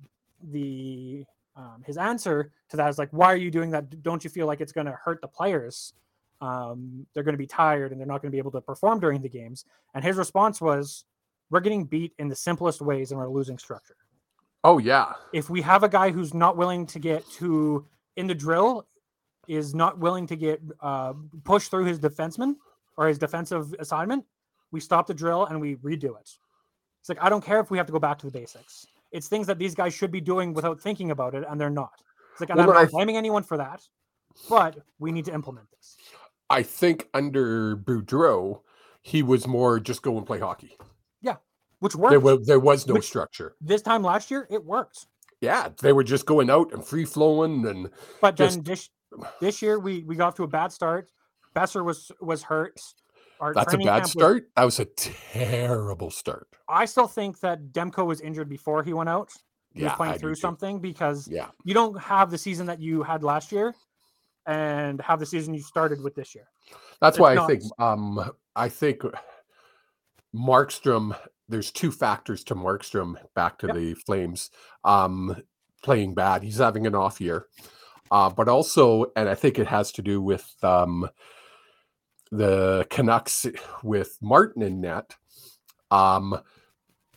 the 0.42 1.24
um, 1.56 1.82
his 1.84 1.98
answer 1.98 2.52
to 2.70 2.76
that 2.76 2.88
is 2.88 2.98
like, 2.98 3.10
why 3.10 3.32
are 3.32 3.36
you 3.36 3.50
doing 3.50 3.70
that? 3.70 4.02
Don't 4.02 4.22
you 4.24 4.30
feel 4.30 4.46
like 4.46 4.60
it's 4.60 4.72
going 4.72 4.86
to 4.86 4.92
hurt 5.04 5.20
the 5.20 5.28
players? 5.28 5.92
Um, 6.40 7.06
they're 7.12 7.22
going 7.22 7.34
to 7.34 7.38
be 7.38 7.46
tired 7.46 7.92
and 7.92 8.00
they're 8.00 8.06
not 8.06 8.22
going 8.22 8.30
to 8.30 8.34
be 8.34 8.38
able 8.38 8.52
to 8.52 8.60
perform 8.60 9.00
during 9.00 9.20
the 9.20 9.28
games. 9.28 9.64
And 9.94 10.02
his 10.02 10.16
response 10.16 10.60
was, 10.60 11.04
we're 11.50 11.60
getting 11.60 11.84
beat 11.84 12.12
in 12.18 12.28
the 12.28 12.36
simplest 12.36 12.80
ways 12.80 13.10
and 13.10 13.20
we're 13.20 13.28
losing 13.28 13.58
structure. 13.58 13.96
Oh 14.62 14.78
yeah. 14.78 15.14
If 15.32 15.50
we 15.50 15.60
have 15.62 15.82
a 15.82 15.88
guy 15.88 16.10
who's 16.10 16.32
not 16.32 16.56
willing 16.56 16.86
to 16.86 16.98
get 16.98 17.28
to 17.32 17.86
in 18.16 18.26
the 18.26 18.34
drill, 18.34 18.86
is 19.48 19.74
not 19.74 19.98
willing 19.98 20.26
to 20.28 20.36
get 20.36 20.60
uh, 20.80 21.12
push 21.44 21.68
through 21.68 21.84
his 21.84 21.98
defenseman 21.98 22.54
or 22.96 23.08
his 23.08 23.18
defensive 23.18 23.74
assignment, 23.80 24.24
we 24.72 24.80
stop 24.80 25.06
the 25.06 25.14
drill 25.14 25.46
and 25.46 25.61
we 25.61 25.76
redo 25.76 26.18
it. 26.18 26.30
It's 27.00 27.09
like 27.09 27.18
I 27.22 27.28
don't 27.28 27.44
care 27.44 27.61
if 27.61 27.70
we 27.70 27.78
have 27.78 27.87
to 27.87 27.92
go 27.92 27.98
back 27.98 28.18
to 28.20 28.26
the 28.26 28.33
basics. 28.33 28.87
It's 29.12 29.28
things 29.28 29.46
that 29.48 29.59
these 29.59 29.74
guys 29.74 29.92
should 29.94 30.11
be 30.12 30.20
doing 30.20 30.52
without 30.54 30.80
thinking 30.80 31.11
about 31.11 31.35
it, 31.35 31.44
and 31.48 31.61
they're 31.61 31.70
not. 31.70 31.92
It's 32.33 32.40
like 32.40 32.50
Well, 32.50 32.61
I'm 32.61 32.66
not 32.66 32.76
I- 32.76 32.85
blaming 32.87 33.16
anyone 33.16 33.42
for 33.42 33.56
that, 33.56 33.83
but 34.48 34.78
we 34.98 35.11
need 35.12 35.24
to 35.24 35.35
implement 35.35 35.68
this. 35.70 35.96
I 36.48 36.62
think 36.62 37.09
under 37.14 37.76
Boudreau, 37.76 38.61
he 39.02 39.22
was 39.22 39.46
more 39.46 39.80
just 39.80 40.02
go 40.02 40.16
and 40.18 40.26
play 40.26 40.38
hockey. 40.40 40.76
Yeah, 41.20 41.37
which 41.80 41.94
There 41.94 42.20
worked 42.20 42.22
was 42.40 42.46
there 42.46 42.61
was 42.61 42.87
no 42.87 42.94
Which- 42.94 43.06
structure. 43.06 43.56
this 43.61 43.83
time 43.83 44.02
last 44.02 44.30
year. 44.30 44.46
It 44.50 44.64
worked, 44.64 45.06
Yeah, 45.40 45.70
they 45.80 45.92
were 45.92 46.04
just 46.04 46.26
going 46.26 46.50
out 46.50 46.72
and 46.72 46.85
free 46.85 47.04
flowing 47.06 47.66
and 47.66 47.90
but 48.20 48.37
then 48.37 48.62
this 48.62 48.90
this 49.40 49.61
year 49.62 49.78
we 49.80 50.04
we 50.04 50.14
got 50.16 50.28
off 50.28 50.35
to 50.37 50.44
a 50.44 50.48
bad 50.48 50.70
start. 50.70 51.11
Boeser 51.56 51.85
was 51.85 52.12
was 52.20 52.42
hurt. 52.44 52.78
Our 53.40 53.55
that's 53.55 53.74
a 53.74 53.79
bad 53.79 53.85
camp 53.85 54.03
was- 54.05 54.12
start. 54.12 54.50
That 54.57 54.64
was 54.64 54.79
a 54.81 54.85
terrible 54.85 56.11
start. 56.11 56.46
I 56.68 56.85
still 56.85 57.09
think 57.09 57.40
that 57.40 57.72
Demko 57.72 58.07
was 58.07 58.20
injured 58.20 58.48
before 58.48 58.83
he 58.83 58.92
went 58.92 59.09
out. 59.09 59.31
He 59.72 59.83
was 59.85 59.92
playing 59.94 60.14
I 60.14 60.18
through 60.18 60.35
too. 60.35 60.40
something 60.40 60.81
because 60.81 61.26
Yeah. 61.29 61.48
you 61.64 61.74
don't 61.74 61.98
have 62.00 62.31
the 62.31 62.38
season 62.38 62.66
that 62.66 62.81
you 62.81 63.03
had 63.03 63.22
last 63.24 63.50
year 63.53 63.74
and 64.46 65.00
have 65.00 65.20
the 65.20 65.26
season 65.26 65.55
you 65.55 65.62
started 65.62 66.03
with 66.03 66.14
this 66.14 66.35
year. 66.35 66.48
That's 67.00 67.16
It's 67.16 67.20
why 67.20 67.37
I 67.37 67.46
think 67.46 67.62
um 67.79 68.31
I 68.57 68.68
think 68.68 69.03
Markstrom 70.35 71.16
there's 71.48 71.72
two 71.72 71.90
factors 71.90 72.44
to 72.44 72.55
Markstrom 72.55 73.16
back 73.35 73.59
to 73.59 73.66
Yep. 73.68 73.76
the 73.76 73.94
Flames 73.94 74.50
um 74.85 75.37
playing 75.83 76.14
bad. 76.14 76.42
He's 76.42 76.59
having 76.59 76.87
an 76.87 76.94
off 76.94 77.20
year. 77.20 77.46
Uh, 78.11 78.29
but 78.29 78.48
also 78.48 79.07
and 79.16 79.29
I 79.29 79.35
think 79.35 79.59
it 79.59 79.66
has 79.68 79.92
to 79.92 80.03
do 80.03 80.20
with 80.20 80.53
um 80.62 81.09
the 82.31 82.87
Canucks 82.90 83.47
with 83.83 84.19
Martin 84.21 84.62
in 84.62 84.81
net. 84.81 85.16
Um 85.90 86.40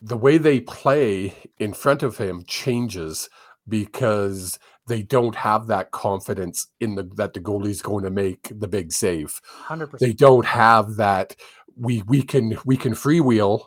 the 0.02 0.16
way 0.16 0.36
they 0.36 0.60
play 0.60 1.34
in 1.58 1.72
front 1.72 2.02
of 2.02 2.18
him 2.18 2.44
changes 2.46 3.30
because 3.66 4.58
they 4.86 5.02
don't 5.02 5.34
have 5.36 5.66
that 5.66 5.90
confidence 5.92 6.66
in 6.78 6.94
the 6.94 7.04
that 7.16 7.32
the 7.32 7.40
goalie's 7.40 7.80
going 7.80 8.04
to 8.04 8.10
make 8.10 8.50
the 8.50 8.68
big 8.68 8.92
save 8.92 9.40
Hundred 9.46 9.90
they 10.00 10.12
don't 10.12 10.44
have 10.44 10.96
that 10.96 11.34
we 11.76 12.02
we 12.06 12.22
can 12.22 12.58
we 12.66 12.76
can 12.76 12.92
freewheel 12.92 13.64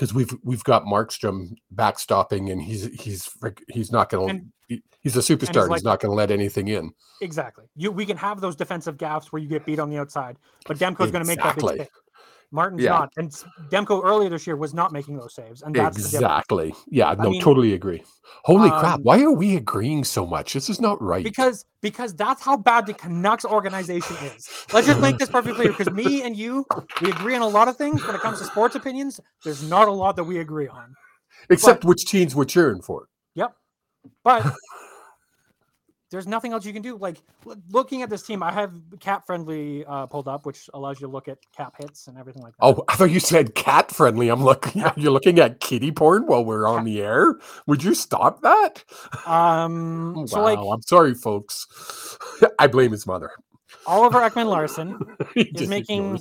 because 0.00 0.14
we've 0.14 0.34
we've 0.42 0.64
got 0.64 0.84
Markstrom 0.84 1.56
backstopping, 1.74 2.50
and 2.50 2.62
he's 2.62 2.86
he's 2.98 3.28
he's 3.68 3.92
not 3.92 4.08
going 4.08 4.50
to. 4.70 4.78
He's 5.02 5.16
a 5.16 5.20
superstar. 5.20 5.68
like- 5.68 5.78
he's 5.78 5.84
not 5.84 6.00
going 6.00 6.10
to 6.10 6.16
let 6.16 6.30
anything 6.30 6.68
in. 6.68 6.92
Exactly. 7.20 7.66
You 7.76 7.92
we 7.92 8.06
can 8.06 8.16
have 8.16 8.40
those 8.40 8.56
defensive 8.56 8.96
gaps 8.96 9.30
where 9.30 9.42
you 9.42 9.48
get 9.48 9.66
beat 9.66 9.78
on 9.78 9.90
the 9.90 9.98
outside, 9.98 10.38
but 10.66 10.78
Demko's 10.78 11.10
going 11.10 11.22
to 11.22 11.28
make 11.28 11.38
that 11.38 11.54
Exactly. 11.56 11.78
big 11.78 11.86
save. 11.86 11.88
Martin's 12.52 12.82
Yeah. 12.82 12.90
not, 12.90 13.12
and 13.16 13.30
Demko 13.70 14.04
earlier 14.04 14.28
this 14.28 14.46
year 14.46 14.56
was 14.56 14.74
not 14.74 14.92
making 14.92 15.16
those 15.16 15.34
saves, 15.34 15.62
and 15.62 15.74
that's. 15.74 15.96
Exactly. 15.98 16.74
Yeah. 16.88 17.14
No. 17.14 17.30
mean, 17.30 17.40
totally 17.40 17.74
agree. 17.74 18.02
Holy 18.44 18.70
crap! 18.70 18.96
um, 18.96 19.02
Why 19.02 19.22
are 19.22 19.32
we 19.32 19.56
agreeing 19.56 20.02
so 20.04 20.26
much? 20.26 20.52
This 20.54 20.70
is 20.70 20.80
not 20.80 21.00
right. 21.02 21.22
because 21.22 21.64
because 21.80 22.14
that's 22.14 22.42
how 22.42 22.56
bad 22.56 22.86
the 22.86 22.94
Canucks 22.94 23.44
organization 23.44 24.16
is. 24.16 24.48
Let's 24.72 24.86
just 24.86 25.00
make 25.00 25.18
this 25.18 25.28
perfectly 25.36 25.66
clear. 25.66 25.72
Because 25.76 25.92
me 25.92 26.22
and 26.22 26.36
you, 26.36 26.64
we 27.00 27.10
agree 27.10 27.34
on 27.34 27.42
a 27.42 27.48
lot 27.48 27.68
of 27.68 27.76
things 27.76 28.04
when 28.06 28.14
it 28.14 28.20
comes 28.20 28.38
to 28.38 28.44
sports 28.44 28.74
opinions. 28.74 29.20
There's 29.44 29.68
not 29.68 29.88
a 29.88 29.92
lot 29.92 30.16
that 30.16 30.24
we 30.24 30.38
agree 30.38 30.68
on. 30.68 30.94
Except 31.48 31.84
which 31.84 32.04
teams 32.06 32.34
we're 32.34 32.44
cheering 32.44 32.82
for. 32.82 33.08
Yep, 33.34 33.54
but 34.24 34.44
there's 36.10 36.26
nothing 36.26 36.52
else 36.52 36.64
you 36.64 36.72
can 36.72 36.82
do. 36.82 36.96
Like 36.96 37.18
looking 37.70 38.02
at 38.02 38.10
this 38.10 38.22
team, 38.22 38.42
I 38.42 38.52
have 38.52 38.72
cap 38.98 39.26
friendly 39.26 39.84
uh, 39.86 40.06
pulled 40.06 40.28
up, 40.28 40.44
which 40.44 40.68
allows 40.74 41.00
you 41.00 41.06
to 41.06 41.12
look 41.12 41.28
at 41.28 41.38
cap 41.56 41.74
hits 41.78 42.08
and 42.08 42.18
everything 42.18 42.42
like 42.42 42.52
that. 42.56 42.64
Oh, 42.64 42.84
I 42.88 42.96
thought 42.96 43.10
you 43.10 43.20
said 43.20 43.54
cat 43.54 43.90
friendly. 43.92 44.28
I'm 44.28 44.42
looking. 44.42 44.82
You're 44.96 45.12
looking 45.12 45.38
at 45.38 45.60
kitty 45.60 45.92
porn 45.92 46.26
while 46.26 46.44
we're 46.44 46.66
on 46.66 46.84
the 46.84 47.00
air. 47.00 47.36
Would 47.66 47.84
you 47.84 47.94
stop 47.94 48.42
that? 48.42 48.84
Um, 49.26 50.14
wow. 50.14 50.24
so 50.26 50.42
like 50.42 50.58
I'm 50.58 50.82
sorry, 50.82 51.14
folks. 51.14 52.18
I 52.58 52.66
blame 52.66 52.92
his 52.92 53.06
mother. 53.06 53.30
Oliver 53.86 54.18
Ekman 54.18 54.46
Larsson, 54.46 54.98
is 55.36 55.68
making- 55.68 56.18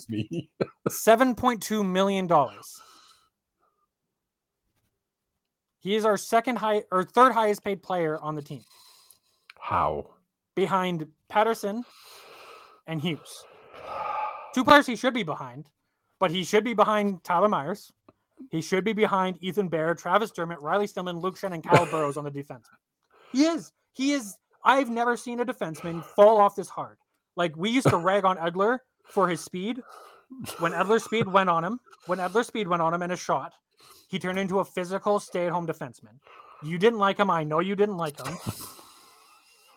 seven 0.88 1.36
point 1.36 1.62
two 1.62 1.84
million 1.84 2.28
dollars. 2.28 2.80
He 5.80 5.96
is 5.96 6.06
our 6.06 6.18
second 6.18 6.58
high 6.58 6.84
or 6.92 7.04
third 7.04 7.32
highest 7.32 7.64
paid 7.64 7.82
player 7.82 8.20
on 8.20 8.36
the 8.36 8.42
team, 8.42 8.64
How? 9.70 10.08
behind 10.60 11.08
Pettersson 11.32 11.84
and 12.88 13.02
Hughes. 13.02 13.46
Two 14.54 14.64
players 14.64 14.86
he 14.86 14.96
should 14.96 15.14
be 15.14 15.24
behind, 15.24 15.70
but 16.20 16.32
he 16.32 16.44
should 16.44 16.64
be 16.64 16.74
behind 16.74 17.24
Tyler 17.24 17.48
Myers. 17.48 17.92
He 18.52 18.62
should 18.62 18.84
be 18.84 18.94
behind 18.94 19.38
Ethan 19.42 19.70
Bear, 19.70 19.96
Travis 19.96 20.32
Dermott, 20.32 20.60
Riley 20.60 20.88
Stillman, 20.88 21.20
Luke 21.20 21.38
Schenn, 21.38 21.54
and 21.54 21.64
Kyle 21.64 21.86
Burroughs 21.92 22.18
on 22.18 22.24
the 22.24 22.32
defense. 22.32 22.68
He 23.32 23.44
is. 23.46 23.72
He 23.94 24.12
is. 24.12 24.36
I've 24.64 24.90
never 24.90 25.16
seen 25.16 25.40
a 25.40 25.46
defenseman 25.46 26.04
fall 26.04 26.38
off 26.40 26.56
this 26.56 26.70
hard. 26.70 26.98
Like 27.36 27.56
we 27.56 27.70
used 27.70 27.88
to 27.90 27.98
rag 28.10 28.26
on 28.26 28.38
Edler 28.38 28.80
for 29.06 29.30
his 29.30 29.40
speed. 29.40 29.82
When 30.60 30.74
Edler's 30.74 31.04
speed 31.04 31.28
went 31.38 31.50
on 31.50 31.64
him, 31.64 31.80
when 32.06 32.20
Edler's 32.20 32.48
speed 32.48 32.68
went 32.68 32.82
on 32.82 32.94
him 32.94 33.02
and 33.02 33.14
a 33.14 33.18
shot, 33.18 33.54
he 34.10 34.20
turned 34.20 34.40
into 34.40 34.60
a 34.60 34.66
physical 34.66 35.20
stay-at-home 35.20 35.68
defenseman. 35.68 36.20
You 36.64 36.78
didn't 36.78 37.00
like 37.00 37.18
him. 37.18 37.30
I 37.30 37.44
know 37.44 37.60
you 37.60 37.76
didn't 37.76 37.98
like 37.98 38.20
him, 38.20 38.36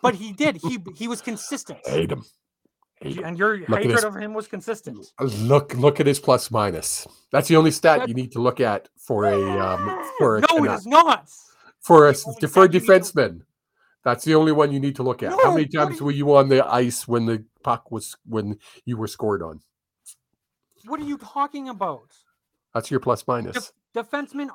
but 0.03 0.13
he 0.15 0.31
did. 0.33 0.57
He 0.57 0.77
he 0.95 1.07
was 1.07 1.21
consistent, 1.21 1.79
Hate 1.85 2.11
him. 2.11 2.23
Hate 3.01 3.17
him. 3.17 3.25
and 3.25 3.37
your 3.37 3.55
at 3.55 3.69
hatred 3.69 3.97
this. 3.97 4.03
of 4.03 4.15
him 4.15 4.33
was 4.35 4.47
consistent. 4.47 4.97
Look, 5.19 5.73
look 5.75 5.99
at 5.99 6.05
his 6.05 6.19
plus 6.19 6.51
minus. 6.51 7.07
That's 7.31 7.47
the 7.47 7.55
only 7.55 7.71
stat 7.71 7.99
That- 8.01 8.07
you 8.09 8.13
need 8.13 8.31
to 8.33 8.39
look 8.41 8.59
at 8.59 8.89
for 8.97 9.25
a 9.25 9.39
um, 9.59 9.81
for 10.19 10.37
a 10.37 10.41
No, 10.41 10.47
it 10.57 10.59
Canuck. 10.59 10.79
is 10.79 10.85
not. 10.87 11.29
for 11.81 12.07
a 12.09 12.13
deferred 12.39 12.71
to- 12.73 12.79
defenseman. 12.79 13.41
That's 14.05 14.25
the 14.25 14.35
only 14.35 14.51
one 14.51 14.71
you 14.73 14.79
need 14.81 14.97
to 14.97 15.03
look 15.03 15.23
at. 15.23 15.31
How 15.31 15.53
many 15.53 15.65
times 15.65 15.97
do 15.97 16.03
were 16.05 16.11
you 16.11 16.35
on 16.35 16.49
the 16.49 16.59
ice 16.67 17.07
when 17.07 17.25
the 17.25 17.45
puck 17.63 17.89
was 17.89 18.15
when 18.25 18.59
you 18.85 18.97
were 18.97 19.07
scored 19.07 19.41
on? 19.41 19.61
What 20.85 20.99
are 20.99 21.05
you 21.05 21.17
talking 21.17 21.69
about? 21.69 22.09
That's 22.73 22.91
your 22.91 22.99
plus 22.99 23.25
minus. 23.27 23.71
Def- 23.93 24.09
defenseman. 24.09 24.49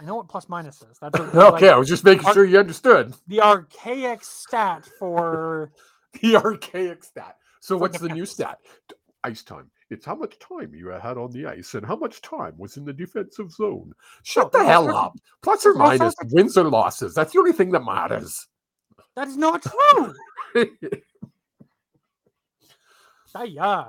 I 0.00 0.04
know 0.04 0.16
what 0.16 0.28
plus 0.28 0.48
minus 0.48 0.82
is. 0.82 0.98
That's 1.00 1.18
a, 1.18 1.22
like, 1.22 1.54
okay, 1.54 1.70
I 1.70 1.76
was 1.76 1.88
just 1.88 2.04
making 2.04 2.26
Ar- 2.26 2.34
sure 2.34 2.44
you 2.44 2.58
understood 2.58 3.14
the 3.26 3.40
archaic 3.40 4.24
stat 4.24 4.88
for 4.98 5.72
the 6.20 6.36
archaic 6.36 7.04
stat. 7.04 7.36
So 7.60 7.76
what's 7.76 7.98
the 7.98 8.08
new 8.08 8.26
stat? 8.26 8.58
Ice 9.24 9.42
time. 9.42 9.70
It's 9.90 10.04
how 10.04 10.14
much 10.14 10.38
time 10.38 10.74
you 10.74 10.88
had 10.88 11.16
on 11.16 11.30
the 11.30 11.46
ice 11.46 11.74
and 11.74 11.86
how 11.86 11.96
much 11.96 12.20
time 12.20 12.54
was 12.58 12.76
in 12.76 12.84
the 12.84 12.92
defensive 12.92 13.50
zone. 13.52 13.92
Shut 14.22 14.50
the 14.52 14.64
hell 14.64 14.94
up. 14.94 15.16
Plus 15.42 15.64
or 15.64 15.74
minus, 15.74 16.14
wins 16.30 16.58
or 16.58 16.64
losses. 16.64 17.14
That's 17.14 17.32
the 17.32 17.38
only 17.38 17.52
thing 17.52 17.70
that 17.70 17.84
matters. 17.84 18.46
that 19.14 19.28
is 19.28 19.36
not 19.36 19.62
true. 19.62 20.14
Ah, 23.36 23.42
yeah. 23.42 23.88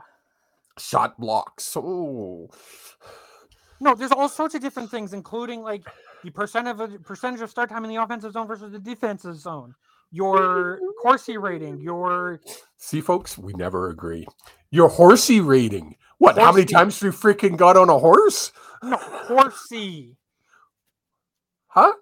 Shot 0.80 1.20
blocks. 1.20 1.78
Oh. 1.78 2.50
No, 3.80 3.94
there's 3.96 4.12
all 4.12 4.30
sorts 4.30 4.56
of 4.56 4.62
different 4.62 4.90
things, 4.90 5.14
including 5.14 5.62
like 5.62 5.84
the 6.24 6.32
percent 6.32 6.68
of 6.68 6.80
a 6.80 6.88
percentage 7.00 7.42
of 7.42 7.50
start 7.50 7.70
time 7.70 7.84
in 7.84 7.90
the 7.90 8.02
offensive 8.02 8.32
zone 8.34 8.48
versus 8.48 8.72
the 8.72 8.80
defensive 8.80 9.38
zone, 9.38 9.76
your 10.12 10.80
Corsi 11.02 11.38
rating, 11.38 11.80
your 11.80 12.40
See, 12.78 13.02
folks, 13.02 13.38
we 13.38 13.54
never 13.54 13.90
agree. 13.90 14.28
Your 14.72 14.90
horsey 14.90 15.40
rating. 15.42 15.96
What? 16.18 16.38
How 16.38 16.52
many 16.52 16.66
Horsey. 16.66 16.74
times 16.74 17.02
you 17.02 17.12
freaking 17.12 17.58
got 17.58 17.78
on 17.78 17.90
a 17.90 18.00
horse? 18.00 18.52
no 18.84 18.98
Corsi, 18.98 20.16
Huh? 21.68 21.94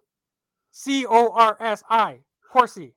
C 0.71 1.05
O 1.07 1.29
R 1.33 1.57
S 1.59 1.83
I, 1.89 2.19
Corsi. 2.51 2.93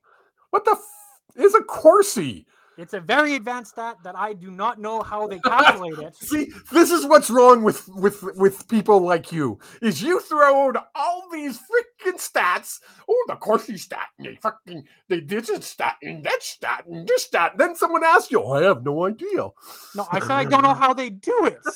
What 0.51 0.65
the 0.65 0.71
f- 0.71 1.43
is 1.43 1.53
a 1.55 1.61
Corsi? 1.63 2.45
It's 2.77 2.93
a 2.93 2.99
very 2.99 3.35
advanced 3.35 3.71
stat 3.71 3.97
that 4.03 4.15
I 4.15 4.33
do 4.33 4.51
not 4.51 4.79
know 4.79 5.01
how 5.01 5.27
they 5.27 5.39
calculate 5.39 5.97
it. 5.97 6.15
See, 6.31 6.51
this 6.71 6.91
is 6.91 7.05
what's 7.05 7.29
wrong 7.29 7.63
with 7.63 7.87
with 7.89 8.23
with 8.35 8.67
people 8.67 8.99
like 8.99 9.31
you. 9.31 9.59
Is 9.81 10.01
you 10.01 10.19
throw 10.19 10.67
out 10.67 10.87
all 10.95 11.23
these 11.31 11.57
freaking 11.57 12.17
stats. 12.17 12.79
Oh, 13.09 13.25
the 13.27 13.35
Corsi 13.35 13.77
stat, 13.77 14.07
and 14.17 14.27
they 14.27 14.35
fucking 14.35 14.83
they 15.07 15.21
this 15.21 15.49
stat 15.65 15.95
and 16.03 16.23
that 16.23 16.43
stat 16.43 16.85
and 16.85 17.07
this 17.07 17.23
stat. 17.23 17.53
Then 17.57 17.75
someone 17.75 18.03
asks 18.03 18.31
you, 18.31 18.43
I 18.45 18.63
have 18.63 18.83
no 18.83 19.05
idea. 19.05 19.49
No, 19.95 20.07
I 20.11 20.19
said 20.19 20.31
I 20.31 20.45
don't 20.45 20.63
know 20.63 20.73
how 20.75 20.93
they 20.93 21.09
do 21.09 21.45
it. 21.45 21.59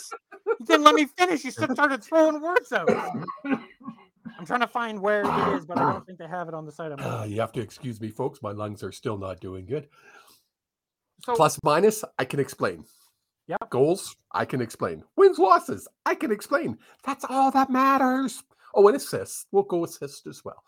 You 0.60 0.66
didn't 0.66 0.84
let 0.84 0.96
me 0.96 1.06
finish. 1.06 1.44
You 1.44 1.52
started 1.52 2.04
throwing 2.04 2.42
words 2.42 2.72
out. 2.72 2.90
I'm 4.42 4.46
trying 4.46 4.60
to 4.62 4.68
find 4.68 5.00
where 5.00 5.22
it 5.22 5.56
is, 5.56 5.66
but 5.66 5.78
I 5.78 5.94
don't 5.94 6.06
think 6.06 6.18
they 6.18 6.28
have 6.28 6.48
it 6.48 6.54
on 6.54 6.66
the 6.66 6.72
site. 6.72 6.92
I'm 6.92 7.00
Uh, 7.00 7.24
you 7.26 7.40
have 7.40 7.52
to 7.54 7.62
excuse 7.62 8.02
me, 8.02 8.10
folks. 8.10 8.42
My 8.42 8.52
lungs 8.52 8.84
are 8.84 8.92
still 8.92 9.18
not 9.18 9.40
doing 9.40 9.66
good. 9.66 9.88
So 11.24 11.36
Plus 11.36 11.60
minus, 11.64 12.04
I 12.20 12.26
can 12.26 12.40
explain. 12.40 12.84
Yep. 13.48 13.70
Goals, 13.70 14.16
I 14.32 14.46
can 14.46 14.62
explain. 14.62 15.04
Wins, 15.18 15.38
losses, 15.38 15.88
I 16.06 16.16
can 16.16 16.32
explain. 16.32 16.78
That's 17.04 17.26
all 17.30 17.52
that 17.52 17.70
matters. 17.70 18.44
Oh, 18.74 18.88
and 18.88 18.96
assists. 18.96 19.46
We'll 19.52 19.64
go 19.64 19.84
assist 19.84 20.28
as 20.28 20.44
well. 20.46 20.64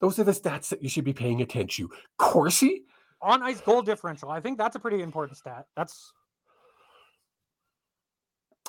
Those 0.00 0.18
are 0.18 0.24
the 0.24 0.32
stats 0.32 0.68
that 0.68 0.82
you 0.82 0.88
should 0.88 1.04
be 1.04 1.12
paying 1.12 1.42
attention 1.42 1.88
to. 1.88 1.94
Corsi, 2.18 2.84
on 3.20 3.42
ice 3.42 3.60
goal 3.60 3.82
differential. 3.82 4.30
I 4.30 4.40
think 4.40 4.56
that's 4.58 4.76
a 4.76 4.78
pretty 4.78 5.02
important 5.02 5.36
stat. 5.38 5.66
That's 5.76 6.12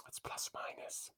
that's 0.06 0.20
plus 0.20 0.50
minus. 0.54 1.10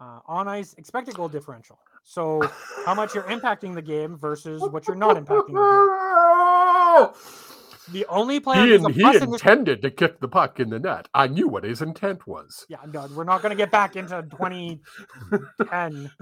uh, 0.00 0.20
on 0.26 0.48
ice 0.48 0.74
expected 0.78 1.14
goal 1.14 1.28
differential. 1.28 1.78
So 2.04 2.42
how 2.86 2.94
much 2.94 3.14
you're 3.14 3.24
impacting 3.24 3.74
the 3.74 3.82
game 3.82 4.16
versus 4.16 4.62
what 4.62 4.86
you're 4.86 4.96
not 4.96 5.16
impacting 5.16 5.54
the 5.54 7.12
game. 7.12 7.14
The 7.90 8.06
only 8.06 8.38
player 8.38 8.66
He, 8.66 8.74
in- 8.74 8.92
he 8.92 9.00
plus 9.00 9.16
in 9.16 9.30
this 9.30 9.42
intended 9.42 9.82
to 9.82 9.90
kick 9.90 10.20
the 10.20 10.28
puck 10.28 10.60
in 10.60 10.70
the 10.70 10.78
net. 10.78 11.08
I 11.14 11.26
knew 11.26 11.48
what 11.48 11.64
his 11.64 11.82
intent 11.82 12.26
was. 12.26 12.64
Yeah, 12.68 12.78
no, 12.92 13.08
we're 13.14 13.24
not 13.24 13.42
going 13.42 13.50
to 13.50 13.56
get 13.56 13.70
back 13.70 13.96
into 13.96 14.22
2010 14.22 16.10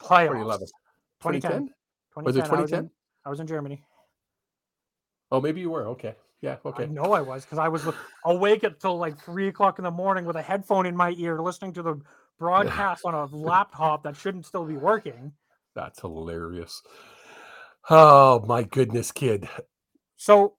playoffs. 0.00 0.58
2011. 0.60 0.68
2010. 1.20 1.70
2010? 2.16 2.24
Was 2.24 2.36
it 2.36 2.44
2010. 2.44 2.58
I 2.58 2.60
was, 2.62 2.72
in, 2.72 2.90
I 3.26 3.30
was 3.30 3.40
in 3.40 3.46
Germany. 3.46 3.82
Oh, 5.32 5.40
maybe 5.40 5.60
you 5.60 5.70
were. 5.70 5.88
Okay. 5.88 6.14
Yeah. 6.42 6.56
Okay. 6.64 6.84
I 6.84 6.86
know 6.86 7.12
I 7.12 7.22
was 7.22 7.44
because 7.44 7.58
I 7.58 7.68
was 7.68 7.84
awake 8.24 8.62
until 8.62 8.98
like 8.98 9.18
three 9.18 9.48
o'clock 9.48 9.78
in 9.78 9.84
the 9.84 9.90
morning 9.90 10.26
with 10.26 10.36
a 10.36 10.42
headphone 10.42 10.86
in 10.86 10.94
my 10.94 11.14
ear, 11.16 11.40
listening 11.40 11.72
to 11.72 11.82
the 11.82 12.00
broadcast 12.38 13.04
on 13.04 13.14
a 13.14 13.24
laptop 13.34 14.04
that 14.04 14.16
shouldn't 14.16 14.46
still 14.46 14.64
be 14.64 14.76
working. 14.76 15.32
That's 15.74 16.00
hilarious. 16.00 16.82
Oh, 17.90 18.44
my 18.46 18.62
goodness, 18.62 19.10
kid. 19.10 19.48
So 20.24 20.54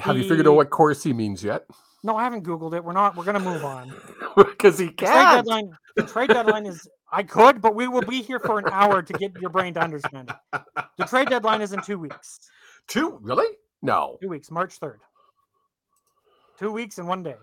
Have 0.00 0.16
you 0.16 0.24
figured 0.24 0.40
out 0.40 0.50
The- 0.50 0.52
what 0.54 0.70
Corsi 0.70 1.12
means 1.12 1.44
yet? 1.44 1.66
no, 2.02 2.16
I 2.16 2.24
haven't 2.24 2.44
Googled 2.44 2.74
it. 2.74 2.82
We're 2.82 2.92
not. 2.92 3.14
We're 3.16 3.22
going 3.24 3.38
to 3.38 3.48
move 3.50 3.64
on. 3.64 3.92
Because 4.36 4.78
he 4.78 4.86
The 4.86 4.92
trade 4.92 5.08
can't. 5.08 5.46
deadline. 5.46 5.70
The 5.96 6.02
trade 6.04 6.30
deadline 6.30 6.66
is. 6.66 6.88
I 7.12 7.22
could, 7.22 7.60
but 7.60 7.74
we 7.76 7.86
will 7.88 8.02
be 8.02 8.22
here 8.22 8.38
for 8.40 8.58
an 8.58 8.66
hour 8.70 9.02
to 9.02 9.12
get 9.14 9.32
your 9.40 9.50
brain 9.50 9.74
to 9.74 9.80
understand 9.80 10.30
it. 10.52 10.62
The 10.98 11.04
trade 11.12 11.28
deadline 11.28 11.60
is 11.60 11.72
in 11.72 11.80
two 11.82 11.98
weeks. 11.98 12.38
Two? 12.88 13.18
Really? 13.22 13.46
No. 13.82 14.16
Two 14.20 14.28
weeks, 14.28 14.50
March 14.50 14.74
third. 14.78 15.00
Two 16.58 16.70
weeks 16.72 16.98
and 16.98 17.06
one 17.08 17.22
day. 17.22 17.36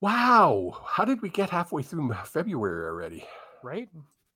Wow. 0.00 0.80
How 0.86 1.04
did 1.04 1.22
we 1.22 1.28
get 1.28 1.50
halfway 1.50 1.82
through 1.82 2.12
February 2.24 2.86
already? 2.86 3.24
right? 3.62 3.88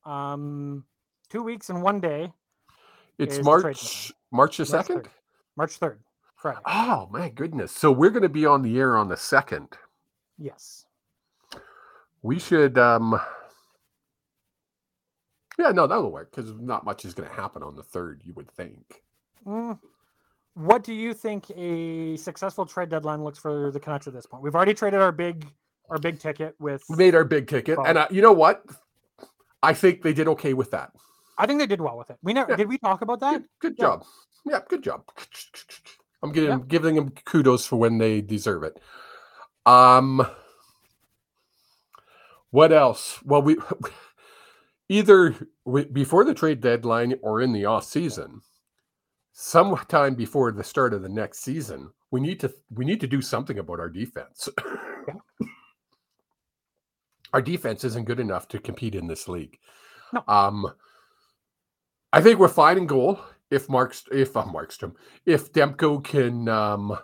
Um, 0.05 0.85
two 1.31 1.43
weeks 1.43 1.71
and 1.71 1.83
one 1.83 2.01
day. 2.01 2.33
It's 3.19 3.39
the 3.39 3.45
March 3.45 4.13
March 4.33 4.57
the 4.57 4.67
second. 4.67 5.09
3rd. 5.53 5.57
March 5.57 5.73
third, 5.77 6.01
Friday. 6.37 6.61
Oh 6.67 7.09
my 7.11 7.29
goodness! 7.29 7.73
So 7.73 7.91
we're 7.93 8.11
going 8.11 8.23
to 8.23 8.29
be 8.29 8.47
on 8.47 8.63
the 8.63 8.79
air 8.79 8.97
on 8.97 9.09
the 9.09 9.17
second. 9.17 9.69
Yes. 10.39 10.87
We 12.23 12.39
should. 12.39 12.79
um 12.79 13.21
Yeah, 15.59 15.71
no, 15.71 15.87
that'll 15.87 16.11
work 16.11 16.35
because 16.35 16.53
not 16.59 16.85
much 16.85 17.05
is 17.05 17.15
going 17.15 17.29
to 17.29 17.35
happen 17.35 17.63
on 17.63 17.77
the 17.77 17.83
third. 17.83 18.23
You 18.25 18.33
would 18.35 18.51
think. 18.51 19.03
Mm. 19.47 19.79
What 20.55 20.85
do 20.85 20.93
you 20.93 21.15
think 21.15 21.51
a 21.57 22.17
successful 22.17 22.67
trade 22.67 22.91
deadline 22.91 23.25
looks 23.25 23.39
for 23.39 23.71
the 23.71 23.81
Canucks 23.81 24.07
at 24.07 24.13
this 24.13 24.27
point? 24.27 24.43
We've 24.43 24.55
already 24.55 24.75
traded 24.75 25.01
our 25.01 25.13
big 25.13 25.47
our 25.91 25.99
big 25.99 26.19
ticket 26.19 26.55
with. 26.59 26.83
We 26.89 26.97
made 26.97 27.15
our 27.15 27.25
big 27.25 27.49
ticket, 27.49 27.79
and 27.85 27.99
uh, 27.99 28.07
you 28.11 28.23
know 28.23 28.33
what? 28.33 28.65
I 29.63 29.75
think 29.75 30.03
they 30.03 30.13
did 30.13 30.27
okay 30.29 30.55
with 30.55 30.71
that. 30.73 30.93
I 31.39 31.47
think 31.47 31.59
they 31.61 31.67
did 31.67 31.81
well 31.81 31.97
with 31.97 32.11
it. 32.11 32.17
We 32.23 32.33
never 32.33 32.53
Yeah. 32.53 32.57
did 32.57 32.69
we 32.69 32.79
talk 32.79 33.03
about 33.03 33.21
that? 33.21 33.41
Good, 33.41 33.49
good 33.61 33.75
Yeah. 33.79 33.85
job. 33.85 34.05
Yeah, 34.45 34.61
good 34.69 34.83
job. 34.83 35.05
I'm 36.23 36.33
giving 36.33 36.51
Yeah. 36.51 36.65
giving 36.67 36.95
them 36.97 37.11
kudos 37.11 37.67
for 37.67 37.77
when 37.77 37.99
they 37.99 38.21
deserve 38.21 38.63
it. 38.65 38.79
Um, 39.67 40.27
what 42.51 42.73
else? 42.73 43.23
Well, 43.25 43.43
we 43.43 43.57
either 44.89 45.35
we, 45.65 45.85
before 45.85 46.25
the 46.25 46.35
trade 46.35 46.61
deadline 46.61 47.15
or 47.23 47.41
in 47.41 47.53
the 47.53 47.65
off 47.65 47.85
season, 47.85 48.43
sometime 49.33 50.15
before 50.15 50.53
the 50.53 50.65
start 50.65 50.93
of 50.95 51.03
the 51.03 51.09
next 51.09 51.41
season, 51.41 51.91
we 52.11 52.21
need 52.21 52.41
to 52.41 52.53
we 52.71 52.85
need 52.85 53.01
to 53.01 53.07
do 53.07 53.23
something 53.23 53.59
about 53.59 53.81
our 53.81 53.89
defense. 53.91 54.49
Our 57.33 57.41
defense 57.41 57.83
isn't 57.85 58.05
good 58.05 58.21
enough 58.21 58.47
to 58.49 58.59
compete 58.59 58.95
in 58.95 59.07
this 59.07 59.27
league. 59.27 59.59
No. 60.13 60.23
Um, 60.29 60.71
I 62.13 62.21
think 62.21 62.39
we're 62.39 62.49
fine 62.49 62.77
in 62.77 62.87
goal 62.87 63.19
if 63.53 63.69
Mark's 63.69 64.05
if 64.11 64.37
uh, 64.37 64.45
Markstrom 64.45 64.95
if 65.27 65.53
Demko 65.53 66.03
can 66.03 66.49
um, 66.49 66.99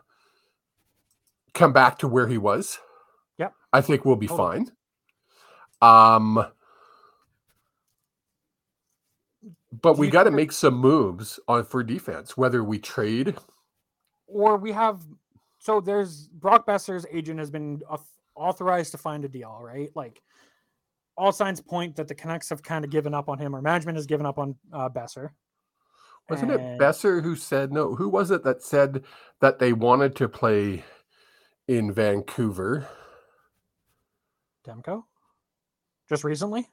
come 1.54 1.72
back 1.72 1.98
to 1.98 2.08
where 2.08 2.26
he 2.26 2.38
was. 2.38 2.78
Yep. 3.38 3.52
I 3.72 3.80
think 3.80 4.04
we'll 4.04 4.16
be 4.16 4.26
Totally. 4.26 4.64
fine. 5.80 6.26
Um, 6.30 6.46
but 9.70 9.94
Do 9.94 10.00
we 10.00 10.08
got 10.10 10.24
to 10.24 10.30
make 10.30 10.50
some 10.52 10.74
moves 10.74 11.38
on 11.46 11.64
for 11.64 11.84
defense. 11.84 12.36
Whether 12.36 12.64
we 12.64 12.78
trade, 12.78 13.36
Or 14.26 14.56
we 14.56 14.72
have 14.72 15.00
so 15.58 15.80
there's 15.80 16.28
Brock 16.28 16.66
Boeser's 16.66 17.06
agent 17.12 17.38
has 17.38 17.50
been 17.50 17.82
authorized 18.34 18.92
to 18.92 18.98
find 18.98 19.24
a 19.24 19.28
deal, 19.28 19.58
right? 19.60 19.90
Like 19.94 20.22
all 21.16 21.32
signs 21.32 21.60
point 21.60 21.96
that 21.96 22.08
the 22.08 22.14
Canucks 22.14 22.48
have 22.48 22.62
kind 22.62 22.84
of 22.84 22.90
given 22.90 23.12
up 23.12 23.28
on 23.28 23.38
him, 23.38 23.54
or 23.54 23.60
management 23.60 23.96
has 23.96 24.06
given 24.06 24.24
up 24.24 24.38
on 24.38 24.54
uh, 24.72 24.88
Boeser. 24.88 25.30
Wasn't 26.28 26.50
And- 26.50 26.60
it 26.60 26.78
Boeser 26.80 27.22
who 27.22 27.36
said 27.36 27.72
no? 27.72 27.94
Who 27.94 28.08
was 28.08 28.30
it 28.30 28.44
that 28.44 28.62
said 28.62 29.04
that 29.40 29.58
they 29.58 29.72
wanted 29.72 30.14
to 30.16 30.28
play 30.28 30.84
in 31.66 31.92
Vancouver? 31.92 32.86
Demko? 34.66 35.04
Just 36.08 36.24
recently? 36.24 36.68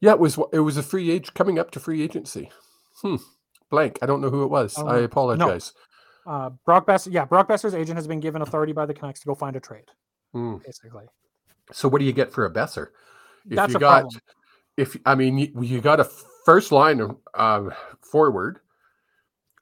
Yeah, 0.00 0.12
it 0.12 0.18
was 0.20 0.38
it 0.52 0.60
was 0.60 0.76
a 0.76 0.82
free 0.82 1.10
age 1.10 1.34
coming 1.34 1.58
up 1.58 1.70
to 1.72 1.80
free 1.80 2.02
agency. 2.02 2.50
Hmm. 3.02 3.16
Blank. 3.70 3.98
I 4.02 4.06
don't 4.06 4.20
know 4.20 4.30
who 4.30 4.42
it 4.44 4.48
was. 4.50 4.74
Oh, 4.78 4.86
I 4.86 4.98
apologize. 5.00 5.72
Uh, 6.26 6.50
Brock 6.64 6.86
Boeser, 6.86 7.12
yeah, 7.12 7.24
Brock 7.24 7.48
Boeser's 7.48 7.74
agent 7.74 7.96
has 7.96 8.06
been 8.06 8.20
given 8.20 8.42
authority 8.42 8.72
by 8.72 8.86
the 8.86 8.94
Canucks 8.94 9.20
to 9.20 9.26
go 9.26 9.34
find 9.34 9.56
a 9.56 9.60
trade, 9.60 9.86
Hmm. 10.32 10.56
basically. 10.64 11.06
So 11.72 11.88
what 11.88 11.98
do 12.00 12.04
you 12.04 12.12
get 12.12 12.32
for 12.32 12.44
a 12.44 12.50
Boeser? 12.52 12.88
If 13.48 13.56
That's 13.56 13.72
you 13.72 13.76
a 13.76 13.80
got 13.80 14.00
problem. 14.02 14.20
if 14.76 14.96
I 15.06 15.14
mean 15.14 15.38
you, 15.38 15.52
you 15.62 15.80
got 15.80 16.00
a 16.00 16.08
first 16.48 16.72
line 16.72 17.14
um, 17.34 17.70
forward 18.00 18.60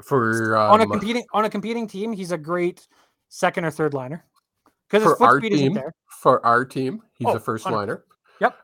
for 0.05 0.57
um, 0.57 0.71
on 0.71 0.81
a 0.83 0.87
competing 0.87 1.25
on 1.33 1.45
a 1.45 1.51
competing 1.51 1.89
team, 1.89 2.13
he's 2.13 2.31
a 2.31 2.39
great 2.39 2.87
second 3.29 3.65
or 3.65 3.73
third 3.73 3.93
liner 3.93 4.25
because 4.89 5.03
his 5.03 5.11
for 5.13 5.17
foot 5.17 5.25
our 5.29 5.39
speed 5.41 5.53
isn't 5.55 5.65
team 5.67 5.75
there. 5.75 5.93
for 6.07 6.47
our 6.47 6.65
team. 6.65 7.03
He's 7.19 7.27
Oh, 7.27 7.35
a 7.35 7.41
first 7.41 7.65
100%. 7.65 7.73
liner. 7.73 8.05
Yep. 8.41 8.57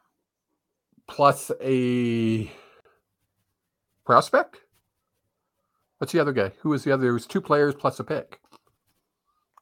Plus 1.08 1.50
a 1.60 2.48
prospect. 4.06 4.60
What's 5.98 6.12
the 6.12 6.20
other 6.20 6.32
guy? 6.32 6.52
Who 6.60 6.68
was 6.68 6.84
the 6.84 6.92
other? 6.92 7.02
There 7.02 7.12
was 7.12 7.26
two 7.26 7.40
players 7.40 7.74
plus 7.74 7.98
a 7.98 8.04
pick. 8.04 8.38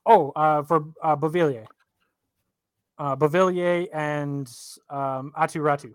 Oh, 0.05 0.33
uh, 0.37 0.63
for 0.65 0.85
uh, 1.03 1.17
Beauvillier, 1.17 1.65
uh, 2.99 3.17
Beauvillier 3.17 3.89
and 3.95 4.47
um, 4.91 5.33
Aatu 5.39 5.63
Räty. 5.63 5.93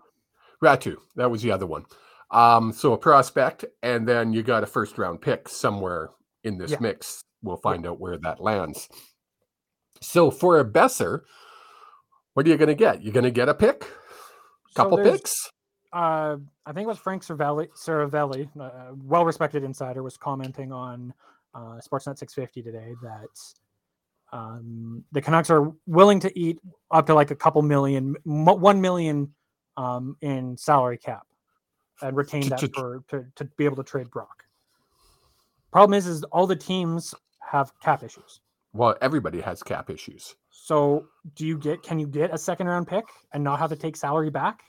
Räty, 0.60 0.96
that 1.14 1.30
was 1.30 1.42
the 1.42 1.52
other 1.52 1.66
one. 1.66 1.84
Um, 2.30 2.72
so 2.72 2.92
a 2.92 2.98
prospect, 2.98 3.64
and 3.82 4.06
then 4.06 4.32
you 4.32 4.42
got 4.42 4.62
a 4.62 4.66
first 4.66 4.98
round 4.98 5.20
pick 5.20 5.48
somewhere 5.48 6.10
in 6.44 6.58
this 6.58 6.72
Yeah. 6.72 6.78
mix. 6.80 7.22
We'll 7.42 7.56
find 7.56 7.86
out 7.86 8.00
where 8.00 8.18
that 8.18 8.40
lands. 8.40 8.88
So 10.00 10.30
for 10.30 10.58
a 10.58 10.64
Boeser, 10.64 11.22
what 12.34 12.46
are 12.46 12.48
you 12.50 12.56
going 12.56 12.68
to 12.68 12.74
get? 12.74 13.02
You're 13.02 13.12
going 13.14 13.24
to 13.24 13.30
get 13.30 13.48
a 13.48 13.54
pick, 13.54 13.84
So 13.84 13.90
couple 14.74 14.96
there's, 14.98 15.12
picks. 15.12 15.50
Uh, 15.92 16.36
I 16.66 16.72
think 16.72 16.84
it 16.84 16.88
was 16.88 16.98
Frank 16.98 17.22
Seravalli, 17.24 17.68
Seravalli, 17.70 18.54
a 18.60 18.94
well-respected 18.94 19.64
insider, 19.64 20.02
was 20.02 20.16
commenting 20.16 20.72
on 20.72 21.14
uh, 21.54 21.78
Sportsnet 21.80 22.18
650 22.18 22.62
today 22.62 22.94
that 23.02 24.36
um, 24.36 25.04
the 25.12 25.22
Canucks 25.22 25.48
are 25.48 25.72
willing 25.86 26.20
to 26.20 26.38
eat 26.38 26.58
up 26.90 27.06
to 27.06 27.14
like 27.14 27.30
a 27.30 27.36
couple 27.36 27.62
million, 27.62 28.16
one 28.24 28.80
million 28.80 29.32
um, 29.78 30.16
in 30.20 30.56
salary 30.58 30.98
cap, 30.98 31.26
and 32.02 32.16
retain 32.16 32.48
that 32.48 32.60
for 32.74 33.02
to, 33.08 33.24
to 33.36 33.44
be 33.56 33.64
able 33.64 33.76
to 33.76 33.84
trade 33.84 34.10
Brock. 34.10 34.44
Problem 35.72 35.96
is, 35.96 36.06
is 36.06 36.22
all 36.24 36.46
the 36.46 36.56
teams 36.56 37.14
have 37.40 37.72
cap 37.80 38.02
issues. 38.02 38.40
Well, 38.72 38.96
everybody 39.00 39.40
has 39.40 39.62
cap 39.62 39.90
issues. 39.90 40.34
So, 40.50 41.06
do 41.34 41.46
you 41.46 41.58
get? 41.58 41.82
Can 41.82 41.98
you 41.98 42.06
get 42.06 42.32
a 42.32 42.38
second 42.38 42.66
round 42.66 42.86
pick 42.86 43.04
and 43.32 43.42
not 43.42 43.58
have 43.58 43.70
to 43.70 43.76
take 43.76 43.96
salary 43.96 44.30
back? 44.30 44.60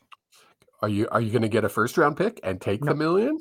Are 0.81 0.89
you 0.89 1.07
are 1.09 1.21
you 1.21 1.31
going 1.31 1.41
to 1.41 1.49
get 1.49 1.63
a 1.63 1.69
first 1.69 1.97
round 1.97 2.17
pick 2.17 2.39
and 2.43 2.61
take 2.61 2.83
No. 2.83 2.91
the 2.91 2.95
million? 2.95 3.37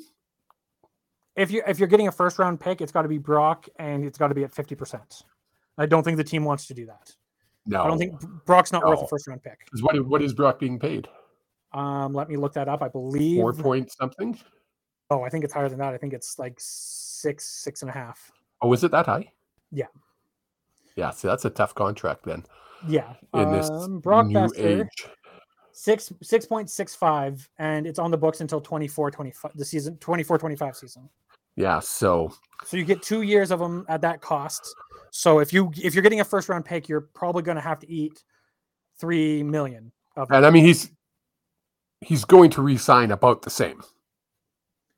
if 1.35 1.51
you 1.51 1.61
if 1.67 1.79
you're 1.79 1.87
getting 1.87 2.07
a 2.07 2.11
first 2.11 2.39
round 2.39 2.59
pick, 2.59 2.81
it's 2.81 2.91
got 2.91 3.03
to 3.03 3.07
be 3.07 3.19
Brock 3.19 3.67
and 3.77 4.03
it's 4.03 4.17
got 4.17 4.29
to 4.29 4.35
be 4.35 4.43
at 4.43 4.51
fifty 4.51 4.75
percent. 4.75 5.23
I 5.77 5.85
don't 5.85 6.03
think 6.03 6.17
the 6.17 6.23
team 6.23 6.43
wants 6.43 6.67
to 6.67 6.73
do 6.73 6.87
that. 6.87 7.13
No. 7.67 7.83
I 7.83 7.87
don't 7.87 7.99
think 7.99 8.19
Brock's 8.45 8.71
not 8.71 8.85
worth 8.85 9.01
a 9.03 9.07
first 9.07 9.27
round 9.27 9.43
pick. 9.43 9.59
what 9.81 10.05
what 10.07 10.21
is 10.21 10.33
Brock 10.33 10.59
being 10.59 10.79
paid? 10.79 11.07
Um, 11.73 12.13
let 12.13 12.29
me 12.29 12.37
look 12.37 12.53
that 12.53 12.67
up. 12.67 12.81
I 12.81 12.87
believe. 12.87 13.37
Four 13.41 13.53
point 13.53 13.91
something. 13.91 14.37
Oh, 15.09 15.23
I 15.23 15.29
think 15.29 15.43
it's 15.43 15.53
higher 15.53 15.69
than 15.69 15.79
that. 15.79 15.93
I 15.93 15.97
think 15.97 16.13
it's 16.13 16.37
like 16.37 16.55
six, 16.57 17.45
six 17.63 17.81
and 17.81 17.89
a 17.89 17.93
half. 17.93 18.31
Oh, 18.61 18.73
is 18.73 18.83
it 18.83 18.91
that 18.91 19.05
high? 19.05 19.31
Yeah. 19.71 19.85
Yeah. 20.95 21.11
So 21.11 21.27
that's 21.27 21.45
a 21.45 21.49
tough 21.49 21.75
contract 21.75 22.23
then 22.23 22.43
Yeah. 22.87 23.13
in 23.33 23.51
this 23.51 23.69
um, 23.69 23.99
Brock 23.99 24.27
new 24.27 24.35
Boeser, 24.35 24.81
age. 24.81 25.07
six 25.71 26.11
six 26.23 26.45
point 26.45 26.69
six 26.69 26.95
five, 26.95 27.47
and 27.59 27.85
it's 27.87 27.99
on 27.99 28.11
the 28.11 28.17
books 28.17 28.41
until 28.41 28.59
24, 28.59 29.11
25, 29.11 29.51
the 29.55 29.65
season 29.65 29.97
24, 29.97 30.37
25 30.39 30.75
season. 30.75 31.09
Yeah. 31.55 31.79
So 31.79 32.33
So 32.65 32.77
you 32.77 32.83
get 32.83 33.01
two 33.01 33.21
years 33.21 33.51
of 33.51 33.59
them 33.59 33.85
at 33.89 34.01
that 34.01 34.21
cost. 34.21 34.75
So 35.11 35.39
if 35.39 35.53
you 35.53 35.71
if 35.81 35.93
you're 35.95 36.03
getting 36.03 36.19
a 36.19 36.25
first 36.25 36.49
round 36.49 36.65
pick, 36.65 36.89
you're 36.89 37.01
probably 37.13 37.43
going 37.43 37.55
to 37.55 37.61
have 37.61 37.79
to 37.79 37.89
eat 37.91 38.23
three 38.99 39.41
million 39.43 39.91
of. 40.15 40.29
And 40.31 40.45
I 40.45 40.49
mean, 40.49 40.65
he's 40.65 40.91
he's 42.01 42.25
going 42.25 42.49
to 42.51 42.61
resign 42.61 43.11
about 43.11 43.41
the 43.41 43.49
same. 43.49 43.81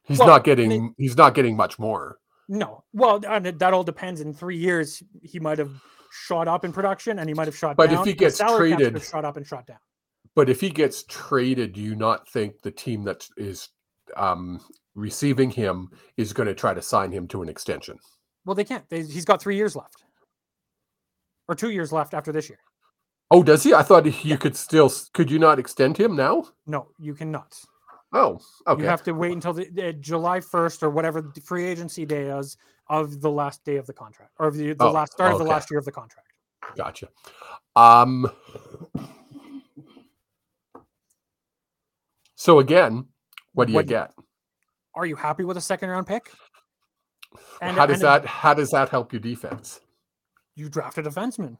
He's 0.03 0.19
Well, 0.19 0.27
not 0.27 0.43
getting 0.43 0.93
he's 0.97 1.15
not 1.17 1.33
getting 1.35 1.55
much 1.55 1.77
more. 1.79 2.17
No, 2.47 2.83
well, 2.93 3.23
and 3.27 3.45
it- 3.45 3.59
that 3.59 3.73
all 3.73 3.83
depends. 3.83 4.21
In 4.21 4.33
three 4.33 4.57
years, 4.57 5.03
he 5.21 5.39
might 5.39 5.59
have 5.59 5.71
shot 6.11 6.47
up 6.47 6.65
in 6.65 6.73
production, 6.73 7.19
and 7.19 7.29
he 7.29 7.35
might 7.35 7.47
have 7.47 7.55
shot 7.55 7.77
But 7.77 7.91
if 7.91 7.97
down. 7.97 8.05
he 8.05 8.11
and 8.11 8.19
the 8.19 8.25
gets 8.25 8.37
traded- 8.39 9.03
shot 9.03 9.23
up 9.25 9.37
and 9.37 9.45
shot 9.45 9.67
down. 9.67 9.77
But 10.35 10.49
if 10.49 10.59
he 10.61 10.69
gets 10.69 11.03
traded, 11.03 11.73
do 11.73 11.81
you 11.81 11.95
not 11.95 12.27
think 12.29 12.61
the 12.61 12.71
team 12.71 13.03
that 13.03 13.27
is 13.37 13.69
um, 14.17 14.59
receiving 14.95 15.51
him 15.51 15.89
is 16.17 16.33
going 16.33 16.47
to 16.47 16.55
try 16.55 16.73
to 16.73 16.81
sign 16.81 17.11
him 17.11 17.27
to 17.27 17.41
an 17.43 17.49
extension? 17.49 17.99
Well, 18.45 18.55
they 18.55 18.63
can't. 18.63 18.87
They, 18.89 19.03
he's 19.03 19.25
got 19.25 19.41
three 19.41 19.55
years 19.57 19.75
left, 19.75 20.03
or 21.47 21.53
two 21.55 21.69
years 21.69 21.91
left 21.91 22.13
after 22.15 22.31
this 22.31 22.49
year. 22.49 22.59
Oh, 23.31 23.43
does 23.43 23.63
he? 23.63 23.73
I 23.73 23.83
thought 23.83 24.05
you 24.25 24.37
could 24.37 24.55
still. 24.55 24.91
Could 25.13 25.29
you 25.29 25.37
not 25.39 25.59
extend 25.59 25.97
him 25.97 26.15
now? 26.15 26.45
No, 26.65 26.87
you 26.97 27.13
cannot. 27.13 27.59
Oh, 28.11 28.39
okay. 28.65 28.81
You 28.81 28.87
have 28.87 29.03
to 29.03 29.11
wait 29.11 29.33
until 29.33 29.53
the, 29.53 29.69
the 29.71 29.93
July 29.93 30.39
first 30.39 30.81
or 30.81 30.89
whatever 30.89 31.21
the 31.21 31.41
free 31.41 31.65
agency 31.65 32.05
day 32.07 32.23
is 32.29 32.57
of 32.89 33.21
the 33.21 33.29
last 33.29 33.63
day 33.63 33.75
of 33.77 33.85
the 33.85 33.93
contract, 33.93 34.31
or 34.39 34.47
of 34.47 34.55
the, 34.55 34.73
the 34.73 34.83
Oh, 34.85 34.91
last 34.91 35.11
start 35.11 35.33
of 35.33 35.37
the 35.37 35.45
last 35.45 35.69
year 35.69 35.77
of 35.77 35.85
the 35.85 35.91
contract. 35.91 36.27
Gotcha. 36.75 37.09
Um. 37.75 38.31
So 42.35 42.59
again, 42.59 43.05
what 43.53 43.65
do 43.65 43.73
you 43.73 43.75
What 43.75 43.85
get? 43.85 44.11
Are 44.95 45.05
you 45.05 45.15
happy 45.15 45.43
with 45.43 45.57
a 45.57 45.61
second 45.61 45.89
round 45.89 46.07
pick? 46.07 46.31
And- 47.61 47.77
how 47.77 47.85
does 47.85 47.99
that? 47.99 48.25
How 48.25 48.55
does 48.55 48.71
that 48.71 48.89
help 48.89 49.13
your 49.13 49.19
defense? 49.19 49.81
You 50.55 50.67
draft 50.67 50.97
a 50.97 51.03
defenseman 51.03 51.57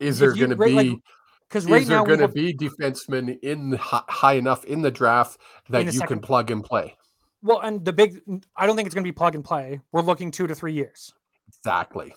Is 0.00 0.18
there 0.18 0.32
going 0.34 0.50
to 0.50 0.56
like, 0.56 0.86
be? 0.86 1.02
because 1.48 1.66
right 1.66 1.82
is 1.82 1.88
there 1.88 1.98
now 1.98 2.04
going 2.04 2.18
to 2.18 2.26
have, 2.26 2.34
be 2.34 2.54
defensemen 2.54 3.38
in 3.42 3.72
high 3.80 4.34
enough 4.34 4.64
in 4.64 4.82
the 4.82 4.90
draft 4.90 5.40
that 5.70 5.78
the 5.78 5.84
you 5.86 5.98
second- 5.98 6.18
can 6.18 6.20
plug 6.20 6.50
and 6.50 6.64
play? 6.64 6.96
well, 7.42 7.60
and 7.60 7.84
the 7.84 7.92
big. 7.92 8.20
I 8.56 8.66
don't 8.66 8.76
think 8.76 8.86
it's 8.86 8.94
going 8.94 9.04
to 9.04 9.08
be 9.08 9.12
plug 9.12 9.34
and 9.34 9.44
play. 9.44 9.80
We're 9.92 10.02
looking 10.02 10.30
two 10.30 10.46
to 10.46 10.54
three 10.54 10.72
years. 10.72 11.12
Exactly. 11.48 12.12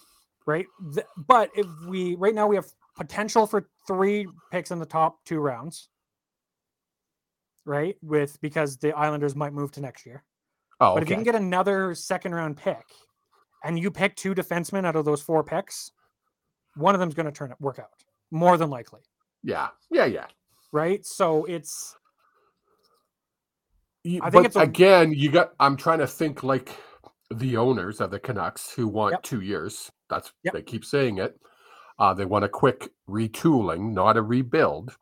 right? 0.46 0.66
But 1.28 1.50
if 1.56 1.68
we 1.88 2.16
right 2.16 2.36
now 2.36 2.48
we 2.48 2.56
have 2.56 2.66
potential 2.98 3.48
for 3.48 3.70
three 3.88 4.28
picks 4.52 4.72
in 4.72 4.80
the 4.80 4.86
top 4.86 5.24
two 5.26 5.40
rounds. 5.40 5.90
Right? 7.66 7.96
With 8.02 8.40
because 8.42 8.78
the 8.78 8.92
Islanders 8.94 9.36
might 9.36 9.54
move 9.54 9.72
to 9.74 9.82
next 9.82 10.06
year. 10.06 10.24
Oh, 10.80 10.96
But 10.96 11.04
if 11.04 11.10
you 11.10 11.16
can 11.16 11.24
get 11.24 11.36
another 11.36 11.94
second 11.94 12.34
round 12.34 12.58
pick 12.58 12.84
and 13.64 13.78
you 13.78 13.92
pick 13.92 14.16
two 14.16 14.34
defensemen 14.34 14.84
out 14.86 14.96
of 14.96 15.06
those 15.06 15.22
four 15.22 15.44
picks, 15.44 15.92
one 16.76 16.96
of 16.96 17.00
them's 17.00 17.14
going 17.14 17.26
to 17.26 17.32
turn 17.32 17.52
it 17.52 17.58
work 17.60 17.80
out 17.80 17.90
more 18.32 18.58
than 18.58 18.70
likely. 18.70 19.02
yeah, 19.44 19.70
yeah, 19.90 20.06
yeah. 20.06 20.28
Right? 20.72 21.06
So 21.06 21.46
it's 21.46 21.96
I 24.06 24.10
think 24.10 24.34
but 24.34 24.46
it's 24.46 24.56
a- 24.56 24.60
again, 24.62 25.12
you 25.14 25.30
got. 25.32 25.52
I'm 25.60 25.76
trying 25.78 26.00
to 26.00 26.08
think 26.08 26.44
like 26.44 26.76
the 27.34 27.58
owners 27.58 28.02
of 28.02 28.10
the 28.12 28.20
Canucks 28.20 28.72
who 28.74 28.88
want 28.88 29.12
Yep. 29.14 29.24
two 29.24 29.42
years. 29.42 29.92
That's 30.10 30.32
Yep. 30.44 30.54
they 30.54 30.62
keep 30.64 30.84
saying 30.86 31.18
it. 31.20 31.40
Uh, 32.00 32.14
they 32.14 32.26
want 32.26 32.44
a 32.46 32.50
quick 32.50 32.90
retooling, 33.08 33.94
not 33.94 34.18
a 34.18 34.22
rebuild. 34.22 34.96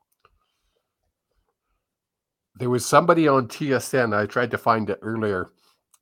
There 2.55 2.69
was 2.69 2.85
somebody 2.85 3.27
on 3.27 3.47
TSN. 3.47 4.13
I 4.13 4.25
tried 4.25 4.51
to 4.51 4.57
find 4.57 4.89
it 4.89 4.99
earlier. 5.01 5.51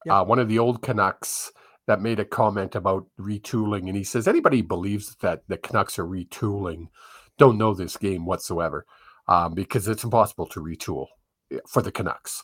Yep. 0.05 0.13
Uh, 0.13 0.23
one 0.25 0.39
of 0.39 0.47
the 0.47 0.57
old 0.59 0.81
Canucks 0.81 1.51
that 1.87 2.01
made 2.01 2.19
a 2.19 2.25
comment 2.25 2.75
about 2.75 3.07
retooling, 3.19 3.87
and 3.87 3.95
he 3.95 4.03
says 4.03 4.27
anybody 4.27 4.61
believes 4.61 5.15
that 5.21 5.43
the 5.47 5.57
Canucks 5.57 5.97
are 5.97 6.05
retooling 6.05 6.89
don't 7.37 7.57
know 7.57 7.73
this 7.73 7.97
game 7.97 8.25
whatsoever, 8.25 8.85
um, 9.27 9.53
because 9.53 9.87
it's 9.87 10.03
impossible 10.03 10.47
to 10.47 10.59
retool 10.61 11.07
eh, 11.51 11.59
for 11.67 11.81
the 11.81 11.91
Canucks. 11.91 12.43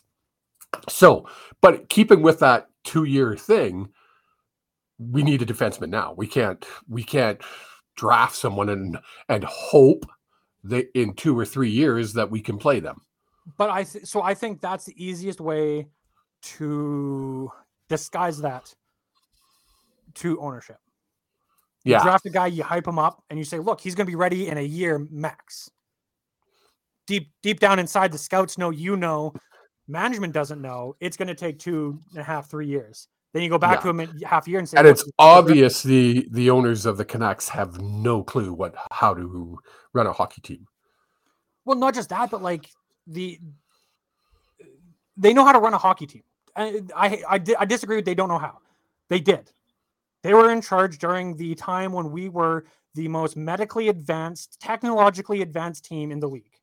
So, 0.88 1.28
but 1.60 1.88
keeping 1.88 2.22
with 2.22 2.40
that 2.40 2.68
two-year 2.84 3.36
thing, 3.36 3.90
we 4.98 5.22
need 5.22 5.42
a 5.42 5.46
defenseman 5.46 5.90
now. 5.90 6.14
We 6.16 6.26
can't 6.26 6.64
we 6.88 7.02
can't 7.04 7.40
draft 7.96 8.36
someone 8.36 8.68
and 8.68 8.98
and 9.28 9.44
hope 9.44 10.06
that 10.64 10.86
in 10.94 11.14
two 11.14 11.38
or 11.38 11.44
three 11.44 11.70
years 11.70 12.14
that 12.14 12.30
we 12.30 12.40
can 12.40 12.58
play 12.58 12.80
them. 12.80 13.02
but 13.56 13.70
I 13.70 13.84
th- 13.84 14.06
so 14.06 14.22
I 14.22 14.34
think 14.34 14.60
that's 14.60 14.84
the 14.86 14.94
easiest 15.04 15.40
way 15.40 15.88
to 16.42 17.50
disguise 17.88 18.40
that 18.40 18.74
to 20.16 20.40
ownership. 20.40 20.78
You 21.84 22.00
draft 22.00 22.24
a 22.24 22.30
guy, 22.30 22.46
you 22.46 22.62
hype 22.62 22.86
him 22.86 22.98
up, 22.98 23.22
and 23.28 23.38
you 23.38 23.44
say, 23.44 23.58
"Look, 23.58 23.80
he's 23.80 23.94
going 23.94 24.06
to 24.06 24.10
be 24.10 24.16
ready 24.16 24.48
in 24.48 24.56
a 24.56 24.62
year 24.62 25.06
max." 25.10 25.70
Deep, 27.06 27.30
deep 27.42 27.60
down 27.60 27.78
inside, 27.78 28.10
the 28.10 28.16
scouts 28.18 28.56
know, 28.56 28.70
you 28.70 28.96
know, 28.96 29.34
management 29.86 30.32
doesn't 30.32 30.62
know. 30.62 30.96
It's 31.00 31.18
going 31.18 31.28
to 31.28 31.34
take 31.34 31.58
two 31.58 32.00
and 32.12 32.20
a 32.20 32.24
half, 32.24 32.48
three 32.48 32.66
years. 32.66 33.08
Then 33.34 33.42
you 33.42 33.50
go 33.50 33.58
back 33.58 33.78
Yeah. 33.78 33.82
to 33.82 33.88
him 33.90 34.00
in 34.00 34.20
half 34.22 34.46
a 34.46 34.50
year 34.50 34.60
and 34.60 34.68
say, 34.68 34.78
and 34.78 34.86
it's 34.86 35.02
he's 35.02 35.12
gonna 35.18 35.42
be 35.42 35.48
ready." 35.48 35.50
obvious 35.60 35.82
the 35.82 36.28
the 36.30 36.48
owners 36.50 36.86
of 36.86 36.96
the 36.96 37.04
Canucks 37.04 37.48
have 37.50 37.80
no 37.80 38.22
clue 38.22 38.54
what 38.54 38.74
how 38.90 39.12
to 39.12 39.58
run 39.92 40.06
a 40.06 40.12
hockey 40.12 40.40
team. 40.40 40.66
Well, 41.66 41.76
not 41.76 41.94
just 41.94 42.08
that, 42.10 42.30
but 42.30 42.42
like 42.42 42.70
the 43.06 43.40
they 45.16 45.34
know 45.34 45.44
how 45.44 45.52
to 45.52 45.58
run 45.58 45.74
a 45.74 45.78
hockey 45.78 46.06
team. 46.06 46.22
And 46.56 46.92
I 46.96 47.22
I, 47.28 47.40
I 47.58 47.64
disagree 47.66 47.96
with 47.96 48.04
they 48.04 48.14
don't 48.14 48.28
know 48.28 48.38
how. 48.38 48.58
They 49.10 49.20
did. 49.20 49.50
They 50.24 50.32
were 50.32 50.50
in 50.50 50.62
charge 50.62 50.98
during 50.98 51.36
the 51.36 51.54
time 51.54 51.92
when 51.92 52.10
we 52.10 52.30
were 52.30 52.64
the 52.94 53.06
most 53.08 53.36
medically 53.36 53.88
advanced, 53.90 54.58
technologically 54.58 55.42
advanced 55.42 55.84
team 55.84 56.10
in 56.10 56.18
the 56.18 56.28
league. 56.28 56.58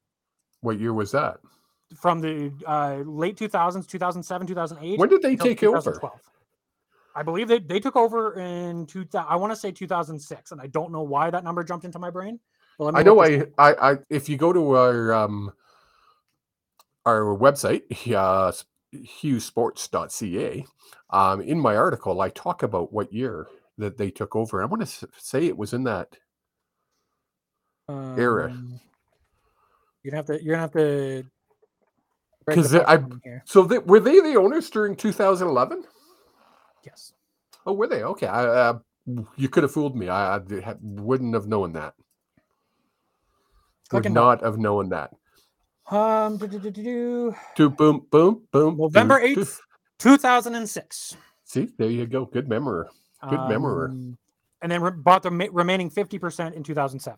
What 0.61 0.79
year 0.79 0.93
was 0.93 1.11
that? 1.11 1.37
From 1.95 2.21
the 2.21 2.51
uh, 2.65 3.03
late 3.05 3.37
2000s, 3.37 3.87
2007, 3.87 4.47
2008. 4.47 4.97
When 4.97 5.09
did 5.09 5.21
they 5.21 5.35
take 5.35 5.61
over? 5.63 5.77
2012. 5.77 6.19
I 7.13 7.21
believe 7.21 7.47
they, 7.47 7.59
they 7.59 7.79
took 7.79 7.95
over 7.95 8.39
in 8.39 8.87
2000. 8.87 9.27
I 9.29 9.35
want 9.35 9.51
to 9.51 9.55
say 9.55 9.71
2006, 9.71 10.51
and 10.51 10.59
I 10.59 10.65
don't 10.65 10.91
know 10.91 11.03
why 11.03 11.29
that 11.29 11.43
number 11.43 11.63
jumped 11.63 11.85
into 11.85 11.99
my 11.99 12.09
brain. 12.09 12.39
Me 12.79 12.87
I 12.95 13.03
know 13.03 13.21
I, 13.21 13.43
I 13.59 13.91
I 13.91 13.97
if 14.09 14.27
you 14.27 14.37
go 14.37 14.51
to 14.51 14.71
our 14.71 15.13
um 15.13 15.51
our 17.05 17.37
website, 17.37 17.83
uh 18.15 18.51
hughsports.ca, 18.93 20.65
um 21.11 21.41
in 21.41 21.59
my 21.59 21.75
article 21.75 22.21
I 22.21 22.29
talk 22.29 22.63
about 22.63 22.91
what 22.93 23.11
year 23.13 23.47
that 23.77 23.97
they 23.97 24.11
took 24.11 24.35
over. 24.35 24.61
I 24.61 24.65
want 24.65 24.85
to 24.87 25.07
say 25.17 25.45
it 25.47 25.57
was 25.57 25.73
in 25.73 25.83
that 25.83 26.15
era. 27.89 28.51
Um, 28.51 28.79
You're 30.03 30.11
gonna 30.11 30.17
have 30.17 30.25
to. 30.27 30.43
You're 30.43 30.55
gonna 30.55 30.61
have 30.61 30.71
to. 30.73 31.23
Because 32.45 32.73
I- 32.75 32.97
back 32.97 33.09
down 33.09 33.21
here. 33.23 33.43
so 33.45 33.63
they, 33.63 33.77
were 33.79 33.99
they 33.99 34.19
the 34.19 34.35
owners 34.35 34.69
during 34.69 34.95
2011? 34.95 35.83
Yes. 36.85 37.13
Oh, 37.65 37.73
were 37.73 37.87
they? 37.87 38.03
Okay. 38.03 38.27
I, 38.27 38.45
uh, 38.45 38.79
you 39.35 39.47
could 39.49 39.63
have 39.63 39.71
fooled 39.71 39.95
me. 39.95 40.09
I, 40.09 40.39
ha- 40.63 40.75
wouldn't 40.81 41.33
have 41.35 41.47
known 41.47 41.73
that. 41.73 41.93
Would 43.93 44.03
not 44.11 44.41
have 44.41 44.57
known 44.57 44.89
that. 44.89 45.11
Um. 45.91 46.37
do, 46.37 46.47
do, 46.47 46.59
do, 46.59 46.71
do, 46.71 46.83
do. 46.83 47.35
Do 47.55 47.69
boom, 47.69 48.05
boom, 48.09 48.43
boom. 48.51 48.77
November 48.77 49.19
do, 49.19 49.35
do. 49.35 49.41
8th, 49.41 49.59
2006. 49.99 51.17
See, 51.43 51.69
there 51.77 51.89
you 51.89 52.05
go. 52.05 52.25
Good 52.25 52.47
memory. 52.47 52.87
Good 53.29 53.47
memory. 53.47 53.89
Um, 53.91 54.17
And 54.61 54.71
then 54.71 54.81
re- 54.81 54.91
bought 54.91 55.23
the 55.23 55.31
ma- 55.31 55.47
remaining 55.51 55.89
50% 55.91 56.53
in 56.53 56.63
2007. 56.63 57.17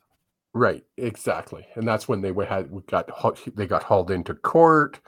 Right, 0.56 0.84
exactly, 0.98 1.66
and 1.76 1.88
that's 1.88 2.08
when 2.08 2.22
they 2.22 2.32
had 2.46 2.70
got 2.86 3.10
they 3.56 3.66
got 3.66 3.82
hauled 3.82 4.12
into 4.12 4.36
court. 4.36 5.00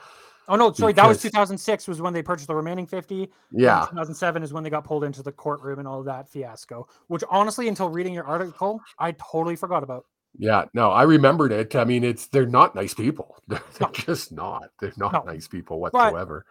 Oh 0.47 0.56
no, 0.56 0.71
sorry, 0.73 0.93
that 0.93 1.08
was 1.08 1.21
2006 1.21 1.88
was 1.88 2.01
when 2.01 2.13
they 2.13 2.23
purchased 2.23 2.47
the 2.47 2.56
remaining 2.56 2.88
50. 2.88 3.23
and 3.23 3.32
Yeah, 3.51 3.86
2007 3.91 4.41
is 4.41 4.54
when 4.54 4.63
they 4.63 4.71
got 4.71 4.84
pulled 4.86 5.04
into 5.04 5.21
the 5.21 5.32
courtroom 5.32 5.78
and 5.78 5.88
all 5.88 5.99
of 5.99 6.06
that 6.06 6.30
fiasco, 6.30 6.88
which 7.08 7.23
honestly, 7.30 7.67
until 7.67 7.89
reading 7.89 8.13
your 8.13 8.25
article, 8.25 8.82
I 8.97 9.12
totally 9.13 9.56
forgot 9.56 9.84
about. 9.84 10.06
Yeah. 10.38 10.65
No, 10.74 10.91
I 10.91 11.04
remembered 11.04 11.52
it. 11.52 11.76
I 11.76 11.84
mean, 11.86 12.04
it's 12.04 12.28
they're 12.28 12.45
not 12.45 12.76
nice 12.76 12.93
people. 12.93 13.38
They're, 13.48 13.62
just 13.93 14.32
not. 14.32 14.69
They're 14.80 14.91
not 14.98 15.26
No. 15.26 15.32
nice 15.32 15.48
people 15.48 15.80
whatsoever. 15.80 16.45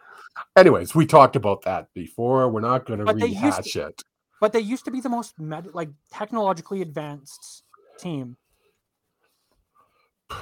Anyways, 0.57 0.95
we 0.95 1.07
talked 1.07 1.37
about 1.37 1.63
that 1.63 1.89
before. 1.95 2.49
We're 2.49 2.61
not 2.61 2.87
going 2.87 3.01
to 3.01 3.05
But 3.05 3.17
rehash 3.17 3.73
to- 3.73 3.89
it. 3.89 4.03
But 4.41 4.53
they 4.53 4.61
used 4.61 4.85
to 4.85 4.91
be 4.91 5.01
the 5.01 5.09
most 5.09 5.39
med- 5.39 5.75
like 5.75 5.91
technologically 6.13 6.83
advanced 6.83 7.63
team. 7.99 8.37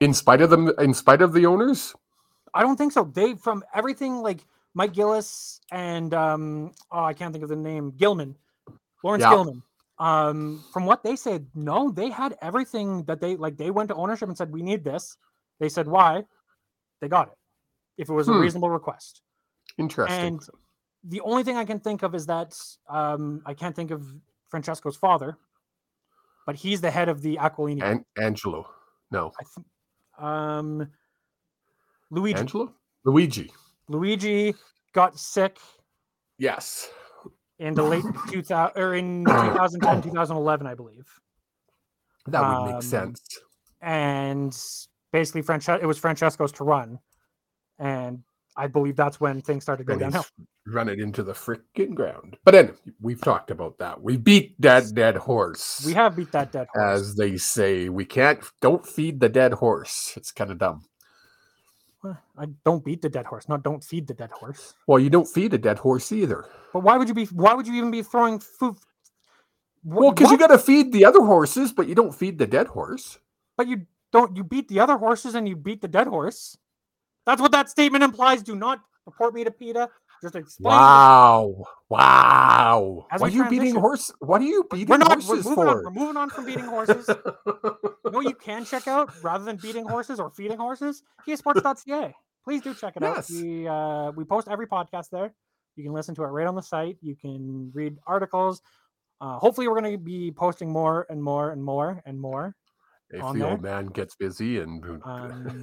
In 0.00 0.14
spite 0.14 0.40
of 0.40 0.50
them, 0.50 0.70
in 0.78 0.94
spite 0.94 1.22
of 1.22 1.32
the 1.32 1.44
owners. 1.44 1.92
I 2.54 2.62
don't 2.62 2.76
think 2.76 2.92
so. 2.92 3.02
They 3.04 3.34
from 3.34 3.64
everything 3.74 4.22
like 4.22 4.44
Mike 4.74 4.92
Gillis 4.92 5.60
and 5.72 6.14
um 6.14 6.72
oh 6.92 7.02
I 7.04 7.14
can't 7.14 7.32
think 7.32 7.42
of 7.42 7.50
the 7.50 7.56
name 7.56 7.90
Gilman, 7.96 8.36
Laurence 9.02 9.22
Yeah. 9.22 9.30
Gilman. 9.30 9.62
Um, 10.00 10.62
from 10.72 10.86
what 10.86 11.02
they 11.02 11.16
said, 11.16 11.46
no, 11.54 11.90
they 11.90 12.08
had 12.10 12.36
everything 12.40 13.02
that 13.04 13.20
they 13.20 13.34
like. 13.36 13.56
They 13.56 13.70
went 13.70 13.88
to 13.88 13.94
ownership 13.96 14.28
and 14.28 14.36
said, 14.38 14.52
"We 14.52 14.62
need 14.62 14.84
this." 14.84 15.16
They 15.58 15.68
said, 15.68 15.88
"Why?" 15.88 16.24
They 17.00 17.08
got 17.08 17.28
it. 17.28 17.34
If 17.96 18.08
it 18.08 18.12
was 18.12 18.28
a 18.28 18.32
Hmm. 18.32 18.40
reasonable 18.40 18.70
request. 18.70 19.22
Interesting. 19.76 20.26
And 20.26 20.48
the 21.04 21.20
only 21.22 21.42
thing 21.42 21.56
I 21.56 21.64
can 21.64 21.80
think 21.80 22.02
of 22.04 22.14
is 22.14 22.26
that 22.26 22.56
um, 22.88 23.42
I 23.44 23.54
can't 23.54 23.74
think 23.74 23.90
of 23.90 24.06
Francesco's 24.48 24.96
father, 24.96 25.36
but 26.46 26.54
he's 26.56 26.80
the 26.80 26.90
head 26.90 27.08
of 27.08 27.22
the 27.22 27.36
Aquilini. 27.36 27.82
and 27.82 28.04
Angelo, 28.20 28.68
no, 29.10 29.32
th- 29.38 29.66
um, 30.18 30.88
Luigi. 32.10 32.38
Angelo, 32.38 32.72
Luigi. 33.04 33.52
Luigi 33.88 34.54
got 34.92 35.18
sick 35.18 35.58
Yes. 36.38 36.88
In 37.58 37.74
the 37.74 37.82
late 37.82 38.04
2000 38.30 38.80
or 38.80 38.94
in 38.94 39.24
2010 39.24 40.02
2011 40.02 40.66
i 40.66 40.74
believe 40.74 41.06
That 42.26 42.40
would 42.42 42.66
make 42.66 42.74
Um, 42.76 42.82
sense. 42.82 43.20
and 43.80 44.56
basically 45.12 45.42
Frances- 45.42 45.80
it 45.82 45.86
was 45.86 45.98
francesco's 45.98 46.52
to 46.52 46.64
run 46.64 46.98
and 47.78 48.22
i 48.56 48.66
believe 48.66 48.96
that's 48.96 49.20
when 49.20 49.40
things 49.42 49.62
started 49.62 49.86
to 49.86 49.92
go 49.92 49.98
downhill 49.98 50.26
run 50.66 50.88
it 50.90 51.00
into 51.00 51.22
the 51.22 51.32
frickin' 51.32 51.94
ground. 51.94 52.36
But 52.44 52.54
anyway, 52.54 52.74
we've 53.00 53.22
talked 53.22 53.50
about 53.50 53.78
that. 53.78 54.02
We 54.02 54.18
beat 54.18 54.54
that 54.60 54.92
dead 54.94 55.16
horse. 55.16 55.82
we 55.86 55.94
have 55.94 56.14
beat 56.14 56.30
that 56.32 56.52
dead 56.52 56.66
horse 56.74 57.00
as 57.00 57.14
they 57.14 57.38
say. 57.38 57.88
We 57.88 58.04
can't 58.04 58.38
don't 58.60 58.86
feed 58.86 59.18
the 59.18 59.30
dead 59.30 59.54
horse. 59.54 60.12
It's 60.14 60.30
kind 60.30 60.50
of 60.50 60.58
dumb. 60.58 60.82
Well, 62.02 62.18
i 62.38 62.46
don't 62.64 62.84
beat 62.84 63.02
the 63.02 63.08
dead 63.08 63.26
horse 63.26 63.48
not 63.48 63.62
don't 63.64 63.82
feed 63.82 64.06
the 64.06 64.14
dead 64.14 64.30
horse 64.30 64.74
Well, 64.86 64.98
you 65.00 65.10
don't 65.10 65.26
feed 65.28 65.52
a 65.54 65.58
dead 65.58 65.78
horse 65.78 66.12
either. 66.12 66.46
but 66.72 66.82
why 66.82 66.96
would 66.96 67.08
you 67.08 67.14
be 67.14 67.24
why 67.26 67.54
would 67.54 67.66
you 67.66 67.74
even 67.74 67.90
be 67.90 68.02
throwing 68.02 68.38
food 68.38 68.76
Wh- 69.82 69.96
Well, 70.02 70.12
because 70.12 70.30
you 70.30 70.38
got 70.38 70.48
to 70.48 70.58
feed 70.58 70.92
the 70.92 71.04
other 71.04 71.20
horses, 71.22 71.72
but 71.72 71.88
you 71.88 71.94
don't 71.94 72.14
feed 72.14 72.38
the 72.38 72.46
dead 72.46 72.66
horse. 72.68 73.18
but 73.56 73.66
you 73.68 73.86
don't 74.12 74.36
you 74.36 74.44
beat 74.44 74.68
the 74.68 74.80
other 74.80 74.96
horses 74.96 75.34
and 75.34 75.48
you 75.48 75.56
beat 75.56 75.82
the 75.82 75.88
dead 75.88 76.06
horse 76.06 76.56
that's 77.26 77.42
what 77.42 77.52
that 77.52 77.68
statement 77.68 78.02
implies 78.04 78.42
do 78.42 78.54
not 78.56 78.80
report 79.04 79.34
me 79.34 79.44
to 79.44 79.50
PETA. 79.50 79.88
Just 80.22 80.34
explain 80.36 80.72
Wow! 80.74 81.64
Wow! 81.88 83.06
As 83.10 83.20
What 83.20 83.30
are 83.32 83.34
you 83.34 83.48
beating 83.48 83.74
horse? 83.74 84.12
What 84.20 84.40
are 84.40 84.44
you 84.44 84.66
beating 84.70 84.88
we're 84.88 84.98
not 84.98 85.08
we're 85.08 85.14
horses 85.22 85.46
on, 85.46 85.54
for? 85.54 85.82
we're 85.84 85.90
moving 85.90 86.16
on 86.16 86.30
from 86.30 86.44
beating 86.44 86.64
horses 86.64 87.06
You 87.08 87.14
know 87.46 88.18
what 88.18 88.26
you 88.26 88.34
can 88.40 88.64
check 88.64 88.86
out 88.88 89.10
rather 89.22 89.44
than 89.44 89.56
beating 89.56 89.84
horses 89.86 90.18
or 90.20 90.30
feeding 90.30 90.58
horses? 90.58 91.02
esports.ca. 91.28 92.14
Please 92.44 92.62
do 92.62 92.74
check 92.74 92.94
it 92.96 93.02
Yes. 93.02 93.30
out. 93.30 93.30
We 93.30 93.68
uh, 93.68 94.10
we 94.12 94.24
post 94.24 94.48
every 94.48 94.66
podcast 94.66 95.10
there. 95.10 95.34
You 95.76 95.84
can 95.84 95.92
listen 95.92 96.14
to 96.16 96.22
it 96.22 96.26
right 96.28 96.46
on 96.46 96.54
the 96.54 96.62
site. 96.62 96.96
You 97.02 97.14
can 97.14 97.70
read 97.74 97.96
articles. 98.06 98.62
Uh, 99.20 99.38
hopefully, 99.38 99.68
we're 99.68 99.80
going 99.80 99.92
to 99.92 99.98
be 99.98 100.30
posting 100.30 100.72
more 100.72 101.06
and 101.10 101.22
more 101.22 101.50
and 101.50 101.62
more 101.62 102.02
and 102.06 102.18
more. 102.20 102.54
if 103.10 103.20
the 103.32 103.40
there. 103.40 103.50
old 103.50 103.62
man 103.62 103.86
gets 103.86 104.14
busy 104.16 104.60
and 104.60 104.82
Um, 105.04 105.44
but 105.44 105.54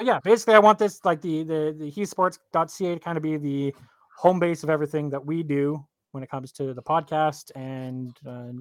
yeah, 0.00 0.20
basically, 0.22 0.54
I 0.54 0.58
want 0.58 0.78
this 0.78 1.04
like 1.04 1.20
the 1.20 1.42
the 1.42 1.76
the 1.78 1.90
hesports.ca 1.90 2.94
to 2.94 3.00
kind 3.00 3.16
of 3.16 3.22
be 3.22 3.36
the 3.36 3.74
home 4.16 4.38
base 4.38 4.62
of 4.62 4.70
everything 4.70 5.10
that 5.10 5.24
we 5.24 5.42
do 5.42 5.84
when 6.12 6.22
it 6.22 6.30
comes 6.30 6.52
to 6.52 6.74
the 6.74 6.82
podcast 6.82 7.50
and 7.54 8.16
uh, 8.26 8.52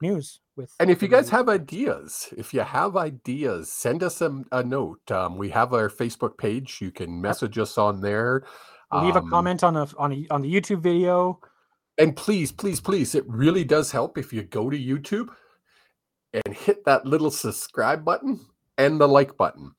news. 0.00 0.40
With 0.56 0.72
And 0.80 0.90
if 0.90 1.02
you 1.02 1.08
guys 1.08 1.28
have 1.30 1.48
ideas, 1.48 2.32
if 2.36 2.54
you 2.54 2.60
have 2.60 2.96
ideas, 2.96 3.70
send 3.70 4.02
us 4.02 4.20
a, 4.20 4.42
a 4.52 4.62
note. 4.62 5.10
Um, 5.10 5.36
we 5.36 5.50
have 5.50 5.74
our 5.74 5.90
Facebook 5.90 6.38
page. 6.38 6.78
You 6.80 6.90
can 6.90 7.20
message 7.20 7.58
us 7.58 7.76
on 7.78 8.00
there. 8.00 8.44
leave 8.92 9.16
a 9.16 9.20
Um, 9.20 9.30
comment 9.30 9.62
on 9.62 9.76
a 9.76 9.86
on 9.98 10.12
a 10.12 10.26
on 10.30 10.42
the 10.42 10.52
YouTube 10.52 10.80
video. 10.80 11.40
And 11.98 12.14
please, 12.14 12.52
please, 12.52 12.80
please, 12.80 13.14
it 13.14 13.24
really 13.26 13.64
does 13.64 13.90
help 13.90 14.18
if 14.18 14.32
you 14.32 14.42
go 14.42 14.68
to 14.68 14.78
YouTube 14.78 15.28
and 16.32 16.54
hit 16.54 16.84
that 16.84 17.06
little 17.06 17.30
subscribe 17.30 18.04
button 18.04 18.40
and 18.76 19.00
the 19.00 19.08
like 19.08 19.36
button. 19.36 19.72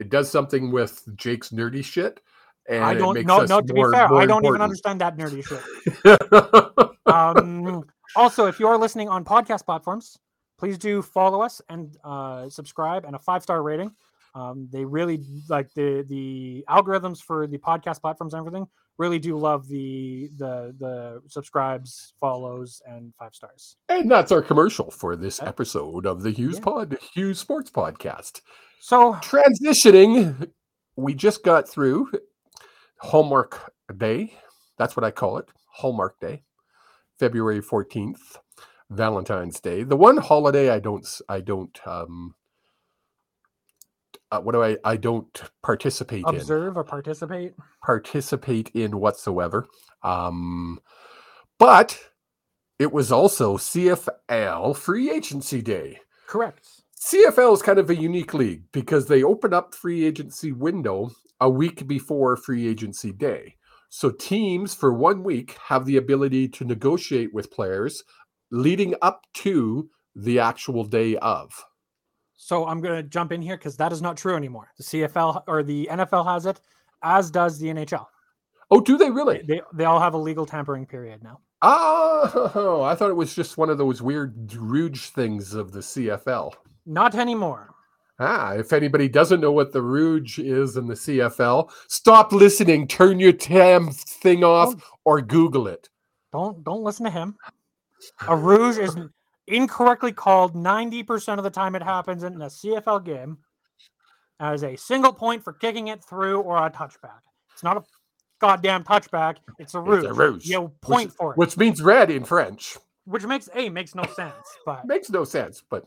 It 0.00 0.10
does 0.10 0.30
something 0.30 0.70
with 0.70 1.02
Jake's 1.16 1.50
nerdy 1.50 1.84
shit. 1.84 2.20
And 2.68 2.82
I 2.82 2.94
don't 2.94 3.14
makes 3.14 3.26
no 3.26 3.60
to 3.60 3.62
be 3.62 3.74
more- 3.74 3.92
fair, 3.92 4.12
I 4.12 4.26
don't 4.26 4.44
even 4.44 4.60
understand 4.62 5.00
that 5.00 5.16
nerdy 5.16 5.44
shit. 5.44 6.96
um, 7.06 7.84
also, 8.16 8.46
if 8.46 8.58
you 8.58 8.66
are 8.66 8.78
listening 8.78 9.08
on 9.08 9.24
podcast 9.24 9.64
platforms, 9.64 10.18
please 10.58 10.78
do 10.78 11.02
follow 11.02 11.42
us 11.42 11.60
and 11.68 11.96
uh, 12.04 12.48
subscribe 12.48 13.04
and 13.04 13.14
a 13.14 13.18
five 13.18 13.42
star 13.42 13.62
rating. 13.62 13.94
Um, 14.34 14.68
they 14.72 14.84
really 14.84 15.22
like 15.48 15.72
the 15.74 16.04
the 16.08 16.64
algorithms 16.68 17.22
for 17.22 17.46
the 17.46 17.58
podcast 17.58 18.00
platforms 18.00 18.34
and 18.34 18.40
everything. 18.40 18.66
Really 18.98 19.18
do 19.18 19.36
love 19.36 19.66
the 19.68 20.30
the 20.38 20.74
the 20.78 21.20
subscribes, 21.28 22.14
follows, 22.20 22.80
and 22.86 23.12
five 23.18 23.34
stars. 23.34 23.76
and 23.88 24.10
that's 24.10 24.30
our 24.32 24.42
commercial 24.42 24.90
for 24.90 25.16
this 25.16 25.42
episode 25.42 26.06
of 26.06 26.22
the 26.22 26.30
Hughes 26.30 26.56
Yeah. 26.58 26.64
Pod, 26.64 26.98
Hughes 27.12 27.38
Sports 27.40 27.70
Podcast. 27.70 28.40
So 28.80 29.14
transitioning 29.14 30.50
we 30.96 31.14
just 31.14 31.42
got 31.42 31.68
through 31.68 32.10
hallmark 33.00 33.72
day 33.98 34.32
that's 34.78 34.96
what 34.96 35.04
i 35.04 35.10
call 35.10 35.36
it 35.38 35.46
hallmark 35.66 36.18
day 36.20 36.42
february 37.18 37.60
14th 37.60 38.38
valentine's 38.90 39.58
day 39.60 39.82
the 39.82 39.96
one 39.96 40.16
holiday 40.16 40.70
i 40.70 40.78
don't 40.78 41.06
I 41.28 41.40
don't 41.40 41.78
um 41.86 42.34
uh, 44.34 44.40
what 44.40 44.52
do 44.52 44.62
i 44.62 44.76
i 44.84 44.96
don't 44.96 45.42
participate 45.62 46.24
in 46.28 46.34
observe 46.34 46.76
or 46.76 46.84
participate. 46.84 47.54
participate 47.84 48.70
in 48.74 48.98
whatsoever 48.98 49.66
um 50.02 50.78
but 51.58 51.98
it 52.78 52.92
was 52.92 53.12
also 53.12 53.56
cfl 53.56 54.76
free 54.76 55.10
agency 55.10 55.62
day 55.62 55.98
Correct. 56.26 56.68
CFL 56.98 57.54
is 57.54 57.62
kind 57.62 57.78
of 57.78 57.90
a 57.90 57.96
unique 57.96 58.34
league 58.34 58.62
because 58.72 59.06
they 59.06 59.22
open 59.22 59.52
up 59.52 59.74
free 59.74 60.04
agency 60.04 60.52
window 60.52 61.10
a 61.40 61.50
week 61.50 61.86
before 61.86 62.36
free 62.36 62.66
agency 62.66 63.12
day. 63.12 63.56
So 63.90 64.10
teams 64.10 64.74
for 64.74 64.92
one 64.92 65.22
week 65.22 65.56
have 65.66 65.84
the 65.84 65.98
ability 65.98 66.48
to 66.48 66.64
negotiate 66.64 67.32
with 67.32 67.50
players 67.50 68.02
leading 68.50 68.94
up 69.02 69.26
to 69.34 69.90
the 70.16 70.38
actual 70.40 70.84
day 70.84 71.16
of. 71.18 71.52
So 72.44 72.66
I'm 72.66 72.82
going 72.82 72.94
to 72.94 73.02
jump 73.02 73.32
in 73.32 73.40
here 73.40 73.56
because 73.56 73.74
that 73.78 73.90
is 73.90 74.02
not 74.02 74.18
true 74.18 74.36
anymore. 74.36 74.70
The 74.76 74.82
CFL 74.82 75.44
or 75.46 75.62
the 75.62 75.88
NFL 75.90 76.26
has 76.26 76.44
it, 76.44 76.60
as 77.02 77.30
does 77.30 77.58
the 77.58 77.68
NHL. 77.68 78.04
Oh, 78.70 78.82
do 78.82 78.98
they 78.98 79.10
really? 79.10 79.40
They 79.48 79.62
they 79.72 79.86
all 79.86 79.98
have 79.98 80.12
a 80.12 80.18
legal 80.18 80.44
tampering 80.44 80.84
period 80.84 81.22
now. 81.22 81.40
Oh, 81.62 82.82
I 82.84 82.94
thought 82.96 83.08
it 83.08 83.16
was 83.16 83.34
just 83.34 83.56
one 83.56 83.70
of 83.70 83.78
those 83.78 84.02
weird 84.02 84.52
Rouge 84.52 85.06
things 85.06 85.54
of 85.54 85.72
the 85.72 85.78
CFL. 85.80 86.52
Not 86.84 87.14
anymore. 87.14 87.70
Ah, 88.18 88.52
if 88.52 88.74
anybody 88.74 89.08
doesn't 89.08 89.40
know 89.40 89.52
what 89.52 89.72
the 89.72 89.80
Rouge 89.80 90.38
is 90.38 90.76
in 90.76 90.86
the 90.86 90.94
CFL, 90.94 91.70
stop 91.88 92.30
listening, 92.30 92.86
turn 92.86 93.18
your 93.18 93.32
damn 93.32 93.90
thing 93.90 94.44
off, 94.44 94.72
Don't- 94.72 94.82
or 95.06 95.22
Google 95.22 95.66
it. 95.66 95.88
Don't 96.30 96.62
don't 96.62 96.82
listen 96.82 97.04
to 97.06 97.10
him. 97.10 97.36
A 98.28 98.36
rouge 98.36 98.76
is 98.76 98.94
incorrectly 99.46 100.12
called 100.12 100.54
90% 100.54 101.38
of 101.38 101.44
the 101.44 101.50
time 101.50 101.74
it 101.74 101.82
happens 101.82 102.22
in 102.22 102.40
a 102.40 102.46
CFL 102.46 103.04
game 103.04 103.38
as 104.40 104.64
a 104.64 104.76
single 104.76 105.12
point 105.12 105.44
for 105.44 105.52
kicking 105.52 105.88
it 105.88 106.02
through 106.04 106.40
or 106.40 106.56
a 106.64 106.70
touchback. 106.70 107.20
It's 107.52 107.62
not 107.62 107.76
a 107.76 107.82
goddamn 108.40 108.84
touchback. 108.84 109.36
It's 109.58 109.74
a 109.74 109.80
rouge. 109.80 110.04
It's 110.04 110.10
a 110.10 110.14
rouge, 110.14 110.46
You 110.46 110.72
point 110.80 111.10
which, 111.10 111.16
for 111.16 111.32
it, 111.32 111.38
which 111.38 111.56
means 111.56 111.80
red 111.82 112.10
in 112.10 112.24
French. 112.24 112.76
which 113.04 113.24
makes 113.24 113.48
a 113.54 113.68
makes 113.68 113.94
no 113.94 114.04
sense. 114.16 114.34
But 114.66 114.84
Makes 114.86 115.10
no 115.10 115.24
sense, 115.24 115.62
but 115.68 115.84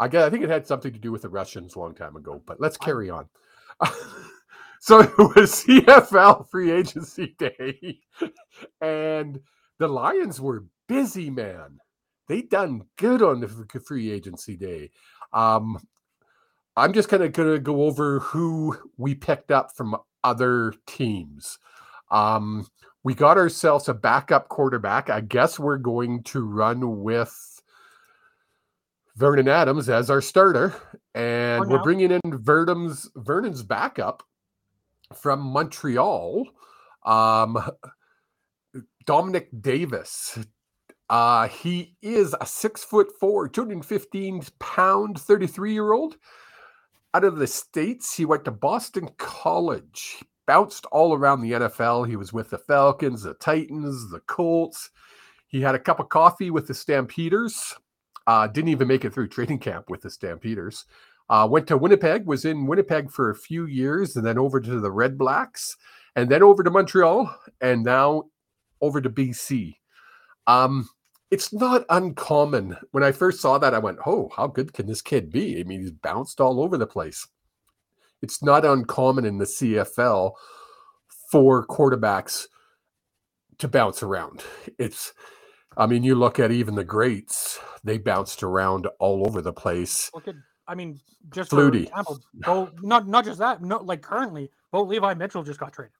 I 0.00 0.08
guess 0.08 0.24
I 0.24 0.30
think 0.30 0.44
it 0.44 0.50
had 0.50 0.66
something 0.66 0.92
to 0.92 0.98
do 0.98 1.10
with 1.12 1.22
the 1.22 1.28
Russians 1.28 1.74
a 1.74 1.78
long 1.78 1.94
time 1.94 2.16
ago. 2.16 2.42
But 2.46 2.60
let's 2.60 2.76
I- 2.80 2.84
carry 2.84 3.10
on. 3.10 3.28
so 4.80 5.00
it 5.00 5.16
was 5.18 5.64
CFL 5.64 6.48
free 6.50 6.70
agency 6.72 7.34
day, 7.38 8.00
and 8.80 9.40
the 9.78 9.88
Lions 9.88 10.40
were 10.40 10.64
busy, 10.88 11.30
man. 11.30 11.78
They 12.28 12.42
done 12.42 12.82
good 12.96 13.22
on 13.22 13.40
the 13.40 13.80
free 13.80 14.10
agency 14.10 14.56
day. 14.56 14.90
Um, 15.32 15.78
I'm 16.76 16.92
just 16.92 17.08
kind 17.08 17.22
of 17.22 17.32
going 17.32 17.52
to 17.52 17.58
go 17.58 17.82
over 17.82 18.20
who 18.20 18.76
we 18.96 19.14
picked 19.14 19.50
up 19.50 19.74
from 19.74 19.96
other 20.22 20.72
teams. 20.86 21.58
Um, 22.10 22.66
we 23.02 23.14
got 23.14 23.38
ourselves 23.38 23.88
a 23.88 23.94
backup 23.94 24.48
quarterback. 24.48 25.10
I 25.10 25.20
guess 25.20 25.58
we're 25.58 25.78
going 25.78 26.22
to 26.24 26.44
run 26.44 27.02
with 27.02 27.62
Vernon 29.16 29.48
Adams 29.48 29.88
as 29.88 30.10
our 30.10 30.20
starter, 30.20 30.74
and 31.14 31.64
For 31.64 31.70
we're 31.70 31.82
bringing 31.82 32.12
in 32.12 32.20
Vernon's 32.24 33.10
Vernon's 33.16 33.62
backup 33.64 34.22
from 35.14 35.40
Montreal, 35.40 36.46
um, 37.04 37.58
Dominique 39.06 39.48
Davis. 39.60 40.38
Uh, 41.10 41.48
he 41.48 41.96
is 42.02 42.34
a 42.40 42.46
six 42.46 42.84
foot 42.84 43.08
four, 43.18 43.48
215 43.48 44.42
pound, 44.58 45.18
33 45.18 45.72
year 45.72 45.92
old. 45.92 46.16
Out 47.14 47.24
of 47.24 47.36
the 47.36 47.46
States, 47.46 48.14
he 48.14 48.26
went 48.26 48.44
to 48.44 48.50
Boston 48.50 49.08
College. 49.16 50.16
He 50.18 50.26
bounced 50.46 50.84
all 50.86 51.14
around 51.14 51.40
the 51.40 51.52
NFL. 51.52 52.06
He 52.08 52.16
was 52.16 52.32
with 52.32 52.50
the 52.50 52.58
Falcons, 52.58 53.22
the 53.22 53.34
Titans, 53.34 54.10
the 54.10 54.20
Colts. 54.20 54.90
He 55.46 55.62
had 55.62 55.74
a 55.74 55.78
cup 55.78 56.00
of 56.00 56.10
coffee 56.10 56.50
with 56.50 56.66
the 56.66 56.74
Stampeders. 56.74 57.74
Uh, 58.26 58.46
didn't 58.46 58.68
even 58.68 58.86
make 58.86 59.06
it 59.06 59.14
through 59.14 59.28
training 59.28 59.58
camp 59.58 59.88
with 59.88 60.02
the 60.02 60.10
Stampeders. 60.10 60.84
Uh, 61.30 61.48
went 61.50 61.66
to 61.66 61.78
Winnipeg, 61.78 62.26
was 62.26 62.44
in 62.44 62.66
Winnipeg 62.66 63.10
for 63.10 63.30
a 63.30 63.34
few 63.34 63.64
years, 63.66 64.16
and 64.16 64.24
then 64.24 64.38
over 64.38 64.60
to 64.60 64.80
the 64.80 64.90
Red 64.90 65.16
Blacks, 65.16 65.76
and 66.16 66.30
then 66.30 66.42
over 66.42 66.62
to 66.62 66.70
Montreal, 66.70 67.34
and 67.62 67.84
now 67.84 68.24
over 68.82 69.00
to 69.00 69.10
BC. 69.10 69.76
Um, 70.46 70.88
it's 71.30 71.52
not 71.52 71.84
uncommon. 71.90 72.76
When 72.92 73.02
I 73.02 73.12
first 73.12 73.40
saw 73.40 73.58
that, 73.58 73.74
I 73.74 73.78
went, 73.78 73.98
"Oh, 74.06 74.30
how 74.36 74.46
good 74.46 74.72
can 74.72 74.86
this 74.86 75.02
kid 75.02 75.30
be?" 75.30 75.60
I 75.60 75.64
mean, 75.64 75.80
he's 75.80 75.90
bounced 75.90 76.40
all 76.40 76.60
over 76.60 76.76
the 76.76 76.86
place. 76.86 77.26
It's 78.22 78.42
not 78.42 78.64
uncommon 78.64 79.24
in 79.24 79.38
the 79.38 79.44
CFL 79.46 80.32
for 81.30 81.66
quarterbacks 81.66 82.46
to 83.58 83.68
bounce 83.68 84.02
around. 84.02 84.42
It's, 84.78 85.12
I 85.76 85.86
mean, 85.86 86.02
you 86.02 86.14
look 86.14 86.38
at 86.38 86.50
even 86.50 86.74
the 86.74 86.84
greats; 86.84 87.58
they 87.84 87.98
bounced 87.98 88.42
around 88.42 88.86
all 88.98 89.26
over 89.26 89.42
the 89.42 89.52
place. 89.52 90.10
look 90.14 90.28
at 90.28 90.34
I 90.66 90.74
mean, 90.74 91.00
just 91.30 91.50
Flutie. 91.50 91.84
example, 91.84 92.20
Bo, 92.34 92.70
not 92.82 93.08
not 93.08 93.24
just 93.24 93.38
that, 93.38 93.62
no, 93.62 93.78
like 93.78 94.02
currently, 94.02 94.50
Bo 94.70 94.82
Levi 94.82 95.14
Mitchell 95.14 95.42
just 95.42 95.60
got 95.60 95.72
traded. 95.72 95.92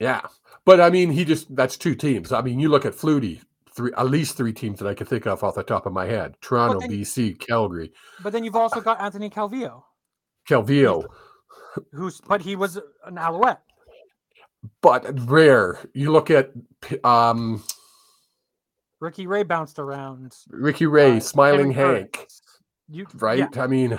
Yeah, 0.00 0.22
but 0.64 0.80
I 0.80 0.90
mean, 0.90 1.10
he 1.10 1.24
just—that's 1.24 1.76
two 1.76 1.94
teams. 1.94 2.32
I 2.32 2.40
mean, 2.42 2.60
you 2.60 2.68
look 2.68 2.84
at 2.84 2.94
Flutie, 2.94 3.40
three 3.78 3.92
at 3.96 4.10
least 4.10 4.36
three 4.36 4.52
teams 4.52 4.78
that 4.80 4.88
I 4.88 4.92
can 4.94 5.06
think 5.06 5.26
of 5.26 5.42
off 5.42 5.54
the 5.54 5.62
top 5.62 5.86
of 5.86 5.92
my 5.94 6.04
head: 6.04 6.34
Toronto, 6.42 6.80
then- 6.80 6.90
BC, 6.90 7.38
Calgary, 7.38 7.92
But 8.22 8.32
then 8.34 8.44
you've 8.44 8.56
also 8.56 8.80
got 8.82 9.00
Anthony 9.00 9.30
Calvillo, 9.30 9.84
Calvillo. 10.48 11.04
who's 11.92 12.20
but 12.20 12.42
he 12.42 12.56
was 12.56 12.76
an 13.06 13.16
Alouette. 13.16 13.62
but 14.82 15.06
rare. 15.30 15.78
You 15.94 16.10
look 16.12 16.30
at 16.30 16.50
um, 17.04 17.62
Ricky 19.00 19.26
Ray 19.26 19.44
bounced 19.44 19.78
around. 19.78 20.32
Ricky 20.50 20.86
Ray, 20.86 21.18
uh, 21.18 21.20
Smiling 21.20 21.70
Hank. 21.70 22.26
You 22.88 23.06
right? 23.14 23.38
Yeah, 23.38 23.48
I 23.62 23.66
mean, 23.68 23.90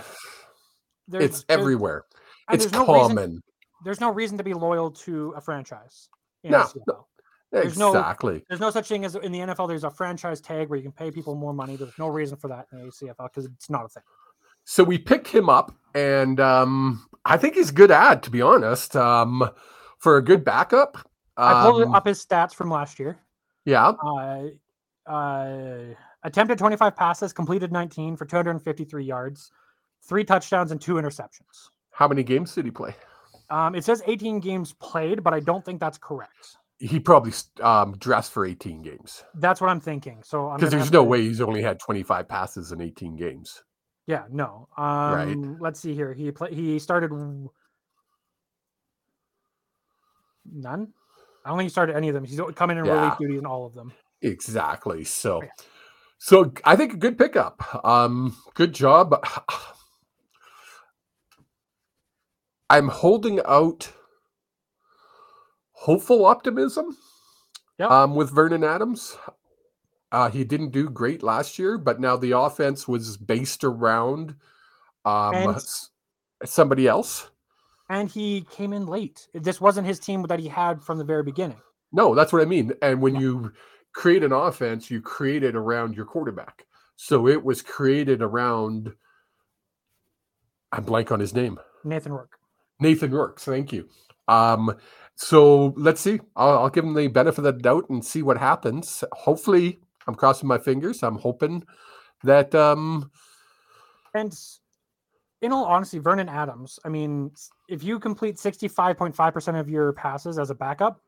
there's- 1.08 1.26
it's 1.26 1.44
there's- 1.44 1.46
everywhere. 1.48 2.06
It's 2.52 2.66
there's 2.66 2.74
no 2.74 2.80
reason- 2.94 3.16
common. 3.16 3.42
there's 3.86 4.02
no 4.02 4.12
reason 4.12 4.38
to 4.40 4.44
be 4.44 4.54
loyal 4.54 4.92
to 4.92 5.34
a 5.38 5.42
franchise. 5.42 6.10
in 6.44 6.52
No, 6.52 6.68
CFL. 7.52 7.62
there's 7.64 7.78
no- 7.78 7.89
exactly. 7.89 8.43
There's 8.47 8.60
no 8.62 8.70
such 8.72 8.88
thing 8.88 9.06
as 9.06 9.16
in 9.16 9.32
the 9.32 9.39
NFL. 9.39 9.68
There's 9.68 9.84
a 9.84 9.89
franchise 9.91 10.39
tag 10.41 10.70
where 10.70 10.78
you 10.78 10.84
can 10.84 10.91
pay 10.91 11.12
people 11.12 11.36
more 11.36 11.54
money. 11.54 11.76
There's 11.76 11.97
no 11.97 12.08
reason 12.08 12.38
for 12.38 12.47
that 12.50 12.68
in 12.72 12.80
the 12.86 12.91
CFL 12.91 13.24
because 13.30 13.45
it's 13.45 13.70
not 13.70 13.86
a 13.86 13.89
thing. 13.89 14.04
So 14.66 14.84
we 14.84 14.97
picked 15.00 15.28
him 15.30 15.50
up, 15.50 15.74
and 15.95 16.39
um, 16.39 17.08
I 17.26 17.38
think 17.38 17.56
he's 17.56 17.70
a 17.72 17.74
good 17.74 17.89
ad, 17.91 18.22
to 18.24 18.30
be 18.30 18.41
honest. 18.41 18.95
Um, 18.95 19.50
for 19.97 20.18
a 20.18 20.24
good 20.24 20.43
backup. 20.45 20.97
I 21.38 21.64
pulled 21.70 21.84
um, 21.84 21.95
up 21.95 22.06
his 22.06 22.24
stats 22.26 22.54
from 22.54 22.70
last 22.70 23.00
year. 23.00 23.18
Yeah, 23.66 23.93
Uh, 24.04 24.43
uh, 25.10 25.93
attempted 26.24 26.58
25 26.58 26.95
passes, 26.95 27.34
completed 27.34 27.72
19 27.72 28.16
for 28.16 28.26
253 28.26 29.04
yards. 29.04 29.52
three 30.08 30.24
touchdowns 30.24 30.72
and 30.72 30.80
two 30.80 30.93
interceptions. 30.95 31.70
How 31.91 32.08
many 32.08 32.24
games 32.24 32.56
did 32.56 32.66
he 32.66 32.72
play? 32.72 32.95
Um, 33.50 33.76
it 33.76 33.84
says 33.84 34.02
18 34.08 34.39
games 34.39 34.74
played, 34.80 35.24
but 35.24 35.34
I 35.34 35.39
don't 35.41 35.64
think 35.66 35.80
that's 35.80 35.97
correct. 35.97 36.56
He 36.80 37.00
probably 37.00 37.34
um, 37.62 37.98
dressed 37.98 38.32
for 38.32 38.46
18 38.46 38.82
games 38.82 39.24
That's 39.36 39.60
what 39.60 39.70
I'm 39.70 39.82
thinking. 39.82 40.22
So 40.24 40.54
because 40.56 40.72
there's 40.72 40.92
no 40.92 41.04
to- 41.04 41.10
way 41.10 41.22
he's 41.22 41.42
only 41.42 41.62
had 41.62 41.80
25 41.80 42.28
passes 42.28 42.72
in 42.72 42.82
18 42.82 43.16
games. 43.18 43.62
Yeah, 44.08 44.24
no. 44.32 44.68
Um, 44.78 44.86
Right. 45.14 45.38
Let's 45.60 45.80
see 45.80 45.94
here. 45.94 46.14
He 46.14 46.32
play. 46.32 46.54
He 46.54 46.80
started 46.80 47.12
none. 50.52 50.94
I 51.46 51.50
don't 51.50 51.58
think 51.58 51.68
he 51.68 51.72
started 51.72 51.96
any 51.96 52.10
of 52.10 52.16
them. 52.16 52.24
He's 52.24 52.40
coming 52.56 52.78
in 52.78 52.86
Yeah. 52.86 53.02
relief 53.02 53.18
duty 53.20 53.38
in 53.38 53.46
all 53.46 53.66
of 53.66 53.74
them. 53.76 53.94
Exactly. 54.22 55.04
So, 55.04 55.44
Yeah. 55.44 55.50
so 56.18 56.52
I 56.66 56.76
think 56.76 56.94
a 56.94 56.98
good 56.98 57.18
pickup. 57.18 57.84
Um, 57.86 58.36
good 58.56 58.74
job. 58.74 59.16
I'm 62.70 62.88
holding 62.90 63.40
out 63.46 63.92
hopeful 65.80 66.26
optimism. 66.26 66.98
Yep. 67.78 67.90
Um, 67.92 68.16
with 68.16 68.30
Vernon 68.32 68.64
Adams, 68.64 69.18
uh, 70.12 70.30
he 70.30 70.44
didn't 70.44 70.72
do 70.72 70.90
great 70.90 71.24
last 71.24 71.58
year, 71.58 71.78
but 71.78 72.00
now 72.00 72.18
the 72.18 72.32
offense 72.38 72.88
was 72.88 73.16
based 73.18 73.64
around 73.64 74.36
um 75.06 75.34
And- 75.36 75.64
somebody 76.46 76.88
else. 76.88 77.30
And 77.90 78.10
he 78.10 78.42
came 78.52 78.74
in 78.74 78.86
late. 78.86 79.28
This 79.34 79.60
wasn't 79.60 79.88
his 79.88 80.00
team 80.00 80.24
that 80.24 80.40
he 80.40 80.48
had 80.48 80.84
from 80.84 80.98
the 80.98 81.04
very 81.04 81.24
beginning. 81.24 81.60
No, 81.92 82.14
that's 82.14 82.32
what 82.32 82.42
I 82.42 82.46
mean. 82.46 82.74
And 82.82 83.02
when 83.02 83.16
Yeah. 83.16 83.22
you 83.22 83.54
create 83.94 84.24
an 84.24 84.32
offense, 84.32 84.92
you 84.92 85.02
create 85.02 85.44
it 85.44 85.56
around 85.56 85.96
your 85.96 86.06
quarterback. 86.06 86.66
So 86.98 87.28
it 87.28 87.44
was 87.44 87.62
created 87.62 88.22
around. 88.22 88.94
I'm 90.72 90.84
blank 90.84 91.12
on 91.12 91.20
his 91.20 91.34
name. 91.34 91.60
Nathan 91.84 92.12
Rourke. 92.14 92.38
Nathan 92.80 93.12
Rourke. 93.12 93.40
Thank 93.40 93.74
you. 93.74 93.90
Um, 94.28 94.76
so 95.22 95.74
let's 95.76 95.99
see. 95.99 96.22
I'll, 96.38 96.59
I'll 96.59 96.70
give 96.70 96.86
him 96.86 96.93
the 96.93 97.07
benefit 97.07 97.39
of 97.39 97.43
the 97.43 97.61
doubt 97.61 97.89
and 97.89 98.03
see 98.03 98.24
what 98.24 98.38
happens. 98.38 99.03
Hopefully, 99.11 99.82
I'm 100.07 100.15
crossing 100.15 100.47
my 100.47 100.57
fingers. 100.57 101.03
I'm 101.03 101.17
hoping 101.17 101.65
that 102.24 102.55
um, 102.55 103.11
And 104.13 104.34
in 105.41 105.51
all 105.51 105.65
honesty, 105.65 105.99
Vernon 105.99 106.30
Adams, 106.30 106.80
I 106.86 106.89
mean, 106.89 107.32
if 107.67 107.84
you 107.84 107.99
complete 107.99 108.38
65.5% 108.38 109.59
of 109.59 109.70
your 109.70 109.91
passes 109.91 110.39
as 110.39 110.51
a 110.51 110.55
backup, 110.55 111.01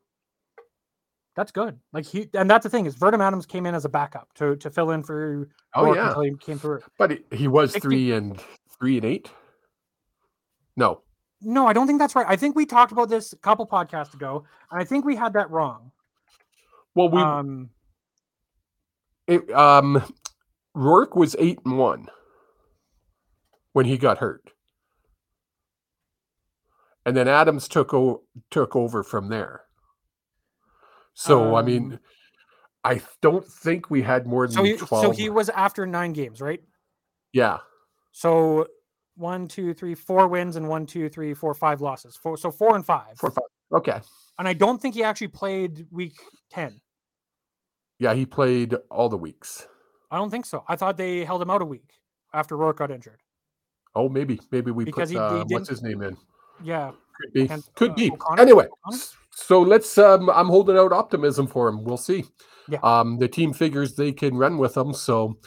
that's 1.38 1.53
good. 1.53 1.80
Like 1.93 2.05
he 2.05 2.28
and 2.34 2.49
that's 2.49 2.64
the 2.64 2.70
thing 2.70 2.88
is 2.88 2.95
Vernon 2.95 3.22
Adams 3.22 3.45
came 3.45 3.66
in 3.66 3.74
as 3.74 3.86
a 3.86 3.89
backup 3.89 4.28
to 4.34 4.57
to 4.57 4.70
fill 4.70 4.91
in 4.91 5.03
for 5.03 5.47
oh 5.76 5.93
yeah, 5.93 6.09
until 6.09 6.24
he 6.24 6.36
came 6.36 6.59
through. 6.59 6.82
but 6.97 7.12
he, 7.12 7.20
he 7.32 7.47
was 7.47 7.72
60 7.72 7.88
three 7.88 8.12
and 8.12 8.43
three 8.78 8.97
and 8.97 9.05
eight. 9.05 9.32
No, 10.76 11.03
No, 11.42 11.68
I 11.68 11.74
don't 11.74 11.88
think 11.88 12.00
that's 12.00 12.16
right. 12.16 12.26
I 12.28 12.36
think 12.36 12.56
we 12.56 12.66
talked 12.66 12.92
about 12.92 13.10
this 13.10 13.34
a 13.34 13.38
couple 13.38 13.66
podcasts 13.66 14.14
ago, 14.14 14.44
and 14.72 14.80
I 14.82 14.84
think 14.86 15.06
we 15.06 15.16
had 15.16 15.34
that 15.34 15.50
wrong. 15.50 15.92
well 16.96 17.10
we 17.10 17.20
um 17.20 17.70
It, 19.28 19.50
um, 19.52 20.04
Rourke 20.74 21.16
was 21.16 21.36
eight 21.39 21.60
and 21.66 21.78
one 21.78 22.08
when 23.74 23.86
he 23.86 23.98
got 23.98 24.18
hurt, 24.20 24.52
and 27.06 27.16
then 27.16 27.28
Adams 27.28 27.68
took 27.68 27.94
o- 27.94 28.24
took 28.50 28.76
over 28.76 29.04
from 29.04 29.30
there. 29.30 29.62
So 31.14 31.56
I 31.56 31.62
mean, 31.62 31.94
Um, 31.94 32.00
I 32.84 33.02
don't 33.22 33.46
think 33.46 33.89
we 33.89 34.02
had 34.02 34.26
more 34.26 34.48
than 34.48 34.56
so 34.56 34.64
he, 34.64 34.74
twelve. 34.78 35.04
so 35.04 35.12
he 35.12 35.30
was 35.30 35.50
after 35.50 35.86
nine 35.86 36.14
games, 36.14 36.42
right? 36.42 36.62
yeah, 37.32 37.60
So 38.12 38.68
one, 39.16 39.47
two, 39.47 39.74
three, 39.74 39.95
four 39.95 40.28
wins 40.28 40.55
and 40.55 40.68
one, 40.68 40.86
two, 40.86 41.09
three, 41.09 41.34
four, 41.34 41.53
five 41.53 41.82
losses. 41.82 42.16
Four, 42.16 42.38
so 42.38 42.51
four 42.51 42.76
and 42.76 42.86
five. 42.86 43.18
four, 43.18 43.32
five. 43.32 43.43
Okay, 43.74 43.99
And 44.38 44.47
I 44.47 44.53
don't 44.53 44.82
think 44.82 44.95
he 44.95 45.03
actually 45.03 45.30
played 45.30 45.86
week 45.91 46.14
ten. 46.49 46.82
yeah, 47.99 48.14
he 48.14 48.26
played 48.26 48.76
all 48.89 49.07
the 49.09 49.18
weeks. 49.18 49.66
I 50.09 50.18
don't 50.18 50.30
think 50.30 50.45
so. 50.45 50.64
I 50.68 50.76
thought 50.76 50.97
they 50.97 51.24
held 51.24 51.41
him 51.41 51.49
out 51.49 51.62
a 51.62 51.66
week 51.66 51.89
after 52.34 52.57
Rourke 52.57 52.78
got 52.80 52.91
injured. 52.91 53.22
Oh, 53.95 54.09
maybe 54.09 54.39
maybe 54.51 54.72
we 54.72 54.84
Because 54.86 55.09
put 55.09 55.09
he- 55.09 55.16
he 55.16 55.20
uh, 55.20 55.38
didn't- 55.39 55.51
what's 55.51 55.70
his 55.70 55.82
name 55.84 56.01
in. 56.01 56.18
Yeah. 56.64 56.91
Could 57.22 57.34
be. 57.34 57.47
Kent, 57.47 57.70
Could 57.76 57.91
uh, 57.91 57.95
be. 57.95 58.12
O'Connor? 58.12 58.41
Anyway, 58.41 58.66
O'Connor? 58.88 59.03
so 59.32 59.62
let's. 59.62 59.97
Um, 59.97 60.30
I'm 60.30 60.47
holding 60.47 60.78
out 60.78 60.91
optimism 60.91 61.47
for 61.47 61.68
him. 61.70 61.84
We'll 61.84 61.97
see. 61.97 62.26
Yeah. 62.68 62.80
Um, 62.84 63.18
the 63.20 63.28
team 63.28 63.53
figures 63.53 63.95
they 63.95 64.12
can 64.12 64.36
run 64.38 64.57
with 64.57 64.76
him. 64.78 64.93
So 64.93 65.38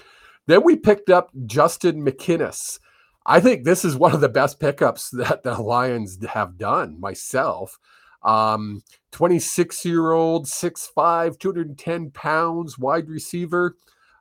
then 0.47 0.63
we 0.65 0.77
picked 0.77 1.11
up 1.11 1.31
Justin 1.47 2.05
McInnes. 2.05 2.79
I 3.27 3.41
think 3.41 3.65
this 3.65 3.85
is 3.85 3.97
one 3.97 4.13
of 4.13 4.21
the 4.21 4.29
best 4.29 4.61
pickups 4.61 5.11
that 5.11 5.43
the 5.43 5.61
Lions 5.61 6.25
have 6.27 6.59
done. 6.59 7.01
Myself, 7.01 7.79
um, 8.23 8.83
26 9.13 9.85
year 9.85 10.13
old, 10.13 10.47
6'5", 10.47 11.39
210 11.39 12.11
pounds, 12.11 12.79
wide 12.79 13.09
receiver. 13.09 13.77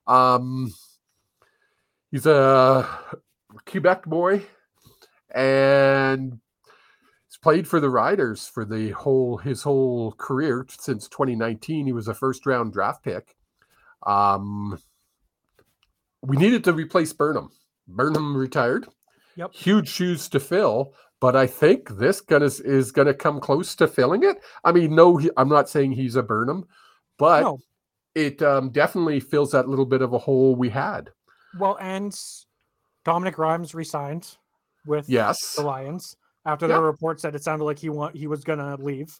Um, 0.07 0.73
he's 2.11 2.25
a 2.25 2.87
Quebec 3.65 4.05
boy, 4.05 4.45
and 5.33 6.39
he's 7.27 7.37
played 7.37 7.67
for 7.67 7.79
the 7.79 7.89
Riders 7.89 8.47
for 8.47 8.65
the 8.65 8.91
whole 8.91 9.37
his 9.37 9.63
whole 9.63 10.13
career 10.13 10.65
since 10.69 11.07
2019. 11.09 11.85
He 11.85 11.93
was 11.93 12.07
a 12.07 12.13
first 12.13 12.45
round 12.45 12.73
draft 12.73 13.03
pick. 13.03 13.35
Um, 14.05 14.79
we 16.21 16.37
needed 16.37 16.63
to 16.65 16.73
replace 16.73 17.11
Burnham. 17.11 17.49
Burnham 17.87 18.35
retired. 18.35 18.87
Yep. 19.35 19.53
Huge 19.53 19.87
shoes 19.89 20.29
to 20.29 20.39
fill, 20.39 20.93
but 21.19 21.35
I 21.35 21.47
think 21.47 21.89
this 21.89 22.21
gonna 22.21 22.45
is 22.63 22.91
gonna 22.91 23.13
come 23.13 23.39
close 23.39 23.75
to 23.75 23.87
filling 23.87 24.23
it. 24.23 24.37
I 24.63 24.71
mean, 24.71 24.93
no, 24.95 25.17
he, 25.17 25.29
I'm 25.37 25.49
not 25.49 25.69
saying 25.69 25.93
he's 25.93 26.15
a 26.15 26.23
Burnham, 26.23 26.65
but 27.17 27.41
No. 27.41 27.59
it 28.15 28.41
um, 28.43 28.69
definitely 28.69 29.19
fills 29.19 29.51
that 29.51 29.67
little 29.67 29.85
bit 29.85 30.01
of 30.01 30.13
a 30.13 30.19
hole 30.19 30.55
we 30.55 30.69
had. 30.69 31.09
Well, 31.59 31.77
and 31.81 32.15
Dominique 33.05 33.37
Rhymes 33.39 33.73
resigned 33.73 34.37
with 34.85 35.09
Yes. 35.09 35.55
the 35.55 35.63
Lions 35.63 36.15
after 36.45 36.65
Yeah. 36.65 36.73
there 36.73 36.81
were 36.81 36.91
reports 36.91 37.23
that 37.23 37.35
it 37.35 37.43
sounded 37.43 37.65
like 37.65 37.79
he 37.79 37.89
want 37.89 38.15
he 38.15 38.27
was 38.27 38.43
gonna 38.43 38.75
leave. 38.77 39.19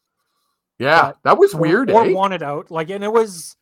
Yeah, 0.80 1.08
but- 1.14 1.18
that 1.24 1.38
was 1.38 1.56
weird. 1.56 1.90
Or, 1.90 2.04
eh? 2.06 2.14
wanted 2.14 2.44
out. 2.44 2.70
Like, 2.70 2.90
and 2.92 3.04
it 3.04 3.12
was. 3.12 3.56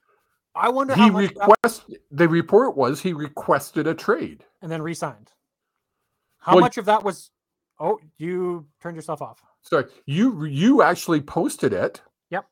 I 0.53 0.67
wonder 0.67 0.95
he 0.95 1.01
how 1.03 1.09
much. 1.09 1.33
that- 1.33 1.47
request 1.47 1.83
the 2.11 2.27
report 2.27 2.75
was 2.75 2.99
he 3.01 3.13
requested 3.13 3.87
a 3.87 3.93
trade. 3.93 4.43
And 4.61 4.71
then 4.71 4.81
resigned. 4.81 5.31
How 6.39 6.53
Well, 6.55 6.61
much 6.61 6.77
of 6.77 6.85
that 6.85 7.03
was? 7.03 7.31
Oh, 7.79 7.99
you 8.17 8.67
turned 8.81 8.95
yourself 8.95 9.21
off. 9.21 9.41
Sorry, 9.63 9.85
you 10.05 10.45
you 10.45 10.81
actually 10.81 11.21
posted 11.21 11.73
it. 11.73 12.01
Yep. 12.29 12.45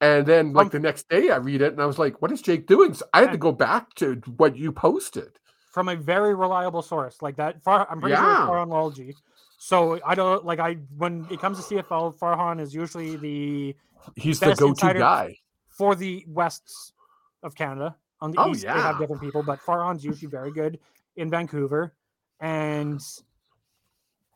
And 0.00 0.26
then 0.26 0.52
like 0.52 0.66
Um, 0.66 0.70
the 0.70 0.80
next 0.80 1.08
day 1.08 1.30
I 1.30 1.36
read 1.36 1.60
it 1.62 1.72
and 1.72 1.82
I 1.82 1.86
was 1.86 1.98
like, 1.98 2.20
what 2.22 2.30
is 2.32 2.42
Jake 2.42 2.66
doing? 2.66 2.94
So 2.94 3.04
I 3.12 3.20
had 3.20 3.32
to 3.32 3.38
go 3.38 3.52
back 3.52 3.94
to 3.94 4.14
what 4.36 4.56
you 4.56 4.72
posted. 4.72 5.38
from 5.70 5.88
a 5.88 5.94
very 5.94 6.34
reliable 6.34 6.82
source 6.82 7.22
like 7.22 7.36
that. 7.36 7.62
Far, 7.62 7.86
I'm 7.88 8.00
pretty 8.00 8.16
sure 8.16 8.24
Yeah. 8.24 8.42
it's 8.42 8.50
Farhan 8.50 8.68
Lalji. 8.68 9.14
So 9.58 10.00
I 10.04 10.14
don't 10.16 10.44
like 10.44 10.58
I 10.58 10.74
when 10.96 11.26
it 11.30 11.40
comes 11.40 11.58
to 11.58 11.62
CFL, 11.74 12.18
Farhan 12.18 12.60
is 12.60 12.74
usually 12.74 13.16
the 13.16 13.76
He's 14.16 14.40
the 14.40 14.54
go-to 14.54 14.94
guy. 14.94 15.38
for 15.68 15.94
the 15.94 16.24
Wests 16.26 16.92
of 17.42 17.54
Canada. 17.54 17.96
On 18.20 18.32
the 18.32 18.40
Oh, 18.40 18.50
east, 18.50 18.62
they 18.62 18.68
have 18.68 18.98
different 18.98 19.20
people, 19.22 19.42
but 19.44 19.60
Farhan's 19.60 20.04
usually 20.04 20.28
very 20.30 20.50
good 20.50 20.80
in 21.18 21.28
Vancouver. 21.30 21.92
And 22.40 23.00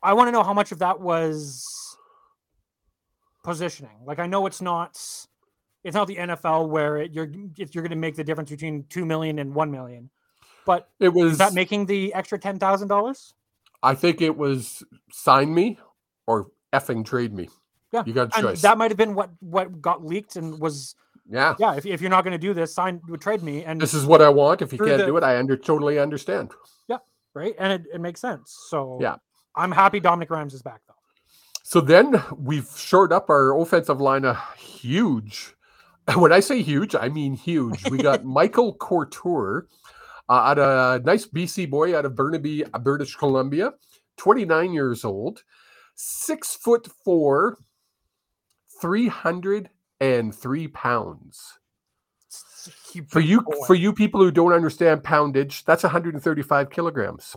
I 0.03 0.13
want 0.13 0.27
to 0.27 0.31
know 0.31 0.43
how 0.43 0.53
much 0.53 0.71
of 0.71 0.79
that 0.79 0.99
was 0.99 1.65
positioning. 3.43 3.97
Like 4.05 4.19
I 4.19 4.27
know 4.27 4.45
it's 4.45 4.61
not 4.61 4.91
it's 5.83 5.95
not 5.95 6.07
the 6.07 6.15
NFL 6.17 6.69
where 6.69 6.97
it, 6.97 7.11
you're 7.13 7.29
if 7.57 7.73
you're 7.73 7.81
going 7.81 7.89
to 7.91 7.95
make 7.95 8.15
the 8.15 8.23
difference 8.23 8.49
between 8.49 8.85
2 8.89 9.05
million 9.05 9.39
and 9.39 9.53
1 9.55 9.71
million. 9.71 10.09
But 10.65 10.89
It 10.99 11.09
was 11.09 11.33
is 11.33 11.37
that 11.39 11.53
making 11.53 11.87
the 11.87 12.13
extra 12.13 12.39
$10,000? 12.39 13.33
I 13.81 13.95
think 13.95 14.21
it 14.21 14.37
was 14.37 14.81
sign 15.11 15.53
me 15.53 15.77
or 16.25 16.47
effing 16.73 17.05
trade 17.05 17.33
me. 17.33 17.49
Yeah, 17.91 18.03
You 18.05 18.13
got 18.13 18.31
a 18.33 18.37
And 18.37 18.47
choice. 18.47 18.61
that 18.61 18.77
might 18.77 18.91
have 18.91 18.97
been 18.97 19.13
what 19.13 19.29
what 19.39 19.81
got 19.81 20.05
leaked 20.05 20.35
and 20.35 20.59
was 20.59 20.95
yeah. 21.33 21.55
yeah, 21.59 21.75
if, 21.75 21.85
if 21.85 21.99
you're 21.99 22.11
not 22.11 22.23
going 22.23 22.33
to 22.33 22.37
do 22.37 22.53
this, 22.53 22.73
sign 22.73 23.01
trade 23.19 23.41
me 23.41 23.63
and 23.65 23.81
This 23.81 23.93
is 23.95 24.05
what 24.05 24.21
I 24.21 24.29
want. 24.29 24.61
If 24.61 24.71
you 24.71 24.77
can't 24.77 24.99
the- 24.99 25.07
do 25.07 25.17
it, 25.17 25.23
I 25.23 25.37
under 25.37 25.57
totally 25.57 25.97
understand. 25.99 26.51
Yeah. 26.87 26.99
Right? 27.33 27.55
And 27.57 27.73
it, 27.73 27.83
it 27.95 28.01
makes 28.01 28.21
sense. 28.21 28.55
So 28.69 28.99
Yeah. 29.01 29.15
I'm 29.55 29.71
happy 29.71 29.99
Dominique 29.99 30.29
Rhymes 30.29 30.53
is 30.53 30.61
back 30.61 30.81
though. 30.87 30.93
So 31.63 31.81
then 31.81 32.21
we've 32.37 32.69
shored 32.75 33.11
up 33.11 33.29
our 33.29 33.59
offensive 33.59 33.99
line 33.99 34.25
a 34.25 34.35
huge. 34.57 35.55
When 36.15 36.33
I 36.33 36.41
say 36.41 36.61
huge, 36.61 36.95
I 36.95 37.07
mean 37.07 37.33
huge. 37.33 37.89
We 37.89 37.97
got 37.97 38.25
Michael 38.39 38.73
Couture, 38.75 39.67
uh, 40.27 40.33
out 40.33 40.59
a 40.59 41.01
nice 41.05 41.25
BC 41.25 41.69
boy 41.69 41.97
out 41.97 42.03
of 42.05 42.13
Burnaby, 42.13 42.65
uh, 42.65 42.77
British 42.79 43.15
Columbia, 43.15 43.71
29 44.17 44.73
years 44.73 45.05
old, 45.05 45.43
six 45.95 46.55
foot 46.57 46.89
four, 47.05 47.57
303 48.81 49.69
pounds. 50.03 50.37
three 50.37 50.67
pounds. 50.67 51.59
For 53.07 53.19
you, 53.19 53.43
for 53.67 53.75
you 53.75 53.91
people 53.91 54.21
who 54.21 54.31
don't 54.31 54.53
understand 54.53 55.03
poundage, 55.03 55.65
that's 55.65 55.83
135 55.83 56.69
kilograms. 56.69 57.35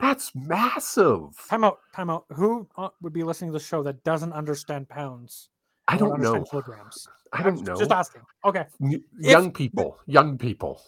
That's 0.00 0.32
massive. 0.34 1.30
Time 1.48 1.64
out. 1.64 1.78
Time 1.94 2.10
out. 2.10 2.24
Who 2.34 2.68
uh, 2.76 2.88
would 3.02 3.12
be 3.12 3.22
listening 3.22 3.50
to 3.50 3.58
the 3.58 3.64
show 3.64 3.82
that 3.82 4.02
doesn't 4.04 4.32
understand 4.32 4.88
pounds? 4.88 5.50
I 5.88 5.96
don't 5.96 6.12
understand 6.12 6.44
know. 6.44 6.50
Kilograms. 6.50 7.08
I 7.32 7.42
don't 7.42 7.62
know. 7.64 7.76
Just 7.76 7.90
asking. 7.90 8.22
Okay. 8.44 8.66
Young 9.18 9.52
people. 9.52 9.98
Young 10.06 10.38
people. 10.38 10.82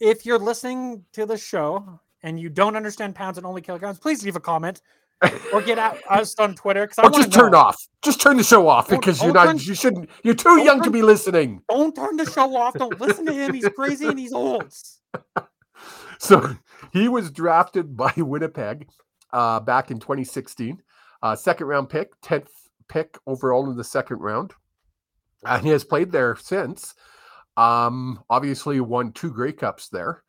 If 0.00 0.26
you're 0.26 0.38
listening 0.38 1.04
to 1.12 1.24
the 1.24 1.38
show 1.38 2.00
and 2.22 2.38
you 2.38 2.48
don't 2.48 2.76
understand 2.76 3.14
pounds 3.14 3.38
and 3.38 3.46
only 3.46 3.62
kilograms, 3.62 3.98
please 3.98 4.24
leave 4.24 4.36
a 4.36 4.40
comment 4.40 4.82
or 5.52 5.62
get 5.62 5.78
at 5.78 5.98
us 6.10 6.34
on 6.38 6.54
Twitter. 6.54 6.88
Or 7.02 7.10
just 7.10 7.32
turn 7.32 7.54
off. 7.54 7.86
Just 8.02 8.20
turn 8.20 8.36
the 8.36 8.44
show 8.44 8.68
off 8.68 8.88
Don't- 8.88 9.00
because 9.00 9.22
you're 9.22 9.32
don't 9.32 9.46
turn- 9.46 9.58
You 9.58 9.74
shouldn't. 9.74 10.10
You're 10.22 10.34
too 10.34 10.56
don't 10.56 10.64
young 10.64 10.82
to 10.82 10.90
be 10.90 11.02
listening. 11.02 11.62
Don't 11.68 11.94
turn 11.94 12.16
the 12.16 12.30
show 12.30 12.54
off. 12.56 12.74
Don't 12.74 13.00
listen 13.00 13.26
to 13.26 13.32
him. 13.32 13.54
He's 13.54 13.68
crazy 13.70 14.06
and 14.06 14.18
he's 14.18 14.32
old. 14.32 14.72
So 16.18 16.56
he 16.92 17.08
was 17.08 17.30
drafted 17.30 17.96
by 17.96 18.12
Winnipeg 18.16 18.88
uh, 19.32 19.60
back 19.60 19.90
in 19.90 19.98
2016. 19.98 20.80
Uh, 21.22 21.36
second 21.36 21.66
round 21.66 21.88
pick, 21.90 22.18
10th 22.22 22.48
pick 22.88 23.18
overall 23.26 23.68
in 23.70 23.76
the 23.76 23.84
second 23.84 24.18
round. 24.20 24.52
And 25.44 25.62
he 25.62 25.70
has 25.70 25.84
played 25.84 26.12
there 26.12 26.36
since. 26.36 26.94
Um, 27.56 28.22
obviously, 28.30 28.80
won 28.80 29.12
two 29.12 29.30
Grey 29.32 29.52
Cups 29.52 29.88
there. 29.88 30.22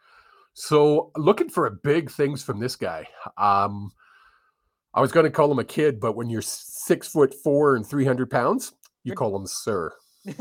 So 0.54 1.12
looking 1.16 1.50
for 1.50 1.70
big 1.70 2.12
things 2.12 2.43
from 2.43 2.60
this 2.60 2.76
guy. 2.76 3.08
Um, 3.38 3.91
I 4.96 5.02
was 5.02 5.12
going 5.12 5.26
to 5.26 5.30
call 5.30 5.52
him 5.52 5.60
a 5.60 5.64
kid, 5.64 6.00
but 6.00 6.16
when 6.16 6.30
you're 6.30 6.41
six 6.41 7.08
foot 7.08 7.34
four 7.43 7.76
and 7.76 7.86
300 7.86 8.30
pounds, 8.32 8.74
you 9.04 9.14
call 9.14 9.36
him 9.36 9.46
sir. 9.46 9.91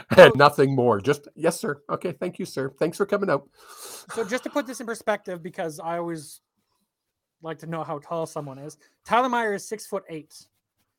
And 0.16 0.32
nothing 0.36 0.74
more. 0.74 1.00
Just, 1.00 1.28
yes, 1.34 1.60
sir. 1.60 1.82
Okay. 1.90 2.12
Thank 2.12 2.38
you, 2.38 2.46
sir. 2.46 2.72
Thanks 2.78 2.96
for 2.96 3.04
coming 3.06 3.28
out. 3.28 3.46
so 4.14 4.24
just 4.24 4.42
to 4.44 4.50
put 4.50 4.66
this 4.66 4.80
in 4.80 4.86
perspective, 4.86 5.42
because 5.42 5.78
I 5.80 5.98
always 5.98 6.40
like 7.42 7.58
to 7.58 7.66
know 7.66 7.84
how 7.84 7.98
tall 7.98 8.24
someone 8.26 8.58
is. 8.58 8.78
Tyler 9.04 9.28
Myers 9.28 9.62
is 9.62 9.68
six 9.68 9.86
foot 9.86 10.04
eight. 10.08 10.34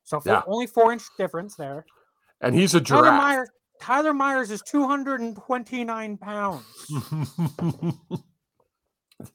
So 0.03 0.21
Yeah. 0.25 0.41
only 0.45 0.67
four 0.67 0.91
inch 0.91 1.03
difference 1.17 1.55
there. 1.55 1.85
And 2.41 2.53
he's 2.53 2.75
a 2.75 2.81
Tyler 2.81 3.03
giraffe. 3.05 3.21
Myers, 3.21 3.49
Tyler 3.81 4.13
Myers 4.13 4.51
is 4.51 4.61
229 4.61 6.17
pounds. 6.17 6.63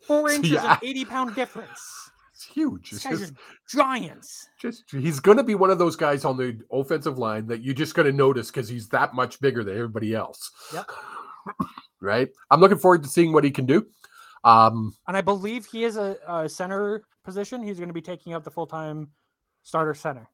Four 0.06 0.28
So 0.28 0.34
inches 0.34 0.50
yeah. 0.52 0.74
of 0.74 0.78
80 0.82 1.04
pound 1.06 1.34
difference. 1.34 2.10
Huge. 2.52 2.92
It's 2.92 3.04
guy's 3.04 3.20
just, 3.20 3.32
giants. 3.70 4.48
just 4.60 4.84
he's 4.90 5.20
going 5.20 5.36
to 5.38 5.44
be 5.44 5.54
one 5.54 5.70
of 5.70 5.78
those 5.78 5.96
guys 5.96 6.24
on 6.24 6.36
the 6.36 6.58
offensive 6.72 7.18
line 7.18 7.46
that 7.46 7.62
you're 7.62 7.74
just 7.74 7.94
going 7.94 8.06
to 8.06 8.12
notice 8.12 8.50
because 8.50 8.68
he's 8.68 8.88
that 8.88 9.14
much 9.14 9.40
bigger 9.40 9.62
than 9.64 9.74
everybody 9.74 10.14
else. 10.14 10.50
Yep. 10.72 10.90
right. 12.00 12.28
I'm 12.50 12.60
looking 12.60 12.78
forward 12.78 13.02
to 13.02 13.08
seeing 13.08 13.32
what 13.32 13.44
he 13.44 13.50
can 13.50 13.66
do. 13.66 13.86
Um, 14.44 14.94
And 15.06 15.16
I 15.16 15.20
believe 15.20 15.66
he 15.66 15.84
is 15.84 15.96
a, 15.96 16.16
a 16.26 16.48
center 16.48 17.04
position. 17.24 17.62
He's 17.62 17.76
going 17.78 17.88
to 17.88 17.94
be 17.94 18.02
taking 18.02 18.34
up 18.34 18.44
the 18.44 18.50
full 18.50 18.66
time 18.66 19.08
starter 19.62 19.94
center. 19.94 20.28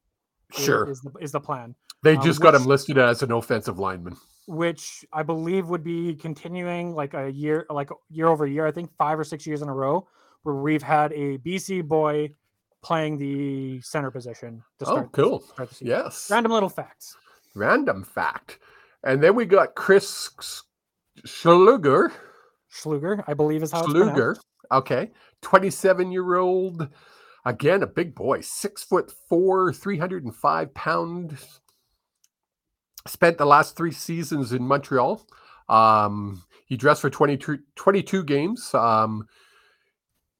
sure. 0.51 0.89
Is 0.89 1.01
the, 1.01 1.11
is 1.19 1.31
the 1.31 1.39
plan, 1.41 1.75
They 2.03 2.15
um, 2.15 2.23
just 2.23 2.39
got 2.39 2.55
him 2.55 2.65
listed 2.65 2.97
as 2.97 3.23
an 3.23 3.31
offensive 3.31 3.79
lineman. 3.79 4.15
which 4.47 5.03
I 5.11 5.23
believe 5.23 5.67
would 5.69 5.83
be 5.83 6.15
continuing 6.15 6.93
like 6.93 7.13
a 7.15 7.31
year, 7.31 7.65
like 7.69 7.89
year 8.09 8.27
over 8.27 8.45
year. 8.45 8.65
I 8.67 8.71
think 8.71 8.91
five 8.97 9.19
or 9.19 9.23
six 9.23 9.45
years 9.47 9.61
in 9.61 9.69
a 9.69 9.73
row 9.73 10.07
where 10.45 10.55
we've 10.55 10.83
had 10.83 11.11
a 11.13 11.39
BC 11.39 11.87
boy 11.87 12.29
playing 12.83 13.17
the 13.17 13.81
center 13.81 14.11
position. 14.11 14.63
To 14.79 14.85
Oh, 14.87 15.09
cool. 15.11 15.41
start 15.41 15.71
the. 15.71 15.85
Yes. 15.85 16.29
Random 16.29 16.51
little 16.51 16.69
facts. 16.69 17.17
Random 17.55 18.03
fact. 18.03 18.59
And 19.03 19.21
then 19.23 19.33
we 19.33 19.45
got 19.45 19.73
Chris 19.73 20.29
Schluger. 21.25 22.11
Schluger, 22.71 23.23
I 23.27 23.33
believe 23.33 23.63
is 23.63 23.71
how 23.71 23.83
it's 23.83 23.91
pronounced. 23.91 24.15
Schluger. 24.15 24.35
Okay. 24.71 25.11
27 25.41 26.11
year 26.11 26.35
old. 26.35 26.87
Again, 27.45 27.81
a 27.83 27.87
big 27.87 28.13
boy, 28.13 28.41
six 28.41 28.83
foot 28.83 29.11
four, 29.29 29.73
305 29.73 30.73
pound. 30.75 31.37
Spent 33.07 33.37
the 33.37 33.45
last 33.45 33.75
three 33.75 33.91
seasons 33.91 34.51
in 34.53 34.63
Montreal. 34.67 35.25
Um, 35.69 36.43
he 36.67 36.75
dressed 36.77 37.01
for 37.01 37.09
22, 37.09 37.59
22 37.75 38.23
games. 38.23 38.73
Um, 38.73 39.27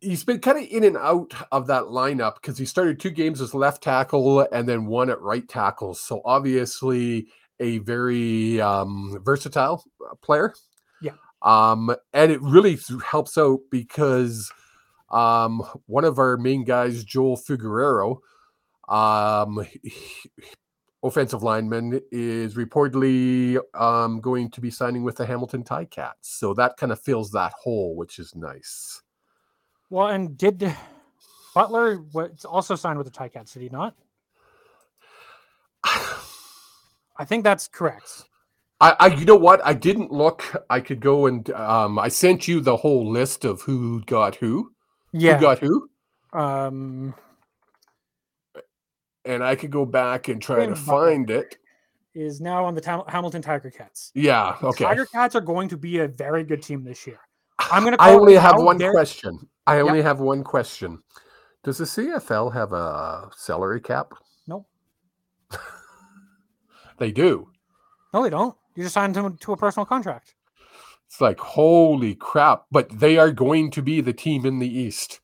he's 0.06 0.24
been 0.24 0.40
kind 0.40 0.58
of 0.58 0.66
in 0.70 0.84
and 0.84 0.98
out 0.98 1.34
of 1.52 1.68
that 1.68 1.86
lineup 1.86 2.36
because 2.36 2.58
he 2.58 2.66
started 2.66 3.00
two 3.00 3.10
games 3.10 3.42
as 3.42 3.54
left 3.54 3.84
tackle 3.84 4.42
and 4.52 4.70
then 4.70 4.86
one 4.86 5.10
at 5.10 5.22
right 5.22 5.48
tackle. 5.50 5.96
So 5.96 6.22
obviously 6.24 7.28
a 7.60 7.80
very 7.80 8.62
um, 8.62 9.20
versatile 9.24 9.84
uh, 10.10 10.16
player. 10.22 10.54
Yeah. 11.02 11.14
Um, 11.42 11.96
and 12.14 12.32
it 12.32 12.42
really 12.42 12.78
helps 13.04 13.38
out 13.38 13.60
because 13.72 14.52
um, 15.10 15.64
one 15.88 16.06
of 16.06 16.20
our 16.20 16.38
main 16.38 16.64
guys, 16.64 17.04
Joel 17.04 17.38
Figueroa, 17.38 18.16
um, 18.88 19.66
he- 19.82 20.30
offensive 21.04 21.44
lineman, 21.44 22.02
is 22.12 22.56
reportedly 22.56 23.60
um, 23.74 24.22
going 24.22 24.50
to 24.52 24.62
be 24.62 24.70
signing 24.72 25.04
with 25.04 25.16
the 25.16 25.26
Hamilton 25.26 25.64
Ticats. 25.64 26.14
So 26.22 26.54
that 26.56 26.78
kind 26.78 26.92
of 26.92 27.00
fills 27.00 27.32
that 27.32 27.54
hole, 27.54 27.96
which 27.96 28.20
is 28.20 28.36
nice. 28.36 29.02
Well, 29.90 30.08
and 30.08 30.38
did 30.38 30.74
Butler 31.54 32.02
was 32.14 32.44
also 32.46 32.76
signed 32.76 32.98
with 32.98 33.12
the 33.12 33.18
Ticats? 33.18 33.54
Did 33.54 33.62
he 33.64 33.70
not? 33.70 33.96
I 37.18 37.24
think 37.26 37.44
that's 37.44 37.68
correct. 37.68 38.24
I, 38.82 38.96
I, 39.00 39.08
you 39.08 39.24
know 39.26 39.36
what? 39.38 39.62
I 39.66 39.74
didn't 39.74 40.12
look. 40.12 40.44
I 40.70 40.82
could 40.82 41.00
go 41.00 41.28
and 41.28 41.50
um, 41.52 41.98
I 41.98 42.10
sent 42.10 42.48
you 42.48 42.60
the 42.60 42.76
whole 42.76 43.10
list 43.10 43.46
of 43.46 43.62
who 43.62 44.02
got 44.02 44.36
who, 44.36 44.74
Yeah. 45.14 45.36
who 45.36 45.42
got 45.42 45.60
who, 45.60 45.90
um, 46.38 47.14
and 49.24 49.44
I 49.44 49.56
could 49.56 49.72
go 49.72 49.86
back 49.86 50.28
and 50.28 50.42
try 50.42 50.66
to 50.66 50.76
find 50.76 51.30
it. 51.30 51.58
is 52.14 52.42
now 52.42 52.66
on 52.66 52.76
the 52.76 52.82
Tam- 52.82 53.04
Hamilton 53.08 53.42
Tiger 53.42 53.72
Cats. 53.72 54.12
Yeah. 54.14 54.58
The 54.60 54.68
Okay. 54.68 54.84
Tiger 54.84 55.06
Cats 55.06 55.36
are 55.36 55.42
going 55.42 55.70
to 55.70 55.78
be 55.78 56.00
a 56.00 56.08
very 56.10 56.44
good 56.44 56.62
team 56.62 56.84
this 56.84 57.08
year. 57.08 57.20
I'm 57.72 57.84
gonna 57.84 57.98
I 58.00 58.14
only 58.14 58.36
have 58.36 58.58
one 58.58 58.78
they're- 58.78 58.92
question. 58.92 59.48
I 59.68 59.78
Yep. 59.78 59.86
only 59.86 60.02
have 60.02 60.20
one 60.20 60.44
question. 60.44 61.02
Does 61.64 61.80
the 61.80 61.86
CFL 61.86 62.52
have 62.54 62.74
a 62.74 63.30
salary 63.36 63.82
cap? 63.82 64.14
Nope. 64.48 64.68
They 66.98 67.12
do. 67.12 67.50
No, 68.14 68.24
they 68.24 68.30
don't. 68.30 68.56
You 68.76 68.84
just 68.84 68.94
signed 68.94 69.16
them 69.16 69.38
to 69.38 69.52
a 69.54 69.58
personal 69.58 69.86
contract. 69.86 70.34
It's 71.08 71.20
like 71.20 71.40
holy 71.40 72.16
crap! 72.16 72.66
But 72.72 72.90
they 72.90 73.18
are 73.18 73.32
going 73.32 73.72
to 73.72 73.82
be 73.82 74.02
the 74.02 74.14
team 74.14 74.46
in 74.46 74.60
the 74.60 74.68
East. 74.68 75.20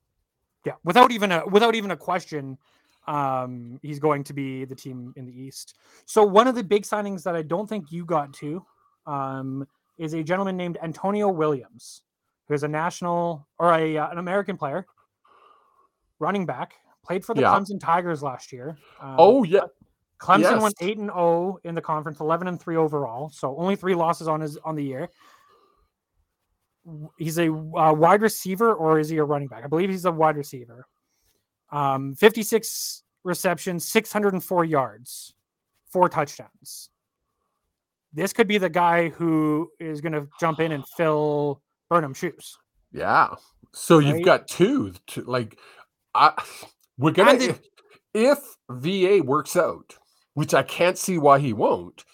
Yeah, 0.65 0.73
without 0.83 1.11
even 1.11 1.31
a 1.31 1.45
without 1.47 1.73
even 1.75 1.91
a 1.91 1.97
question, 1.97 2.57
um, 3.07 3.79
he's 3.81 3.99
going 3.99 4.23
to 4.25 4.33
be 4.33 4.65
the 4.65 4.75
team 4.75 5.13
in 5.15 5.25
the 5.25 5.31
East. 5.33 5.75
So 6.05 6.23
one 6.23 6.47
of 6.47 6.55
the 6.55 6.63
big 6.63 6.83
signings 6.83 7.23
that 7.23 7.35
I 7.35 7.41
don't 7.41 7.67
think 7.67 7.91
you 7.91 8.05
got 8.05 8.31
to 8.33 8.65
um, 9.07 9.67
is 9.97 10.13
a 10.13 10.23
gentleman 10.23 10.55
named 10.57 10.77
Antonio 10.83 11.29
Williams, 11.29 12.03
who's 12.52 12.64
a 12.64 12.68
national 12.68 13.47
or 13.58 13.74
a 13.74 13.97
uh, 13.97 14.10
an 14.10 14.18
American 14.18 14.58
player, 14.58 14.86
running 16.20 16.45
back, 16.45 16.74
played 17.06 17.26
for 17.26 17.34
the 17.34 17.41
Yeah. 17.41 17.49
Clemson 17.49 17.80
Tigers 17.80 18.22
last 18.22 18.52
year. 18.52 18.78
Um, 18.99 19.16
Oh 19.18 19.43
yeah, 19.43 19.62
Clemson 20.20 20.62
went 20.62 20.76
eight 20.82 20.97
and 20.97 21.10
zero 21.10 21.58
in 21.64 21.76
the 21.76 21.82
conference, 21.82 22.20
eleven 22.20 22.47
and 22.47 22.62
three 22.62 22.76
overall. 22.76 23.30
So 23.30 23.56
only 23.58 23.76
three 23.76 23.95
losses 23.95 24.28
on 24.28 24.41
his 24.41 24.58
on 24.58 24.76
the 24.76 24.84
year. 24.84 25.10
He's 27.18 27.38
a 27.38 27.52
uh, 27.52 27.93
wide 27.93 28.22
receiver, 28.22 28.74
or 28.74 28.99
is 28.99 29.10
he 29.10 29.18
a 29.18 29.24
running 29.24 29.47
back? 29.47 29.64
I 29.64 29.68
believe 29.68 29.89
he's 29.89 30.06
a 30.06 30.12
wide 30.12 30.36
receiver. 30.36 30.88
Um, 31.72 32.16
fifty 32.16 32.43
six 32.43 33.04
receptions, 33.24 33.88
six 33.88 34.12
hundred 34.12 34.34
and 34.34 34.43
four 34.43 34.66
yards, 34.66 35.34
four 35.91 36.10
touchdowns. 36.10 36.89
This 38.14 38.34
could 38.34 38.47
be 38.47 38.58
the 38.58 38.70
guy 38.70 39.10
who 39.10 39.72
is 39.80 40.02
going 40.02 40.12
to 40.12 40.28
jump 40.39 40.60
in 40.60 40.74
and 40.74 40.84
fill 40.97 41.62
Burnham 41.91 42.13
shoes. 42.13 42.57
yeah. 42.93 43.35
So 43.73 43.99
you've 43.99 44.23
got 44.23 44.47
two. 44.47 44.93
To, 45.07 45.21
like, 45.23 45.59
I 46.15 46.31
we're 46.97 47.11
gonna 47.11 47.33
if, 47.33 47.59
if 48.13 48.39
VA 48.69 49.21
works 49.23 49.55
out, 49.57 49.97
which 50.33 50.53
I 50.53 50.63
can't 50.63 50.97
see 50.97 51.17
why 51.17 51.39
he 51.39 51.51
won't. 51.53 52.05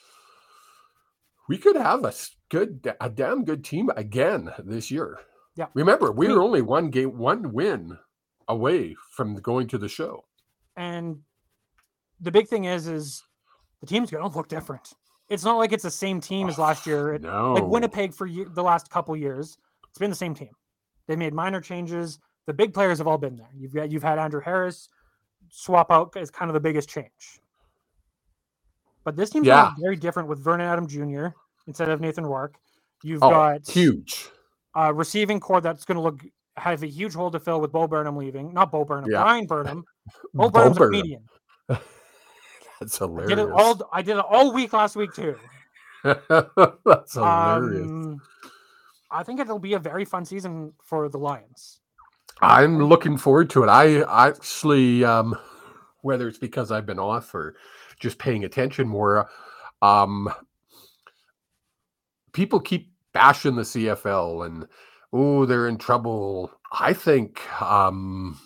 We 1.47 1.57
could 1.59 1.75
have 1.75 2.03
a 2.05 2.13
good, 2.49 2.91
a 2.99 3.09
damn 3.09 3.45
good 3.45 3.63
team 3.63 3.89
again 3.95 4.51
this 4.59 4.89
year. 4.91 5.19
Yeah. 5.55 5.67
Remember, 5.75 6.11
we 6.11 6.28
were 6.28 6.41
only 6.41 6.61
one 6.61 6.89
game, 6.89 7.17
one 7.17 7.53
win 7.53 7.97
away 8.47 8.95
from 9.11 9.36
going 9.36 9.67
to 9.67 9.78
the 9.78 9.88
show. 9.88 10.25
And 10.75 11.19
the 12.19 12.32
big 12.32 12.47
thing 12.47 12.65
is, 12.65 12.88
is 12.88 13.23
the 13.82 13.88
team's 13.88 14.11
going 14.11 14.30
to 14.30 14.36
look 14.38 14.47
different. 14.49 14.93
It's 15.30 15.43
not 15.43 15.57
like 15.57 15.71
it's 15.71 15.84
the 15.84 15.91
same 15.91 16.19
team 16.21 16.49
as 16.49 16.57
last 16.57 16.86
year. 16.88 17.13
It- 17.13 17.21
No, 17.21 17.53
like 17.53 17.63
Winnipeg 17.63 18.13
for 18.13 18.28
the 18.30 18.63
last 18.63 18.89
couple 18.89 19.15
years, 19.15 19.57
it's 19.98 20.00
been 20.00 20.12
the 20.12 20.16
same 20.16 20.36
team. 20.36 20.52
They 21.08 21.16
made 21.16 21.34
minor 21.34 21.60
changes. 21.60 22.20
The 22.45 22.54
big 22.54 22.72
players 22.72 23.00
have 23.00 23.08
all 23.08 23.18
been 23.18 23.36
there. 23.36 23.50
You've 23.58 23.74
got 23.74 23.89
you've 23.91 24.04
had 24.04 24.20
Andrew 24.20 24.41
Harris 24.41 24.89
swap 25.50 25.91
out 25.91 26.16
as 26.16 26.30
kind 26.30 26.50
of 26.52 26.54
the 26.54 26.60
biggest 26.60 26.88
change. 26.88 27.41
But 29.04 29.16
this 29.16 29.32
team's 29.32 29.48
Yeah. 29.48 29.74
very 29.80 29.95
different 29.95 30.30
with 30.30 30.38
Vernon 30.38 30.68
Adam 30.68 30.86
Jr. 30.88 31.30
instead 31.66 31.89
of 31.89 32.00
Nathan 32.00 32.26
Rourke. 32.28 32.58
You've 33.02 33.24
Oh, 33.24 33.30
got 33.32 33.68
huge. 33.68 34.30
a 34.76 34.93
receiving 34.93 35.39
core 35.39 35.62
that's 35.62 35.84
going 35.84 35.95
to 35.95 36.02
look 36.02 36.22
have 36.58 36.84
a 36.84 36.88
huge 36.88 37.14
hole 37.16 37.32
to 37.32 37.39
fill 37.39 37.60
with 37.62 37.72
Bo 37.72 37.88
Burnham 37.88 38.18
leaving. 38.18 38.54
Not 38.54 38.72
Bo 38.72 38.84
Burnham, 38.86 39.10
Yeah. 39.10 39.22
Bryan 39.24 39.45
Burnham. 39.48 39.84
Bo 40.34 40.43
Bo 40.45 40.50
Burnham's 40.52 40.78
a 40.78 40.80
Burnham. 40.80 40.91
comedian. 41.02 41.30
That's 42.80 43.02
I 43.02 43.06
hilarious. 43.06 43.30
did 43.30 43.39
it 43.39 43.50
all. 43.52 43.89
I 43.91 44.02
did 44.04 44.18
it 44.18 44.26
all 44.28 44.54
week 44.54 44.74
last 44.74 44.95
week 44.95 45.14
too. 45.14 45.36
That's 46.04 47.14
hilarious. 47.14 47.88
Um, 47.89 48.22
I 49.10 49.24
think 49.24 49.39
it'll 49.39 49.60
be 49.60 49.74
a 49.74 49.80
very 49.80 50.05
fun 50.05 50.26
season 50.26 50.74
for 50.84 51.10
the 51.10 51.18
Lions. 51.18 51.80
I'm 52.41 52.84
looking 52.84 53.18
forward 53.18 53.49
to 53.51 53.64
it. 53.64 53.68
I 53.68 54.03
actually, 54.28 55.03
um, 55.03 55.38
whether 56.01 56.28
it's 56.28 56.38
because 56.38 56.72
I've 56.72 56.86
been 56.86 56.99
off 56.99 57.34
or 57.34 57.55
just 57.99 58.20
paying 58.20 58.43
attention 58.43 58.88
more, 58.88 59.30
um, 59.82 60.30
people 62.34 62.60
keep 62.60 62.91
bashing 63.14 63.55
the 63.55 63.64
CFL 63.64 64.45
and 64.45 64.68
oh, 65.14 65.45
they're 65.45 65.68
in 65.68 65.78
trouble. 65.78 66.51
I 66.72 66.93
think 66.93 67.41
um, 67.62 68.39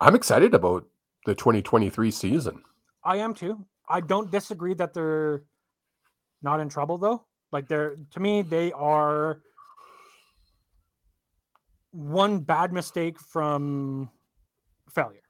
I'm 0.00 0.14
excited 0.14 0.52
about 0.52 0.86
the 1.24 1.34
2023 1.34 2.10
season. 2.10 2.62
I 3.02 3.18
am 3.18 3.34
too. 3.34 3.64
I 3.88 4.00
don't 4.00 4.30
disagree 4.30 4.74
that 4.74 4.92
they're 4.92 5.44
not 6.42 6.60
in 6.60 6.68
trouble 6.68 6.98
though. 6.98 7.24
Like 7.54 7.68
they're 7.68 7.94
to 8.10 8.20
me, 8.20 8.42
they 8.42 8.72
are 8.72 9.38
one 11.92 12.40
bad 12.40 12.72
mistake 12.72 13.20
from 13.20 14.10
failure. 14.92 15.20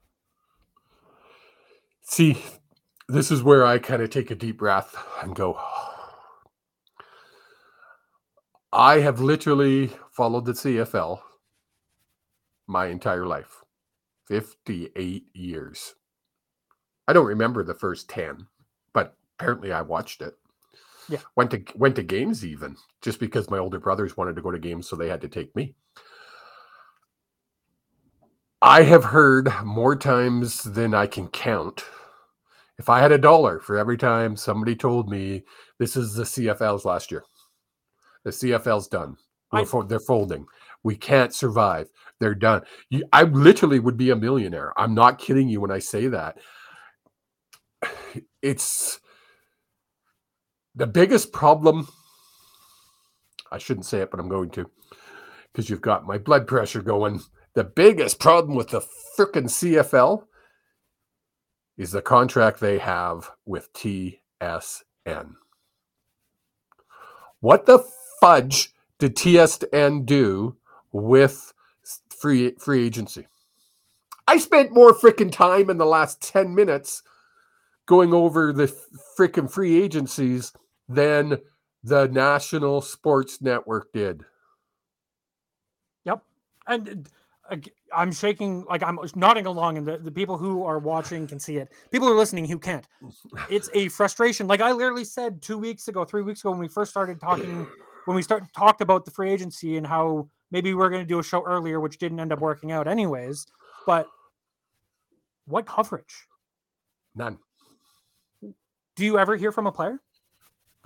See, 2.01 2.41
this 3.07 3.29
is 3.29 3.43
where 3.43 3.63
I 3.63 3.77
kind 3.77 4.01
of 4.01 4.09
take 4.09 4.31
a 4.31 4.35
deep 4.35 4.57
breath 4.57 4.97
and 5.21 5.35
go. 5.35 5.59
I 8.73 9.01
have 9.01 9.21
literally 9.21 9.91
followed 10.11 10.45
the 10.45 10.53
CFL 10.53 11.19
my 12.65 12.87
entire 12.87 13.27
life 13.27 13.63
58 14.27 15.27
years. 15.35 15.93
I 17.07 17.13
don't 17.13 17.27
remember 17.27 17.63
the 17.63 17.75
first 17.75 18.09
10, 18.09 18.47
but 18.93 19.15
apparently 19.37 19.71
I 19.71 19.83
watched 19.83 20.23
it. 20.23 20.33
Yeah. 21.09 21.19
Went 21.35 21.51
to 21.51 21.63
went 21.75 21.95
to 21.97 22.03
games 22.03 22.45
even 22.45 22.75
just 23.01 23.19
because 23.19 23.49
my 23.49 23.57
older 23.59 23.79
brothers 23.79 24.17
wanted 24.17 24.35
to 24.35 24.41
go 24.41 24.51
to 24.51 24.59
games 24.59 24.87
so 24.89 24.95
they 24.95 25.09
had 25.09 25.21
to 25.21 25.27
take 25.29 25.55
me. 25.55 25.75
I 28.61 28.83
have 28.83 29.03
heard 29.03 29.49
more 29.63 29.95
times 29.95 30.63
than 30.63 30.93
I 30.95 31.05
can 31.07 31.27
count. 31.27 31.85
If 32.79 32.89
I 32.89 32.99
had 32.99 33.11
a 33.11 33.17
dollar 33.17 33.59
for 33.59 33.77
every 33.77 33.97
time 33.97 34.35
somebody 34.35 34.75
told 34.75 35.09
me 35.09 35.43
this 35.77 35.95
is 35.95 36.15
the 36.15 36.23
CFL's 36.23 36.83
last 36.83 37.11
year, 37.11 37.23
the 38.23 38.31
CFL's 38.31 38.87
done. 38.87 39.17
I- 39.51 39.65
fo- 39.65 39.83
they're 39.83 39.99
folding. 39.99 40.47
We 40.83 40.95
can't 40.95 41.33
survive. 41.33 41.89
They're 42.19 42.35
done. 42.35 42.63
You, 42.89 43.03
I 43.13 43.23
literally 43.23 43.79
would 43.79 43.97
be 43.97 44.09
a 44.09 44.15
millionaire. 44.15 44.73
I'm 44.77 44.93
not 44.95 45.19
kidding 45.19 45.47
you 45.47 45.61
when 45.61 45.71
I 45.71 45.79
say 45.79 46.07
that. 46.07 46.37
It's 48.41 48.99
the 50.75 50.87
biggest 50.87 51.31
problem. 51.31 51.87
I 53.51 53.57
shouldn't 53.57 53.85
say 53.85 53.99
it, 53.99 54.11
but 54.11 54.19
I'm 54.19 54.29
going 54.29 54.49
to 54.51 54.69
because 55.51 55.69
you've 55.69 55.81
got 55.81 56.05
my 56.05 56.17
blood 56.17 56.47
pressure 56.47 56.81
going. 56.81 57.21
The 57.53 57.63
biggest 57.63 58.19
problem 58.19 58.55
with 58.55 58.69
the 58.69 58.81
frickin' 59.17 59.45
CFL 59.45 60.25
is 61.77 61.91
the 61.91 62.01
contract 62.01 62.59
they 62.59 62.79
have 62.79 63.31
with 63.45 63.71
TSN. 63.71 65.35
What 67.39 67.65
the 67.65 67.79
fudge 68.19 68.73
did 68.99 69.15
TSN 69.15 70.05
do 70.05 70.57
with 70.91 71.53
free 72.09 72.51
free 72.59 72.85
agency? 72.85 73.27
I 74.27 74.37
spent 74.37 74.73
more 74.73 74.93
freaking 74.93 75.31
time 75.31 75.69
in 75.69 75.77
the 75.77 75.85
last 75.85 76.21
10 76.21 76.55
minutes 76.55 77.03
going 77.85 78.13
over 78.13 78.51
the 78.51 78.75
freaking 79.17 79.49
free 79.49 79.81
agencies 79.81 80.51
than 80.87 81.39
the 81.83 82.07
National 82.07 82.81
Sports 82.81 83.41
Network 83.41 83.91
did. 83.93 84.23
Yep. 86.05 86.23
And 86.67 87.09
uh, 87.49 87.57
I'm 87.95 88.11
shaking, 88.11 88.65
like 88.65 88.81
I'm 88.81 88.99
nodding 89.15 89.45
along, 89.45 89.77
and 89.77 89.87
the, 89.87 89.97
the 89.97 90.11
people 90.11 90.37
who 90.37 90.63
are 90.63 90.79
watching 90.79 91.27
can 91.27 91.39
see 91.39 91.57
it. 91.57 91.71
People 91.91 92.07
who 92.07 92.13
are 92.13 92.17
listening 92.17 92.45
who 92.45 92.57
can't. 92.57 92.87
It's 93.49 93.69
a 93.73 93.89
frustration. 93.89 94.47
Like 94.47 94.61
I 94.61 94.71
literally 94.71 95.05
said 95.05 95.41
two 95.41 95.57
weeks 95.57 95.87
ago, 95.87 96.05
three 96.05 96.23
weeks 96.23 96.41
ago, 96.41 96.51
when 96.51 96.59
we 96.59 96.67
first 96.67 96.91
started 96.91 97.19
talking, 97.19 97.67
when 98.05 98.15
we 98.15 98.21
started 98.21 98.49
talked 98.55 98.81
about 98.81 99.05
the 99.05 99.11
free 99.11 99.31
agency 99.31 99.77
and 99.77 99.85
how 99.85 100.27
maybe 100.51 100.73
we 100.73 100.83
are 100.83 100.89
going 100.89 101.03
to 101.03 101.07
do 101.07 101.19
a 101.19 101.23
show 101.23 101.43
earlier, 101.45 101.79
which 101.79 101.97
didn't 101.99 102.19
end 102.19 102.33
up 102.33 102.39
working 102.39 102.71
out 102.71 102.87
anyways. 102.87 103.45
But 103.85 104.07
what 105.45 105.67
coverage? 105.67 106.27
None. 107.13 107.37
Do 108.95 109.05
you 109.05 109.19
ever 109.19 109.35
hear 109.35 109.51
from 109.51 109.67
a 109.67 109.71
player? 109.71 110.01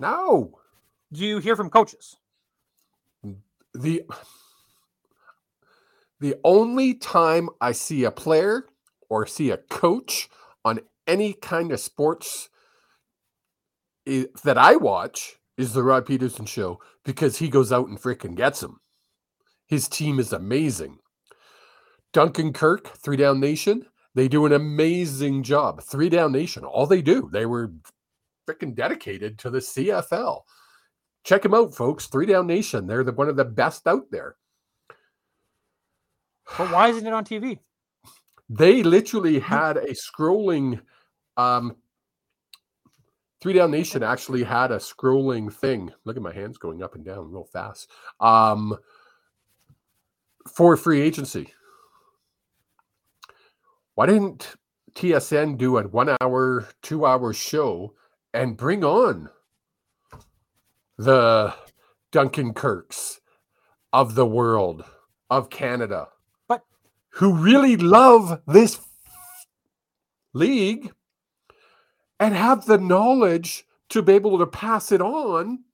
No. 0.00 0.58
Do 1.12 1.24
you 1.24 1.38
hear 1.38 1.56
from 1.56 1.70
coaches? 1.70 2.16
the 3.74 4.02
the 6.20 6.34
only 6.44 6.94
time 6.94 7.48
I 7.60 7.72
see 7.72 8.04
a 8.04 8.10
player 8.10 8.66
or 9.08 9.26
see 9.26 9.50
a 9.50 9.58
coach 9.58 10.28
on 10.64 10.80
any 11.06 11.32
kind 11.34 11.72
of 11.72 11.80
sports 11.80 12.50
i- 14.08 14.28
that 14.44 14.58
I 14.58 14.76
watch 14.76 15.36
is 15.56 15.72
the 15.72 15.82
Rod 15.82 16.06
Pedersen 16.06 16.46
show 16.46 16.80
because 17.04 17.38
he 17.38 17.48
goes 17.48 17.72
out 17.72 17.88
and 17.88 18.00
freaking 18.00 18.34
gets 18.34 18.60
them. 18.60 18.80
His 19.66 19.88
team 19.88 20.18
is 20.18 20.32
amazing. 20.32 20.98
Duncan 22.12 22.52
Kirk, 22.52 22.88
Three 22.98 23.16
Down 23.16 23.40
Nation, 23.40 23.86
they 24.14 24.28
do 24.28 24.46
an 24.46 24.52
amazing 24.52 25.42
job. 25.44 25.82
Three 25.82 26.08
Down 26.08 26.32
Nation, 26.32 26.64
all 26.64 26.86
they 26.86 27.02
do, 27.02 27.30
they 27.32 27.46
were 27.46 27.72
freaking 28.50 28.74
dedicated 28.74 29.38
to 29.38 29.50
the 29.50 29.58
CFL. 29.58 30.42
Check 31.24 31.42
them 31.42 31.54
out, 31.54 31.74
folks. 31.74 32.06
Three 32.06 32.26
Down 32.26 32.46
Nation, 32.46 32.86
they're 32.86 33.04
the, 33.04 33.12
one 33.12 33.28
of 33.28 33.36
the 33.36 33.44
best 33.44 33.86
out 33.86 34.10
there. 34.10 34.36
But 36.58 36.72
why 36.72 36.88
isn't 36.88 37.06
it 37.06 37.12
on 37.12 37.24
TV? 37.24 37.58
they 38.50 38.82
literally 38.82 39.38
had 39.38 39.76
a 39.76 39.94
scrolling 39.94 40.80
um 41.36 41.76
three 43.40 43.52
down 43.52 43.70
nation 43.70 44.02
actually 44.02 44.42
had 44.42 44.72
a 44.72 44.76
scrolling 44.76 45.50
thing 45.50 45.90
look 46.04 46.16
at 46.16 46.22
my 46.22 46.32
hands 46.32 46.58
going 46.58 46.82
up 46.82 46.96
and 46.96 47.04
down 47.04 47.30
real 47.30 47.44
fast 47.44 47.88
um 48.18 48.76
for 50.52 50.76
free 50.76 51.00
agency 51.00 51.52
why 53.94 54.04
didn't 54.04 54.56
tsn 54.94 55.56
do 55.56 55.78
a 55.78 55.86
one 55.86 56.14
hour 56.20 56.68
two 56.82 57.06
hour 57.06 57.32
show 57.32 57.94
and 58.32 58.56
bring 58.56 58.84
on 58.84 59.28
the 60.98 61.54
duncan 62.12 62.52
kirks 62.52 63.20
of 63.92 64.14
the 64.14 64.26
world 64.26 64.84
of 65.30 65.50
canada 65.50 66.08
But- 66.48 66.62
who 67.10 67.32
really 67.34 67.76
love 67.76 68.40
this 68.46 68.80
league 70.32 70.92
and 72.18 72.34
have 72.34 72.66
the 72.66 72.78
knowledge 72.78 73.64
to 73.88 74.02
be 74.02 74.12
able 74.12 74.38
to 74.38 74.46
pass 74.46 74.92
it 74.92 75.00
on 75.00 75.64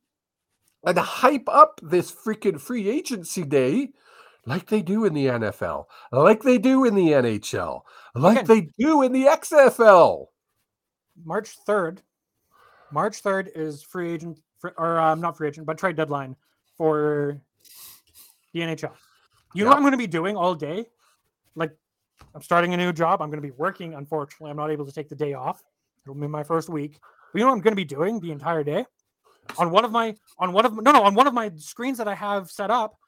and 0.85 0.99
hype 0.99 1.49
up 1.49 1.81
this 1.83 2.13
freaking 2.13 2.61
free 2.61 2.89
agency 2.89 3.43
day 3.45 3.91
like 4.47 4.67
they 4.69 4.81
do 4.81 5.05
in 5.05 5.13
the 5.13 5.27
NFL, 5.27 5.87
like 6.13 6.43
they 6.45 6.57
do 6.57 6.85
in 6.85 6.95
the 6.95 7.09
NHL, 7.09 7.81
like 8.15 8.43
Again. 8.43 8.47
they 8.47 8.69
do 8.79 9.03
in 9.03 9.11
the 9.13 9.25
XFL. 9.25 10.27
March 11.25 11.57
3rd. 11.67 11.99
March 12.91 13.23
3rd 13.23 13.49
is 13.55 13.83
free 13.83 14.13
agent, 14.13 14.41
fr- 14.59 14.69
or 14.79 14.99
um, 14.99 15.21
not 15.21 15.37
free 15.37 15.49
agent, 15.49 15.67
but 15.67 15.79
trade 15.79 15.97
deadline 15.97 16.37
for 16.77 17.41
the 18.53 18.61
NHL. 18.61 18.93
You 19.55 19.65
know 19.65 19.71
what 19.71 19.77
I'm 19.77 19.83
going 19.83 19.93
to 19.93 19.99
be 19.99 20.07
doing 20.07 20.37
all 20.37 20.55
day? 20.55 20.87
Like, 21.55 21.73
I'm 22.35 22.43
starting 22.43 22.75
a 22.75 22.77
new 22.77 22.93
job. 22.93 23.23
I'm 23.23 23.31
going 23.31 23.43
to 23.43 23.47
be 23.47 23.55
working. 23.57 23.95
Unfortunately, 23.95 24.51
I'm 24.51 24.57
not 24.57 24.71
able 24.71 24.87
to 24.87 24.93
take 24.93 25.09
the 25.09 25.15
day 25.15 25.35
off. 25.35 25.63
It'll 26.05 26.15
be 26.15 26.27
my 26.27 26.43
first 26.43 26.69
week. 26.69 26.99
But 27.33 27.39
you 27.39 27.45
know 27.45 27.51
what 27.51 27.57
I'm 27.57 27.63
going 27.63 27.73
to 27.73 27.77
be 27.77 27.85
doing 27.85 28.21
the 28.21 28.33
entire 28.33 28.63
day? 28.63 28.85
On 29.59 29.71
one 29.71 29.85
of 29.85 29.93
my, 29.93 30.15
on 30.39 30.53
one 30.53 30.67
of, 30.67 30.75
no, 30.83 30.93
no, 30.93 31.03
on 31.03 31.15
one 31.15 31.27
of 31.27 31.35
my 31.35 31.51
screens 31.57 31.99
that 31.99 32.09
I 32.09 32.15
have 32.15 32.51
set 32.51 32.71
up, 32.71 32.99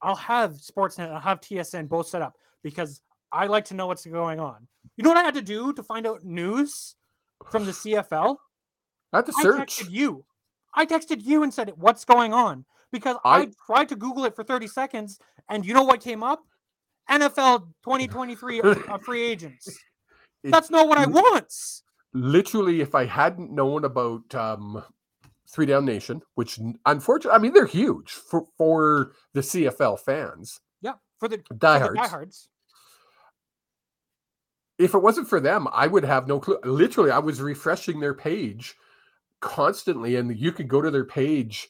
I'll 0.00 0.16
have 0.16 0.52
Sportsnet, 0.52 1.10
I'll 1.10 1.20
have 1.20 1.40
TSN 1.40 1.88
both 1.88 2.06
set 2.06 2.22
up 2.22 2.36
because 2.62 3.00
I 3.32 3.46
like 3.46 3.64
to 3.66 3.74
know 3.74 3.86
what's 3.86 4.06
going 4.06 4.38
on. 4.38 4.66
You 4.96 5.04
know 5.04 5.10
what 5.10 5.18
I 5.18 5.22
had 5.22 5.34
to 5.34 5.42
do 5.42 5.72
to 5.72 5.82
find 5.82 6.06
out 6.06 6.24
news 6.24 6.94
from 7.50 7.64
the 7.64 7.72
CFL? 7.72 8.36
To 9.14 9.32
I 9.36 9.42
texted 9.44 9.90
you. 9.90 10.24
I 10.74 10.86
texted 10.86 11.24
you 11.24 11.42
and 11.42 11.52
said, 11.52 11.72
"What's 11.76 12.04
going 12.04 12.32
on?" 12.32 12.64
Because 12.92 13.16
I, 13.24 13.40
I- 13.40 13.48
tried 13.66 13.88
to 13.90 13.96
Google 13.96 14.24
it 14.24 14.34
for 14.36 14.44
30 14.44 14.66
seconds, 14.68 15.18
and 15.48 15.64
you 15.64 15.74
know 15.74 15.82
what 15.82 16.00
came 16.00 16.22
up? 16.22 16.42
NFL 17.10 17.68
2023 17.84 18.60
uh, 18.88 18.98
free 18.98 19.22
agents. 19.22 19.66
It- 20.44 20.50
That's 20.50 20.70
not 20.70 20.88
what 20.88 20.98
I 20.98 21.06
want. 21.06 21.52
literally 22.14 22.80
if 22.80 22.94
i 22.94 23.04
hadn't 23.04 23.50
known 23.52 23.84
about 23.84 24.34
um 24.34 24.82
Three 25.50 25.64
Down 25.64 25.86
Nation, 25.86 26.20
which 26.34 26.60
unfortunately, 26.84 27.34
I 27.34 27.40
mean, 27.40 27.54
they're 27.54 27.64
huge 27.64 28.10
for, 28.12 28.44
for 28.58 29.12
the 29.32 29.40
CFL 29.40 29.98
fans, 29.98 30.60
Yeah, 30.82 30.92
for 31.18 31.26
the, 31.26 31.38
for 31.38 31.54
the 31.54 31.58
diehards. 31.58 31.96
diehards. 31.96 32.48
If 34.78 34.94
it 34.94 34.98
wasn't 34.98 35.26
for 35.26 35.40
them, 35.40 35.66
I 35.72 35.86
would 35.86 36.04
have 36.04 36.28
no 36.28 36.38
clue. 36.38 36.58
Literally, 36.64 37.10
I 37.10 37.18
was 37.18 37.40
refreshing 37.40 37.98
their 37.98 38.12
page 38.12 38.76
constantly, 39.40 40.16
and 40.16 40.38
you 40.38 40.52
could 40.52 40.68
go 40.68 40.80
to 40.82 40.90
their 40.90 41.04
page 41.04 41.68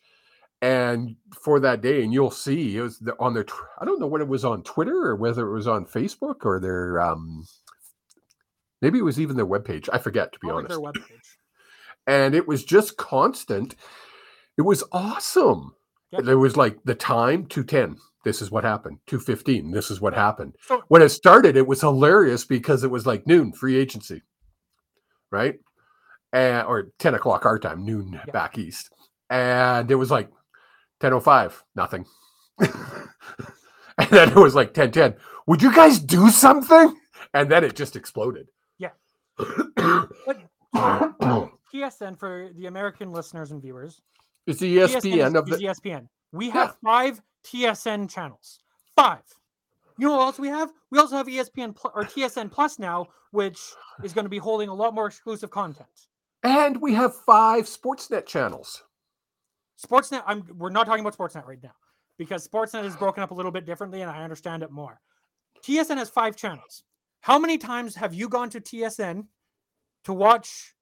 and 0.60 1.16
for 1.42 1.60
that 1.60 1.80
day, 1.82 2.02
and 2.02 2.12
you'll 2.12 2.30
see 2.30 2.76
it 2.76 2.82
was 2.82 3.02
on 3.20 3.34
their. 3.34 3.46
I 3.80 3.84
don't 3.84 4.00
know 4.00 4.06
when 4.08 4.22
it 4.22 4.28
was 4.28 4.44
on 4.44 4.62
Twitter 4.62 4.96
or 5.06 5.16
whether 5.16 5.48
it 5.48 5.54
was 5.54 5.68
on 5.68 5.86
Facebook 5.86 6.44
or 6.44 6.60
their. 6.60 7.00
um 7.00 7.44
Maybe 8.80 8.98
it 8.98 9.04
was 9.04 9.20
even 9.20 9.36
their 9.36 9.46
webpage. 9.46 9.88
I 9.92 9.98
forget 9.98 10.32
to 10.32 10.38
be 10.38 10.46
like 10.48 10.56
honest. 10.56 10.68
their 10.70 10.80
webpage. 10.80 11.36
and 12.06 12.34
it 12.34 12.46
was 12.46 12.64
just 12.64 12.96
constant. 12.96 13.74
It 14.56 14.62
was 14.62 14.84
awesome. 14.92 15.74
Yep. 16.12 16.24
There 16.24 16.38
was 16.38 16.56
like 16.56 16.78
the 16.84 16.94
time 16.94 17.46
210. 17.46 17.96
This 18.24 18.40
is 18.42 18.50
what 18.50 18.64
happened. 18.64 18.98
215. 19.06 19.70
This 19.72 19.90
is 19.90 20.00
what 20.00 20.14
happened. 20.14 20.54
So 20.62 20.82
When 20.88 21.02
it 21.02 21.10
started, 21.10 21.56
it 21.56 21.66
was 21.66 21.80
hilarious 21.80 22.44
because 22.44 22.84
it 22.84 22.90
was 22.90 23.06
like 23.06 23.26
noon, 23.26 23.52
free 23.52 23.76
agency, 23.76 24.22
right? 25.30 25.56
And 26.32 26.66
or 26.66 26.88
10 26.98 27.14
o'clock 27.14 27.46
our 27.46 27.58
time, 27.58 27.84
noon 27.84 28.12
Yeah. 28.12 28.32
back 28.32 28.58
east. 28.58 28.92
And 29.30 29.90
it 29.90 29.94
was 29.94 30.10
like 30.10 30.28
1005, 31.00 31.64
nothing. 31.74 32.04
and 32.58 32.70
then 34.10 34.30
it 34.30 34.36
was 34.36 34.54
like 34.54 34.68
1010. 34.68 35.16
Would 35.46 35.62
you 35.62 35.74
guys 35.74 35.98
do 35.98 36.28
something? 36.30 36.96
And 37.34 37.50
then 37.50 37.64
it 37.64 37.74
just 37.76 37.96
exploded. 37.96 38.48
Yeah. 38.78 38.90
it's 39.38 40.40
TSN 40.74 42.18
for 42.18 42.50
the 42.56 42.66
American 42.66 43.12
listeners 43.12 43.50
and 43.50 43.60
viewers. 43.62 44.00
It's 44.46 44.60
the 44.60 44.78
ESPN 44.78 45.00
TSN 45.02 45.36
of 45.36 45.46
the 45.46 45.56
is 45.56 45.62
ESPN. 45.62 46.08
We 46.32 46.50
have 46.50 46.76
five 46.84 47.20
TSN 47.44 48.10
channels. 48.10 48.60
Five. 48.96 49.22
You 49.98 50.06
know 50.08 50.16
what 50.16 50.22
else 50.22 50.38
we 50.38 50.48
have? 50.48 50.72
We 50.90 50.98
also 50.98 51.16
have 51.16 51.26
ESPN 51.26 51.74
Pl- 51.74 51.92
or 51.94 52.04
TSN 52.04 52.50
Plus 52.50 52.78
now, 52.78 53.06
which 53.32 53.58
is 54.02 54.12
going 54.12 54.24
to 54.24 54.30
be 54.30 54.38
holding 54.38 54.68
a 54.68 54.74
lot 54.74 54.94
more 54.94 55.06
exclusive 55.06 55.50
content. 55.50 55.88
And 56.42 56.80
we 56.80 56.94
have 56.94 57.14
five 57.14 57.64
Sportsnet 57.64 58.26
channels. 58.26 58.82
Sportsnet, 59.84 60.22
I'm 60.26 60.44
we're 60.56 60.70
not 60.70 60.86
talking 60.86 61.04
about 61.04 61.16
Sportsnet 61.16 61.46
right 61.46 61.62
now 61.62 61.74
because 62.16 62.46
Sportsnet 62.46 62.84
is 62.84 62.96
broken 62.96 63.22
up 63.22 63.30
a 63.30 63.34
little 63.34 63.52
bit 63.52 63.64
differently 63.64 64.02
and 64.02 64.10
I 64.10 64.22
understand 64.22 64.62
it 64.62 64.70
more. 64.70 65.00
TSN 65.64 65.96
has 65.96 66.10
five 66.10 66.36
channels. 66.36 66.84
How 67.20 67.38
many 67.38 67.58
times 67.58 67.94
have 67.96 68.14
you 68.14 68.28
gone 68.28 68.50
to 68.50 68.60
TSN 68.60 69.26
to 70.04 70.12
watch 70.12 70.74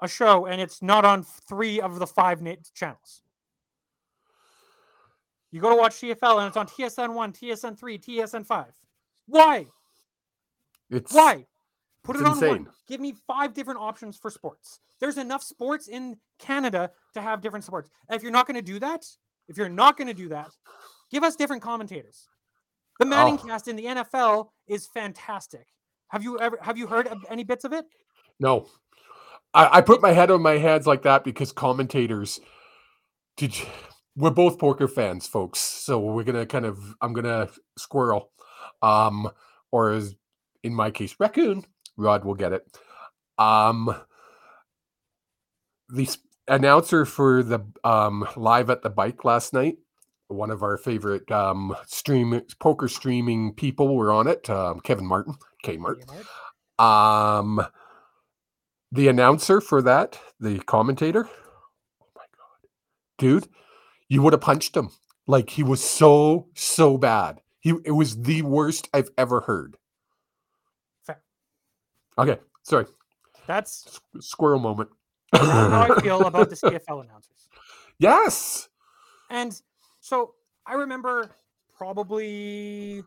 a 0.00 0.08
show 0.08 0.46
and 0.46 0.60
it's 0.60 0.82
not 0.82 1.04
on 1.04 1.24
three 1.48 1.80
of 1.80 1.98
the 1.98 2.06
five 2.06 2.42
channels? 2.74 3.22
You 5.50 5.60
go 5.60 5.70
to 5.70 5.76
watch 5.76 5.92
CFL 5.92 6.38
and 6.38 6.48
it's 6.48 6.56
on 6.56 6.66
TSN 6.66 7.14
1, 7.14 7.32
TSN 7.32 7.78
3, 7.78 7.98
TSN 7.98 8.44
5. 8.44 8.66
Why? 9.26 9.66
It's 10.90 11.12
Why? 11.12 11.46
Put 12.04 12.16
it's 12.16 12.22
it 12.22 12.26
on 12.26 12.32
insane. 12.34 12.48
one. 12.50 12.66
Give 12.86 13.00
me 13.00 13.14
five 13.26 13.54
different 13.54 13.80
options 13.80 14.16
for 14.16 14.30
sports. 14.30 14.78
There's 15.00 15.18
enough 15.18 15.42
sports 15.42 15.88
in 15.88 16.16
Canada 16.38 16.90
to 17.14 17.20
have 17.22 17.40
different 17.40 17.64
sports. 17.64 17.88
And 18.08 18.16
if 18.16 18.22
you're 18.22 18.32
not 18.32 18.46
going 18.46 18.56
to 18.56 18.62
do 18.62 18.78
that, 18.80 19.04
if 19.48 19.56
you're 19.56 19.68
not 19.68 19.96
going 19.96 20.08
to 20.08 20.14
do 20.14 20.28
that, 20.28 20.50
give 21.10 21.24
us 21.24 21.34
different 21.36 21.62
commentators. 21.62 22.28
The 23.00 23.06
Manning 23.06 23.38
Oh. 23.42 23.46
cast 23.46 23.68
in 23.68 23.76
the 23.76 23.86
NFL 23.86 24.50
is 24.68 24.86
fantastic. 24.86 25.66
Have 26.08 26.22
you 26.22 26.38
ever 26.38 26.58
have 26.62 26.78
you 26.78 26.86
heard 26.86 27.08
of 27.08 27.24
any 27.28 27.42
bits 27.42 27.64
of 27.64 27.72
it? 27.72 27.86
no. 28.38 28.68
I, 29.52 29.78
I 29.78 29.80
put 29.82 30.02
my 30.02 30.10
head 30.10 30.32
on 30.32 30.42
my 30.42 30.58
hands 30.58 30.84
like 30.84 31.02
that 31.02 31.22
because 31.22 31.52
commentators 31.52 32.40
did 33.36 33.56
you, 33.56 33.66
we're 34.16 34.30
both 34.30 34.58
poker 34.58 34.88
fans, 34.88 35.28
folks. 35.28 35.60
So 35.60 36.00
we're 36.00 36.24
gonna 36.24 36.44
kind 36.46 36.64
of 36.66 36.78
I'm 37.00 37.12
gonna 37.12 37.48
squirrel. 37.78 38.30
Um, 38.82 39.30
or 39.70 39.90
as 39.92 40.14
in 40.64 40.74
my 40.74 40.90
case, 40.90 41.14
raccoon. 41.20 41.64
Rod 41.96 42.24
will 42.24 42.34
get 42.34 42.52
it. 42.52 42.66
Um 43.38 43.94
the 45.88 46.08
announcer 46.48 47.04
for 47.04 47.42
the 47.42 47.60
um 47.84 48.26
live 48.36 48.70
at 48.70 48.82
the 48.82 48.90
bike 48.90 49.24
last 49.24 49.52
night 49.52 49.76
one 50.28 50.50
of 50.50 50.62
our 50.62 50.76
favorite 50.76 51.30
um 51.30 51.74
stream 51.86 52.40
poker 52.60 52.88
streaming 52.88 53.52
people 53.54 53.94
were 53.94 54.12
on 54.12 54.26
it 54.26 54.48
um 54.50 54.80
kevin 54.80 55.06
martin 55.06 55.34
kmart 55.64 56.02
um 56.82 57.66
the 58.92 59.08
announcer 59.08 59.60
for 59.60 59.80
that 59.80 60.18
the 60.40 60.58
commentator 60.60 61.26
oh 61.26 62.06
my 62.14 62.24
god 62.36 62.68
dude 63.18 63.48
you 64.08 64.20
would 64.20 64.32
have 64.32 64.40
punched 64.40 64.76
him 64.76 64.90
like 65.26 65.50
he 65.50 65.62
was 65.62 65.82
so 65.82 66.46
so 66.54 66.98
bad 66.98 67.40
he 67.60 67.72
it 67.84 67.92
was 67.92 68.22
the 68.22 68.42
worst 68.42 68.88
i've 68.92 69.08
ever 69.16 69.40
heard. 69.40 69.76
Okay 72.18 72.38
sorry 72.62 72.86
That's 73.46 73.86
s- 73.86 74.00
squirrel 74.26 74.58
moment 74.60 74.90
that's 75.32 75.44
how 75.46 75.82
I 75.92 76.00
feel 76.00 76.26
about 76.26 76.48
the 76.50 76.56
CFL 76.56 77.04
announcers. 77.04 77.48
yes 77.98 78.68
And 79.30 79.60
so 80.00 80.34
I 80.66 80.74
remember 80.74 81.30
probably 81.76 83.02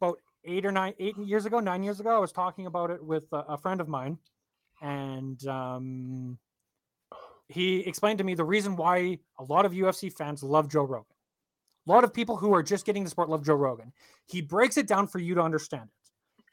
about 0.00 0.18
eight 0.44 0.64
or 0.64 0.72
nine, 0.72 0.94
eight 0.98 1.16
years 1.18 1.46
ago, 1.46 1.60
nine 1.60 1.82
years 1.82 2.00
ago, 2.00 2.10
I 2.14 2.18
was 2.18 2.32
talking 2.32 2.66
about 2.66 2.90
it 2.90 3.02
with 3.04 3.24
a, 3.32 3.44
a 3.48 3.56
friend 3.58 3.80
of 3.80 3.88
mine, 3.88 4.18
and 4.80 5.44
um, 5.46 6.38
he 7.48 7.80
explained 7.80 8.18
to 8.18 8.24
me 8.24 8.34
the 8.34 8.44
reason 8.44 8.76
why 8.76 9.18
a 9.38 9.44
lot 9.44 9.66
of 9.66 9.72
UFC 9.72 10.12
fans 10.12 10.42
love 10.42 10.68
Joe 10.68 10.84
Rogan. 10.84 11.06
A 11.86 11.90
lot 11.90 12.04
of 12.04 12.14
people 12.14 12.36
who 12.36 12.54
are 12.54 12.62
just 12.62 12.86
getting 12.86 13.02
the 13.04 13.10
sport 13.10 13.28
love 13.28 13.44
Joe 13.44 13.54
Rogan. 13.54 13.92
He 14.26 14.40
breaks 14.40 14.76
it 14.76 14.86
down 14.86 15.06
for 15.08 15.18
you 15.18 15.34
to 15.34 15.40
understand 15.42 15.88
it. 15.92 16.01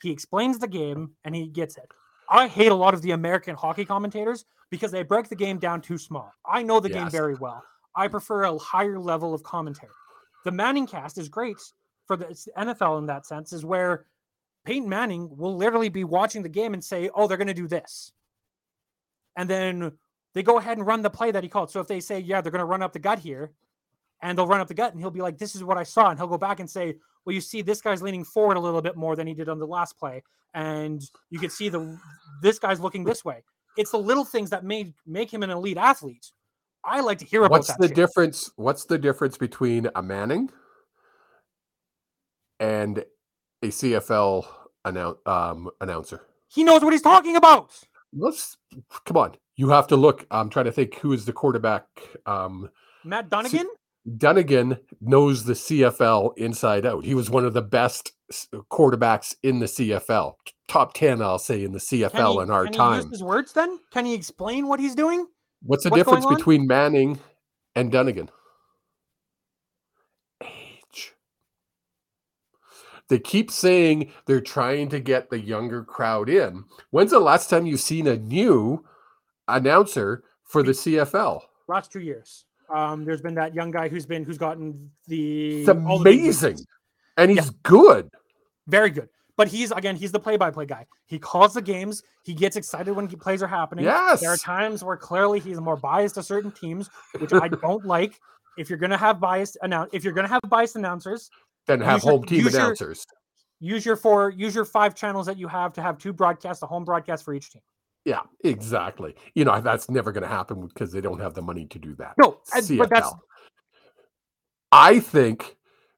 He 0.01 0.11
explains 0.11 0.59
the 0.59 0.67
game 0.67 1.11
and 1.23 1.35
he 1.35 1.47
gets 1.47 1.77
it. 1.77 1.91
I 2.29 2.47
hate 2.47 2.71
a 2.71 2.75
lot 2.75 2.93
of 2.93 3.01
the 3.01 3.11
American 3.11 3.55
hockey 3.55 3.85
commentators 3.85 4.45
because 4.69 4.91
they 4.91 5.03
break 5.03 5.29
the 5.29 5.35
game 5.35 5.57
down 5.57 5.81
too 5.81 5.97
small. 5.97 6.31
I 6.45 6.63
know 6.63 6.79
the 6.79 6.89
game 6.89 7.09
very 7.09 7.35
well. 7.35 7.63
I 7.95 8.07
prefer 8.07 8.43
a 8.43 8.57
higher 8.57 8.99
level 8.99 9.33
of 9.33 9.43
commentary. 9.43 9.91
The 10.45 10.51
Manning 10.51 10.87
cast 10.87 11.17
is 11.17 11.27
great 11.27 11.57
for 12.05 12.15
the 12.15 12.25
the 12.25 12.51
NFL 12.57 12.99
in 12.99 13.05
that 13.07 13.25
sense, 13.25 13.51
is 13.51 13.65
where 13.65 14.05
Peyton 14.65 14.87
Manning 14.87 15.35
will 15.35 15.55
literally 15.55 15.89
be 15.89 16.03
watching 16.03 16.43
the 16.43 16.49
game 16.49 16.73
and 16.73 16.83
say, 16.83 17.09
Oh, 17.13 17.27
they're 17.27 17.37
going 17.37 17.47
to 17.47 17.53
do 17.53 17.67
this. 17.67 18.11
And 19.35 19.49
then 19.49 19.93
they 20.33 20.43
go 20.43 20.57
ahead 20.57 20.77
and 20.77 20.85
run 20.85 21.01
the 21.01 21.09
play 21.09 21.31
that 21.31 21.43
he 21.43 21.49
called. 21.49 21.71
So 21.71 21.79
if 21.79 21.87
they 21.87 21.99
say, 21.99 22.19
Yeah, 22.19 22.41
they're 22.41 22.51
going 22.51 22.59
to 22.59 22.65
run 22.65 22.81
up 22.81 22.93
the 22.93 22.99
gut 22.99 23.19
here, 23.19 23.51
and 24.21 24.37
they'll 24.37 24.47
run 24.47 24.59
up 24.59 24.67
the 24.67 24.73
gut, 24.73 24.91
and 24.91 25.01
he'll 25.01 25.11
be 25.11 25.21
like, 25.21 25.37
This 25.37 25.55
is 25.55 25.63
what 25.63 25.77
I 25.77 25.83
saw. 25.83 26.09
And 26.09 26.19
he'll 26.19 26.27
go 26.27 26.37
back 26.37 26.59
and 26.59 26.69
say, 26.69 26.95
Well, 27.29 27.35
you 27.35 27.41
see, 27.41 27.61
this 27.61 27.79
guy's 27.79 28.01
leaning 28.01 28.23
forward 28.23 28.57
a 28.57 28.59
little 28.59 28.81
bit 28.81 28.95
more 28.95 29.15
than 29.15 29.27
he 29.27 29.35
did 29.35 29.49
on 29.49 29.59
the 29.59 29.67
last 29.67 29.99
play. 29.99 30.23
And 30.55 30.99
you 31.29 31.37
could 31.37 31.51
see 31.51 31.69
the 31.69 31.95
this 32.41 32.57
guy's 32.57 32.79
looking 32.79 33.03
this 33.03 33.23
way. 33.23 33.43
It's 33.77 33.91
the 33.91 33.99
little 33.99 34.25
things 34.25 34.49
that 34.49 34.63
made 34.63 34.95
make 35.05 35.31
him 35.31 35.43
an 35.43 35.51
elite 35.51 35.77
athlete. 35.77 36.31
I 36.83 37.01
like 37.01 37.19
to 37.19 37.25
hear 37.25 37.41
about 37.41 37.51
what's 37.51 37.67
that. 37.67 37.77
the 37.79 37.85
shit. 37.87 37.95
difference 37.95 38.49
what's 38.55 38.85
the 38.85 38.97
difference 38.97 39.37
between 39.37 39.87
a 39.93 40.01
manning 40.01 40.49
and 42.59 43.05
a 43.61 43.67
cfl 43.67 44.47
annou- 44.87 45.27
um, 45.27 45.69
announcer 45.81 46.21
He 46.47 46.63
knows 46.63 46.81
what 46.81 46.93
he's 46.93 47.03
talking 47.03 47.35
about. 47.35 47.69
let's 48.11 48.57
come 49.05 49.17
on 49.17 49.35
you 49.55 49.69
have 49.69 49.85
to 49.87 49.95
look 49.97 50.25
i'm 50.31 50.49
trying 50.49 50.65
to 50.65 50.71
think 50.71 50.95
who 50.95 51.13
is 51.13 51.25
the 51.25 51.33
quarterback 51.33 51.85
um, 52.25 52.69
Matt 53.03 53.29
Dunnigan. 53.29 53.67
Dunnigan 54.17 54.77
knows 55.01 55.43
the 55.43 55.53
cfl 55.53 56.31
inside 56.37 56.85
out 56.85 57.03
he 57.03 57.13
was 57.13 57.29
one 57.29 57.45
of 57.45 57.53
the 57.53 57.61
best 57.61 58.13
quarterbacks 58.71 59.35
in 59.43 59.59
the 59.59 59.65
cfl 59.65 60.35
top 60.67 60.93
10 60.93 61.21
i'll 61.21 61.37
say 61.37 61.63
in 61.63 61.71
the 61.73 61.79
cfl 61.79 62.35
he- 62.35 62.41
in 62.43 62.49
our 62.51 62.65
time 62.67 63.01
use 63.01 63.11
his 63.11 63.23
words 63.23 63.53
then? 63.53 63.79
Can 63.91 64.05
he 64.05 64.13
explain 64.13 64.67
what 64.67 64.79
he's 64.79 64.95
doing? 64.95 65.27
what's 65.63 65.83
the 65.83 65.89
what's 65.89 65.99
difference 65.99 66.25
between 66.25 66.65
manning 66.65 67.19
and 67.75 67.91
dunnigan 67.91 68.29
age. 70.43 71.13
They 73.09 73.19
keep 73.19 73.51
saying 73.51 74.11
they're 74.25 74.41
trying 74.41 74.89
to 74.89 74.99
get 74.99 75.29
the 75.29 75.39
younger 75.39 75.83
crowd 75.83 76.29
in. 76.29 76.65
When's 76.91 77.11
the 77.11 77.19
last 77.19 77.49
time 77.49 77.65
you've 77.65 77.79
seen 77.79 78.07
a 78.07 78.17
new 78.17 78.85
announcer 79.47 80.23
for 80.43 80.63
the 80.63 80.71
CFL? 80.71 81.41
Last 81.67 81.91
two 81.91 82.01
years. 82.01 82.45
Um, 82.69 83.03
there's 83.05 83.21
been 83.21 83.35
that 83.35 83.53
young 83.55 83.71
guy 83.71 83.89
who's 83.89 84.05
been 84.05 84.23
who's 84.23 84.37
gotten 84.37 84.91
the 85.07 85.61
It's 85.61 85.69
all 85.69 85.99
the 85.99 86.09
amazing. 86.11 86.57
And 87.17 87.33
Yeah. 87.35 87.41
he's 87.41 87.49
good. 87.63 88.09
Very 88.67 88.89
good. 88.89 89.09
But 89.37 89.47
he's 89.47 89.71
again, 89.71 89.95
he's 89.95 90.11
the 90.11 90.19
play-by-play 90.19 90.65
guy. 90.65 90.85
He 91.07 91.17
calls 91.17 91.53
the 91.53 91.61
games. 91.61 92.03
He 92.23 92.33
gets 92.33 92.55
excited 92.57 92.91
when 92.93 93.07
plays 93.07 93.41
are 93.41 93.47
happening. 93.47 93.85
Yes. 93.85 94.19
There 94.19 94.29
are 94.29 94.37
times 94.37 94.83
where 94.83 94.97
clearly 94.97 95.39
he's 95.39 95.59
more 95.59 95.77
biased 95.77 96.15
to 96.15 96.23
certain 96.23 96.51
teams, 96.51 96.89
which 97.17 97.31
I 97.33 97.47
don't 97.65 97.85
like. 97.85 98.19
If 98.57 98.69
you're 98.69 98.79
gonna 98.79 98.97
have 98.97 99.19
biased 99.19 99.57
announce, 99.61 99.89
if 99.93 100.03
you're 100.03 100.13
gonna 100.13 100.27
have 100.27 100.41
biased 100.49 100.75
announcers, 100.75 101.29
Then 101.67 101.79
have 101.81 101.95
use 101.99 102.03
your- 102.05 102.11
home 102.13 102.23
team 102.25 102.43
use 102.43 102.53
your- 102.53 102.61
announcers. 102.65 103.05
use 103.61 103.85
your 103.85 103.95
four, 103.95 104.29
use 104.29 104.53
your 104.53 104.65
five 104.65 104.93
channels 104.95 105.25
that 105.27 105.37
you 105.37 105.47
have 105.47 105.71
to 105.73 105.81
have 105.81 105.97
two 105.97 106.11
broadcasts, 106.13 106.61
a 106.61 106.67
home 106.67 106.83
broadcast 106.83 107.23
for 107.23 107.33
each 107.33 107.49
team. 107.51 107.61
Yeah, 108.09 108.21
exactly. 108.43 109.13
You 109.35 109.45
know, 109.45 109.61
that's 109.61 109.87
never 109.87 110.11
going 110.11 110.23
to 110.23 110.27
happen 110.27 110.65
because 110.65 110.91
they 110.91 110.99
don't 110.99 111.19
have 111.19 111.35
the 111.35 111.43
money 111.43 111.67
to 111.67 111.77
do 111.77 111.93
that. 111.97 112.15
No, 112.17 112.39
I- 112.51 112.61
but 112.75 112.89
that's 112.89 113.13
I 114.71 114.99
think 114.99 115.57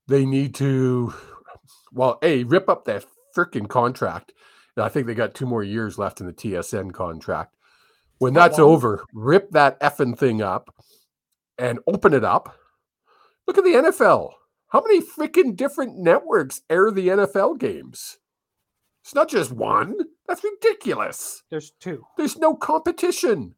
they 0.10 0.26
need 0.26 0.54
to, 0.56 1.14
well, 1.94 2.20
A, 2.22 2.44
rip 2.44 2.68
up 2.68 2.84
that 2.84 3.06
freaking 3.34 3.70
contract. 3.70 4.34
And 4.76 4.84
I 4.84 4.90
think 4.90 5.08
they 5.08 5.14
got 5.14 5.34
two 5.34 5.46
more 5.46 5.64
years 5.64 5.98
left 5.98 6.20
in 6.20 6.28
the 6.28 6.34
TSN 6.34 6.92
contract. 6.92 7.56
When 8.18 8.34
that's 8.34 8.58
long? 8.58 8.70
over, 8.72 9.06
rip 9.14 9.50
that 9.52 9.80
effing 9.80 10.18
thing 10.18 10.42
up 10.42 10.76
and 11.58 11.80
open 11.88 12.14
it 12.14 12.26
up. 12.26 12.58
Look 13.48 13.58
at 13.58 13.64
the 13.64 13.72
NFL. 13.76 14.34
How 14.68 14.82
many 14.82 15.02
freaking 15.02 15.56
different 15.56 15.98
networks 15.98 16.62
air 16.70 16.92
the 16.92 17.08
NFL 17.08 17.58
games? 17.58 18.18
It's 19.06 19.16
not 19.16 19.30
just 19.30 19.52
one. 19.54 19.96
That's 20.28 20.44
ridiculous. 20.44 21.44
there's 21.50 21.72
two. 21.80 22.06
There's 22.18 22.38
no 22.38 22.56
competition. 22.56 23.56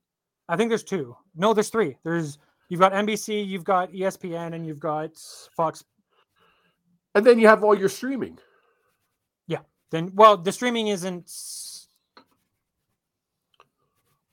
I 0.49 0.55
think 0.55 0.69
there's 0.69 0.83
two. 0.83 1.15
No, 1.35 1.53
there's 1.53 1.69
three. 1.69 1.97
There's 2.03 2.37
you've 2.69 2.79
got 2.79 2.93
NBC, 2.93 3.45
you've 3.47 3.63
got 3.63 3.91
ESPN, 3.91 4.53
and 4.55 4.65
you've 4.65 4.79
got 4.79 5.11
Fox. 5.55 5.83
And 7.15 7.25
then 7.25 7.39
you 7.39 7.47
have 7.47 7.63
all 7.63 7.77
your 7.77 7.89
streaming. 7.89 8.39
Yeah. 9.47 9.59
Then, 9.91 10.11
well, 10.15 10.37
the 10.37 10.51
streaming 10.51 10.87
isn't. 10.87 11.31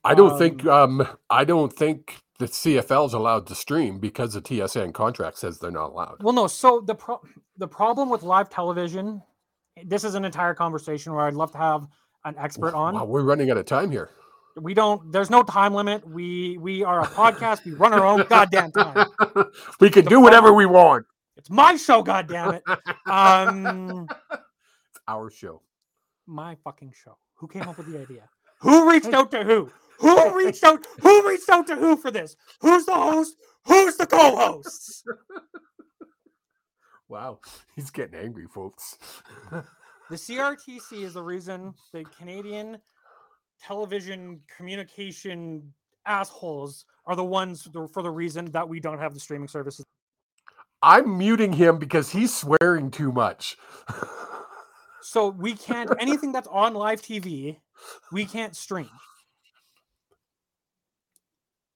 I 0.03 0.15
don't 0.15 0.39
think 0.39 0.65
um 0.67 1.07
I 1.29 1.45
don't 1.45 1.73
think 1.73 2.17
the 2.39 2.47
CFL 2.47 3.07
is 3.09 3.13
allowed 3.13 3.47
to 3.49 3.55
stream 3.55 3.99
because 3.99 4.33
the 4.33 4.41
TSN 4.41 4.95
contract 4.95 5.37
says 5.39 5.59
they're 5.59 5.71
not 5.71 5.91
allowed. 5.91 6.23
Well, 6.23 6.33
no. 6.33 6.47
So 6.47 6.81
the 6.81 6.95
pro- 6.95 7.21
the 7.59 7.69
problem 7.69 8.09
with 8.09 8.23
live 8.23 8.49
television, 8.49 9.23
this 9.85 10.05
is 10.05 10.15
an 10.15 10.25
entire 10.25 10.55
conversation 10.55 11.13
where 11.13 11.27
I'd 11.27 11.35
love 11.35 11.53
to 11.53 11.59
have 11.59 11.87
an 12.25 12.35
expert 12.39 12.75
on. 12.75 12.95
Wow, 12.95 13.05
we're 13.05 13.23
running 13.23 13.51
out 13.51 13.57
of 13.57 13.67
time 13.67 13.91
here. 13.91 14.11
We 14.57 14.75
don't. 14.75 15.13
There's 15.13 15.31
no 15.31 15.43
time 15.43 15.75
limit. 15.75 16.07
We 16.07 16.59
we 16.59 16.83
are 16.85 17.01
a 17.03 17.07
podcast. 17.07 17.65
We 17.65 17.73
run 17.73 17.93
our 17.93 18.05
own 18.05 18.25
goddamn 18.29 18.73
time. 18.73 19.07
we 19.81 19.91
can 19.91 20.05
The 20.05 20.11
do 20.11 20.21
whatever 20.21 20.53
we 20.53 20.67
want. 20.67 21.07
It's 21.37 21.49
my 21.51 21.77
show. 21.77 22.03
Goddamn 22.03 22.55
it. 22.55 22.63
Um, 23.07 24.07
It's 24.91 25.01
our 25.09 25.31
show. 25.31 25.63
my 26.27 26.57
fucking 26.65 26.93
show. 27.03 27.17
Who 27.37 27.49
came 27.49 27.63
up 27.63 27.79
with 27.79 27.87
the 27.91 28.01
idea? 28.01 28.29
Who 28.61 28.91
reached 28.91 29.13
out 29.15 29.31
to 29.33 29.43
who? 29.45 29.71
Who 29.99 30.37
reached 30.37 30.63
out? 30.65 30.87
Who 31.01 31.29
reached 31.29 31.49
out 31.49 31.67
to 31.69 31.77
who 31.77 31.97
for 31.97 32.11
this? 32.11 32.37
Who's 32.61 32.85
the 32.87 32.95
host? 32.95 33.37
Who's 33.67 33.97
the 33.97 34.07
co-host? 34.07 35.05
Wow, 37.09 37.41
he's 37.75 37.91
getting 37.91 38.15
angry, 38.21 38.47
folks. 38.47 38.97
The 40.11 40.17
CRTC 40.17 41.05
is 41.05 41.15
the 41.15 41.23
reason 41.23 41.73
the 41.93 42.05
Canadian 42.19 42.79
television 43.63 44.41
communication 44.55 45.73
assholes 46.05 46.85
are 47.07 47.15
the 47.15 47.25
ones 47.25 47.69
for 47.93 48.03
the 48.03 48.11
reason 48.11 48.47
that 48.51 48.69
we 48.69 48.81
don't 48.81 48.99
have 48.99 49.15
the 49.15 49.21
streaming 49.21 49.47
services. 49.47 49.85
I'm 50.83 51.17
muting 51.17 51.53
him 51.53 51.79
because 51.79 52.11
he's 52.11 52.35
swearing 52.35 52.91
too 52.91 53.13
much. 53.13 53.57
So 55.03 55.29
we 55.29 55.55
can't 55.55 55.91
anything 56.01 56.33
that's 56.33 56.49
on 56.49 56.75
live 56.75 57.01
TV, 57.03 57.59
we 58.13 58.25
can't 58.27 58.55
stream. 58.57 58.91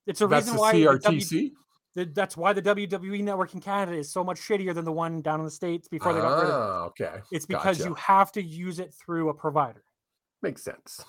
It's 0.07 0.20
a 0.20 0.26
That's 0.26 0.47
reason 0.47 0.59
why 0.59 0.72
the 0.72 0.85
W- 0.85 0.99
CRTC. 1.20 1.28
the- 1.30 1.53
that's 1.95 2.36
why 2.36 2.53
the 2.53 2.62
WWE 2.62 3.22
network 3.22 3.55
in 3.55 3.61
Canada 3.61 3.97
is 3.97 4.11
so 4.11 4.24
much 4.24 4.38
shittier 4.40 4.74
than 4.74 4.84
the 4.84 4.92
one 4.92 5.22
down 5.22 5.38
in 5.40 5.45
the 5.45 5.51
states 5.51 5.86
before 5.88 6.12
they 6.12 6.20
got 6.20 6.40
rid 6.42 6.45
of 6.45 6.49
it. 6.49 6.53
Ah, 6.53 6.84
okay, 6.86 7.20
It's 7.30 7.47
because 7.47 7.78
gotcha. 7.78 7.88
you 7.90 7.95
have 7.95 8.32
to 8.32 8.42
use 8.42 8.78
it 8.80 8.92
through 8.95 9.28
a 9.28 9.34
provider. 9.34 9.84
makes 10.42 10.62
sense. 10.62 11.03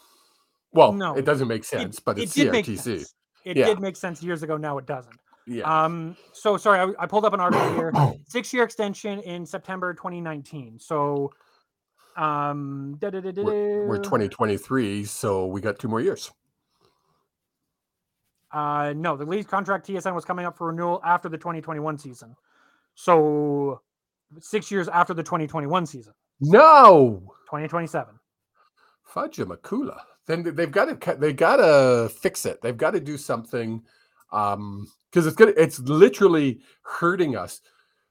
Well, 0.72 0.94
No, 0.94 1.16
it 1.16 1.26
doesn't 1.26 1.48
make 1.50 1.64
It- 1.64 1.66
sense, 1.66 2.00
but 2.00 2.18
it's 2.20 2.38
make 2.38 2.66
CRTC. 2.66 2.78
sense. 3.00 3.14
It 3.44 3.58
Yeah. 3.58 3.66
did 3.66 3.80
make 3.82 3.96
sense 3.98 4.24
years 4.24 4.44
ago. 4.44 4.56
Now 4.58 4.78
it 4.78 4.86
doesn't. 4.86 5.18
Yeah. 5.48 5.64
Um. 5.84 6.16
So 6.34 6.56
sorry, 6.58 6.80
I, 6.80 7.04
I 7.04 7.06
pulled 7.08 7.26
up 7.26 7.34
an 7.34 7.40
article 7.40 7.74
here. 7.74 7.92
Six-year 8.28 8.64
extension 8.64 9.20
in 9.22 9.46
September 9.46 9.94
2019. 9.94 10.80
So, 10.80 11.32
um, 12.18 12.98
we're, 13.02 13.88
we're 13.88 13.98
2023, 13.98 15.04
so 15.06 15.46
we 15.48 15.60
got 15.62 15.78
two 15.80 15.88
more 15.88 16.00
years. 16.02 16.32
Uh, 18.56 18.94
no, 18.96 19.18
the 19.18 19.26
league 19.26 19.48
contract 19.50 19.86
TSN 19.86 20.16
was 20.16 20.24
coming 20.24 20.46
up 20.46 20.58
for 20.58 20.68
renewal 20.68 21.02
after 21.04 21.28
the 21.28 21.38
2021 21.38 21.98
season. 21.98 22.34
So, 22.96 23.82
six 24.40 24.72
years 24.72 24.88
after 24.88 25.14
the 25.14 25.24
2021 25.24 25.86
season, 25.86 26.14
No, 26.40 27.34
2027. 27.48 28.16
fudge 29.04 29.38
Makula. 29.38 30.00
Then 30.26 30.56
they've 30.56 30.72
got 30.72 31.02
to 31.02 31.16
they 31.18 31.34
got 31.34 31.58
to 31.58 32.10
fix 32.10 32.46
it. 32.46 32.62
They've 32.62 32.78
got 32.78 32.92
to 32.92 33.02
do 33.02 33.18
something 33.18 33.84
um 34.32 34.88
because 35.12 35.28
it's 35.28 35.36
good. 35.36 35.54
It's 35.58 35.80
literally 35.80 36.62
hurting 36.84 37.36
us. 37.36 37.60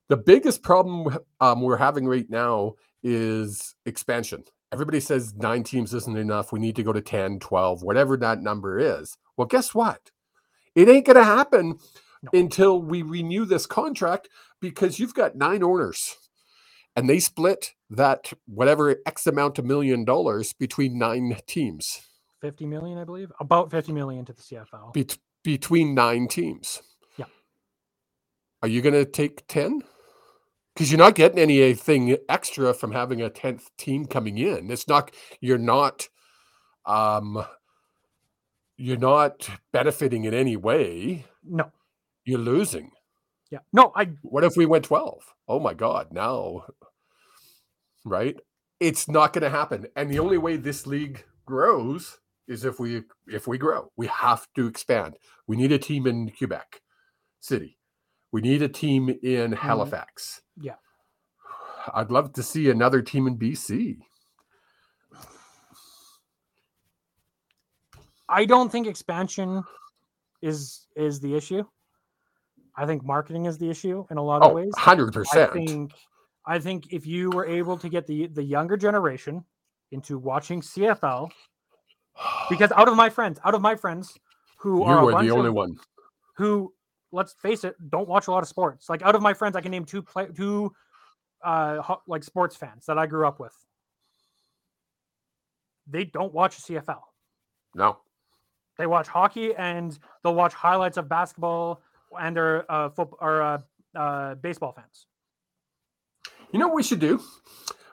The 0.08 0.16
biggest 0.18 0.62
problem 0.62 1.18
um, 1.40 1.62
we're 1.62 1.78
having 1.78 2.06
right 2.06 2.28
now 2.28 2.74
is 3.02 3.74
expansion. 3.86 4.44
Everybody 4.72 5.00
says 5.00 5.34
nine 5.34 5.62
teams 5.64 5.94
isn't 5.94 6.16
enough. 6.18 6.52
We 6.52 6.60
need 6.60 6.76
to 6.76 6.82
go 6.82 6.92
to 6.92 7.00
10, 7.00 7.38
12, 7.38 7.82
whatever 7.82 8.16
that 8.18 8.42
number 8.42 8.78
is. 8.78 9.16
Well, 9.36 9.46
guess 9.46 9.74
what? 9.74 10.10
It 10.74 10.88
ain't 10.88 11.06
going 11.06 11.16
to 11.16 11.24
happen 11.24 11.78
No. 12.22 12.30
until 12.38 12.80
we 12.82 13.02
renew 13.02 13.44
this 13.44 13.66
contract 13.66 14.28
because 14.60 14.98
you've 14.98 15.14
got 15.14 15.36
nine 15.36 15.62
owners 15.62 16.16
and 16.96 17.08
they 17.08 17.18
split 17.18 17.72
that 17.90 18.32
whatever 18.46 18.96
X 19.06 19.26
amount 19.26 19.58
of 19.58 19.64
million 19.64 20.04
dollars 20.04 20.52
between 20.52 20.98
nine 20.98 21.36
teams, 21.46 22.00
50 22.40 22.66
million, 22.66 22.98
I 22.98 23.04
believe, 23.04 23.32
about 23.40 23.70
50 23.70 23.92
million 23.92 24.24
to 24.26 24.32
the 24.32 24.42
CFL. 24.42 24.92
bet- 24.92 25.18
between 25.42 25.94
nine 25.94 26.26
teams. 26.28 26.80
Yeah. 27.16 27.26
Are 28.62 28.68
you 28.68 28.80
going 28.82 28.94
to 28.94 29.04
take 29.04 29.46
10? 29.48 29.82
Because 30.74 30.90
you're 30.90 30.98
not 30.98 31.14
getting 31.14 31.38
anything 31.38 32.16
extra 32.28 32.74
from 32.74 32.92
having 32.92 33.22
a 33.22 33.30
10th 33.30 33.64
team 33.78 34.06
coming 34.06 34.38
in. 34.38 34.70
It's 34.70 34.88
not, 34.88 35.10
you're 35.40 35.58
not, 35.58 36.08
um, 36.84 37.44
you're 38.76 38.96
not 38.96 39.48
benefiting 39.72 40.24
in 40.24 40.34
any 40.34 40.56
way. 40.56 41.26
No, 41.44 41.70
You're 42.24 42.38
losing. 42.38 42.90
yeah, 43.50 43.60
no, 43.72 43.92
I 43.94 44.10
What 44.22 44.44
if 44.44 44.56
we 44.56 44.66
went 44.66 44.84
12? 44.84 45.34
Oh 45.48 45.60
my 45.60 45.74
God, 45.74 46.08
now, 46.12 46.64
right? 48.04 48.36
It's 48.80 49.08
not 49.08 49.32
going 49.32 49.42
to 49.42 49.50
happen. 49.50 49.86
And 49.96 50.10
the 50.10 50.18
only 50.18 50.38
way 50.38 50.56
this 50.56 50.86
league 50.86 51.24
grows 51.46 52.18
is 52.48 52.64
if 52.64 52.78
we 52.78 53.02
if 53.26 53.46
we 53.46 53.58
grow. 53.58 53.90
We 53.96 54.06
have 54.08 54.46
to 54.56 54.66
expand. 54.66 55.16
We 55.46 55.56
need 55.56 55.72
a 55.72 55.78
team 55.78 56.06
in 56.06 56.30
Quebec 56.30 56.80
City. 57.40 57.78
We 58.32 58.40
need 58.40 58.62
a 58.62 58.68
team 58.68 59.08
in 59.08 59.52
mm-hmm. 59.52 59.54
Halifax. 59.54 60.42
yeah. 60.60 60.74
I'd 61.92 62.10
love 62.10 62.32
to 62.32 62.42
see 62.42 62.70
another 62.70 63.02
team 63.02 63.26
in 63.26 63.38
BC. 63.38 63.98
I 68.28 68.44
don't 68.44 68.70
think 68.70 68.86
expansion 68.86 69.62
is 70.42 70.86
is 70.96 71.20
the 71.20 71.34
issue. 71.34 71.64
I 72.76 72.86
think 72.86 73.04
marketing 73.04 73.44
is 73.46 73.58
the 73.58 73.70
issue 73.70 74.04
in 74.10 74.16
a 74.18 74.22
lot 74.22 74.42
of 74.42 74.50
Oh, 74.50 74.54
ways. 74.54 74.72
100%. 74.76 75.26
I 75.36 75.46
think 75.52 75.92
I 76.46 76.58
think 76.58 76.92
if 76.92 77.06
you 77.06 77.30
were 77.30 77.46
able 77.46 77.76
to 77.78 77.88
get 77.88 78.06
the 78.06 78.26
the 78.28 78.42
younger 78.42 78.76
generation 78.76 79.44
into 79.92 80.18
watching 80.18 80.60
CFL, 80.60 81.30
because 82.50 82.72
out 82.72 82.88
of 82.88 82.96
my 82.96 83.08
friends, 83.10 83.38
out 83.44 83.54
of 83.54 83.60
my 83.62 83.76
friends 83.76 84.18
who 84.58 84.78
you 84.78 84.84
are 84.84 85.22
the 85.22 85.30
only 85.30 85.48
of- 85.48 85.54
one. 85.54 85.76
who 86.36 86.72
let's 87.12 87.34
face 87.34 87.62
it, 87.64 87.76
don't 87.90 88.08
watch 88.08 88.26
a 88.26 88.30
lot 88.32 88.42
of 88.42 88.48
sports. 88.48 88.88
Like 88.88 89.02
out 89.02 89.14
of 89.14 89.22
my 89.22 89.34
friends, 89.34 89.54
I 89.56 89.60
can 89.60 89.70
name 89.70 89.84
two 89.84 90.02
play 90.02 90.26
two 90.34 90.72
uh 91.44 91.80
ho- 91.82 92.02
like 92.08 92.24
sports 92.24 92.56
fans 92.56 92.86
that 92.86 92.98
I 92.98 93.06
grew 93.06 93.26
up 93.28 93.38
with. 93.38 93.54
They 95.86 96.04
don't 96.04 96.32
watch 96.32 96.56
CFL. 96.62 97.02
No. 97.74 97.98
They 98.78 98.86
watch 98.86 99.08
hockey 99.08 99.54
and 99.54 99.98
they'll 100.22 100.34
watch 100.34 100.54
highlights 100.54 100.96
of 100.96 101.08
basketball 101.08 101.80
and 102.20 102.36
they're 102.36 102.70
uh 102.70 102.90
football 102.90 103.18
or 103.20 103.42
uh, 103.42 103.58
uh 103.96 104.34
baseball 104.36 104.72
fans. 104.72 105.06
You 106.52 106.58
know 106.58 106.68
what 106.68 106.76
we 106.76 106.82
should 106.82 107.00
do? 107.00 107.20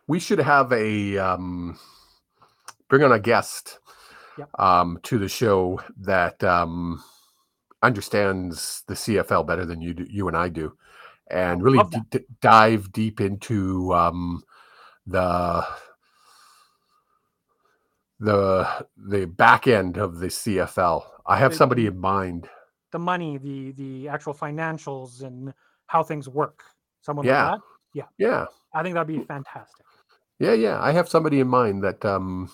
We 0.07 0.19
should 0.19 0.39
have 0.39 0.71
a 0.71 1.17
um, 1.17 1.79
bring 2.89 3.03
on 3.03 3.11
a 3.11 3.19
guest 3.19 3.79
Yep. 4.37 4.49
um, 4.59 4.99
to 5.03 5.17
the 5.17 5.27
show 5.27 5.81
that 5.97 6.43
um, 6.43 7.03
understands 7.83 8.83
the 8.87 8.93
CFL 8.93 9.45
better 9.45 9.65
than 9.65 9.81
you 9.81 9.93
do, 9.93 10.05
you 10.09 10.27
and 10.27 10.37
I 10.37 10.49
do, 10.49 10.73
and 11.29 11.61
really 11.61 11.83
d- 11.89 12.01
d- 12.09 12.25
dive 12.39 12.91
deep 12.91 13.19
into 13.19 13.93
um, 13.93 14.43
the 15.05 15.65
the 18.21 18.85
the 18.97 19.25
back 19.25 19.67
end 19.67 19.97
of 19.97 20.19
the 20.19 20.27
CFL. 20.27 21.03
I 21.25 21.37
have 21.37 21.51
The- 21.51 21.57
somebody 21.57 21.87
in 21.87 21.97
mind. 21.99 22.47
The 22.91 22.99
money, 22.99 23.37
the 23.37 23.71
the 23.73 24.07
actual 24.09 24.33
financials 24.33 25.23
and 25.23 25.53
how 25.87 26.03
things 26.03 26.29
work. 26.29 26.63
Someone 27.01 27.25
Yeah. 27.25 27.51
like 27.51 27.61
that. 27.95 28.07
Yeah, 28.17 28.45
I 28.73 28.83
think 28.83 28.93
that'd 28.93 29.07
be 29.07 29.23
fantastic. 29.25 29.85
Yeah, 30.39 30.53
yeah. 30.53 30.81
I 30.81 30.91
have 30.91 31.09
somebody 31.09 31.39
in 31.41 31.47
mind 31.47 31.83
that 31.83 32.05
um 32.05 32.49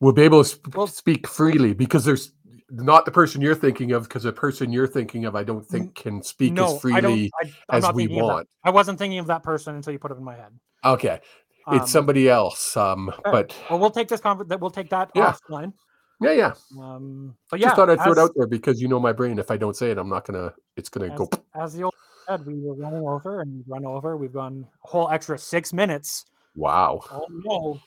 we'll 0.00 0.12
be 0.12 0.22
able 0.22 0.42
to 0.42 0.48
sp- 0.48 0.72
Well- 0.74 0.86
speak 0.86 1.26
freely 1.26 1.74
because 1.74 2.04
there's 2.04 2.32
not 2.70 3.04
the 3.04 3.10
person 3.10 3.40
you're 3.42 3.54
thinking 3.54 3.92
of 3.92 4.04
because 4.04 4.22
the 4.22 4.32
person 4.32 4.72
you're 4.72 4.86
thinking 4.86 5.26
of 5.26 5.34
I 5.36 5.44
don't 5.44 5.66
think 5.66 5.94
can 5.94 6.22
speak 6.22 6.54
no, 6.54 6.76
as 6.76 6.80
freely 6.80 7.30
I, 7.42 7.52
I'm 7.68 7.84
as 7.84 7.92
we 7.92 8.04
thinking 8.06 8.20
of 8.22 8.26
that. 8.28 8.32
want. 8.34 8.48
I 8.64 8.70
wasn't 8.70 8.98
thinking 8.98 9.18
of 9.18 9.26
that 9.26 9.42
person 9.42 9.74
until 9.76 9.92
you 9.92 9.98
put 9.98 10.10
it 10.10 10.16
in 10.18 10.24
my 10.24 10.36
head. 10.36 10.52
Okay, 10.84 11.20
Um, 11.66 11.76
it's 11.78 11.90
somebody 11.92 12.28
else. 12.28 12.76
Um, 12.76 13.08
okay. 13.08 13.20
but 13.24 13.54
Well, 13.70 13.78
we'll 13.78 13.90
take 13.90 14.08
this 14.08 14.20
conver- 14.20 14.48
that 14.48 14.60
We'll 14.60 14.70
take 14.70 14.90
that 14.90 15.10
Yeah. 15.14 15.32
offline. 15.48 15.72
yeah, 16.20 16.32
yeah. 16.32 16.54
Um, 16.80 17.36
but 17.50 17.60
yeah, 17.60 17.66
Just 17.66 17.76
thought 17.76 17.90
I'd 17.90 18.00
throw 18.02 18.12
it 18.12 18.18
out 18.18 18.30
there 18.36 18.46
because 18.46 18.80
you 18.82 18.88
know 18.88 18.98
my 19.00 19.12
brain. 19.12 19.38
If 19.38 19.50
I 19.50 19.56
don't 19.56 19.76
say 19.76 19.90
it, 19.90 19.98
I'm 19.98 20.08
not 20.08 20.24
gonna. 20.26 20.52
It's 20.76 20.88
gonna 20.88 21.12
as, 21.12 21.18
go. 21.18 21.28
as 21.54 21.74
the 21.74 21.84
old 21.84 21.94
said, 22.28 22.44
we 22.46 22.54
were 22.60 22.74
running 22.74 23.06
over 23.06 23.40
and 23.40 23.64
run 23.68 23.84
over. 23.84 24.16
We've 24.16 24.32
gone 24.32 24.66
a 24.84 24.86
whole 24.88 25.08
extra 25.10 25.38
six 25.38 25.72
minutes. 25.72 26.24
Wow, 26.54 27.00
Oh 27.10 27.26
no! 27.30 27.80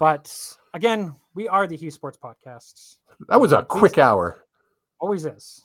But 0.00 0.56
again, 0.74 1.14
we 1.34 1.48
are 1.48 1.66
the 1.66 1.76
Hughes 1.76 1.94
Sports 1.94 2.18
Podcast. 2.22 2.96
that 3.28 3.40
was 3.40 3.52
a 3.52 3.62
quick 3.62 3.98
hour. 3.98 4.44
Always 5.00 5.26
is. 5.26 5.62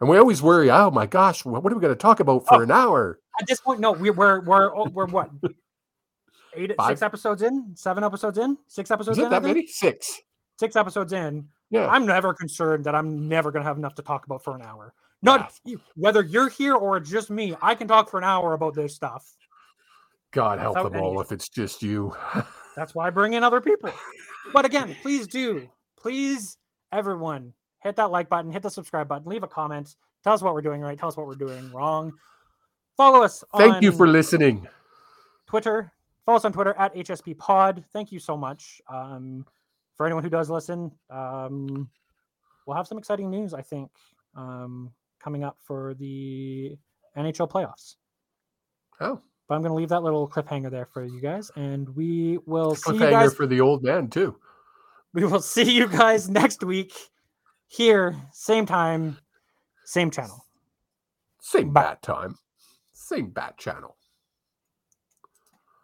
And 0.00 0.08
we 0.08 0.16
always 0.16 0.40
worry. 0.42 0.70
Oh 0.70 0.90
my 0.90 1.06
gosh, 1.06 1.44
what 1.44 1.58
are 1.72 1.74
we 1.74 1.80
going 1.80 1.92
to 1.92 1.96
talk 1.96 2.20
about 2.20 2.46
for 2.46 2.56
Oh. 2.56 2.60
an 2.60 2.70
hour? 2.70 3.18
At 3.40 3.46
this 3.46 3.60
point, 3.60 3.80
no, 3.80 3.92
we, 3.92 4.10
we're 4.10 4.40
we're 4.40 4.74
oh, 4.76 4.88
we're 4.88 5.06
what? 5.06 5.30
Eight, 6.54 6.74
Five? 6.76 6.90
six 6.90 7.02
episodes 7.02 7.42
in, 7.42 7.72
seven 7.74 8.04
episodes 8.04 8.38
in, 8.38 8.56
six 8.66 8.90
episodes 8.90 9.18
Is 9.18 9.24
it 9.24 9.30
that 9.30 9.42
many? 9.42 9.66
Six. 9.66 10.20
Six 10.58 10.76
episodes 10.76 11.12
in. 11.12 11.48
Yeah. 11.70 11.86
I'm 11.88 12.06
never 12.06 12.34
concerned 12.34 12.84
that 12.84 12.94
I'm 12.94 13.28
never 13.28 13.50
going 13.50 13.62
to 13.62 13.68
have 13.68 13.78
enough 13.78 13.94
to 13.96 14.02
talk 14.02 14.24
about 14.26 14.42
for 14.42 14.54
an 14.56 14.62
hour. 14.62 14.94
Not 15.22 15.52
you- 15.64 15.80
whether 15.96 16.22
you're 16.22 16.48
here 16.48 16.74
or 16.74 17.00
just 17.00 17.30
me. 17.30 17.54
I 17.60 17.74
can 17.74 17.88
talk 17.88 18.10
for 18.10 18.18
an 18.18 18.24
hour 18.24 18.54
about 18.54 18.74
this 18.74 18.94
stuff. 18.94 19.36
God 20.30 20.58
help 20.58 20.92
them 20.92 21.00
all 21.00 21.20
if 21.20 21.32
it's 21.32 21.48
just 21.48 21.82
you. 21.82 22.14
That's 22.76 22.94
why 22.94 23.06
I 23.06 23.10
bring 23.10 23.32
in 23.32 23.42
other 23.42 23.60
people. 23.60 23.92
But 24.52 24.64
again, 24.64 24.96
please 25.02 25.26
do, 25.26 25.68
please, 25.98 26.58
everyone, 26.92 27.52
hit 27.82 27.96
that 27.96 28.10
like 28.10 28.28
button, 28.28 28.52
hit 28.52 28.62
the 28.62 28.70
subscribe 28.70 29.08
button, 29.08 29.28
leave 29.28 29.42
a 29.42 29.48
comment, 29.48 29.96
tell 30.22 30.32
us 30.32 30.42
what 30.42 30.54
we're 30.54 30.62
doing 30.62 30.80
right, 30.80 30.98
tell 30.98 31.08
us 31.08 31.16
what 31.16 31.26
we're 31.26 31.34
doing 31.34 31.72
wrong. 31.72 32.12
Follow 32.96 33.22
us. 33.22 33.42
Thank 33.56 33.82
you 33.82 33.92
for 33.92 34.06
listening. 34.06 34.68
Twitter. 35.46 35.92
Follow 36.28 36.36
us 36.36 36.44
on 36.44 36.52
Twitter 36.52 36.74
at 36.78 36.94
HSP 36.94 37.38
Pod. 37.38 37.82
Thank 37.94 38.12
you 38.12 38.18
so 38.18 38.36
much. 38.36 38.82
Um, 38.92 39.46
for 39.96 40.04
anyone 40.04 40.22
who 40.22 40.28
does 40.28 40.50
listen, 40.50 40.92
um, 41.08 41.88
we'll 42.66 42.76
have 42.76 42.86
some 42.86 42.98
exciting 42.98 43.30
news, 43.30 43.54
I 43.54 43.62
think, 43.62 43.90
um, 44.36 44.92
coming 45.24 45.42
up 45.42 45.56
for 45.64 45.94
the 45.94 46.76
NHL 47.16 47.50
playoffs. 47.50 47.94
Oh, 49.00 49.22
But 49.48 49.54
I'm 49.54 49.62
going 49.62 49.70
to 49.70 49.74
leave 49.74 49.88
that 49.88 50.02
little 50.02 50.28
cliffhanger 50.28 50.70
there 50.70 50.84
for 50.84 51.02
you 51.02 51.18
guys, 51.18 51.50
and 51.56 51.88
we 51.96 52.36
will 52.44 52.74
see 52.74 52.92
you 52.92 53.00
cliffhanger 53.00 53.10
guys. 53.10 53.34
for 53.34 53.46
the 53.46 53.62
old 53.62 53.82
man 53.82 54.08
too. 54.08 54.36
We 55.14 55.24
will 55.24 55.40
see 55.40 55.78
you 55.78 55.88
guys 55.88 56.28
next 56.28 56.62
week 56.62 56.92
here, 57.68 58.14
same 58.32 58.66
time, 58.66 59.16
same 59.86 60.10
channel. 60.10 60.44
Same 61.40 61.72
Bye. 61.72 61.84
bat 61.84 62.02
time. 62.02 62.36
Same 62.92 63.30
bat 63.30 63.56
channel. 63.56 63.96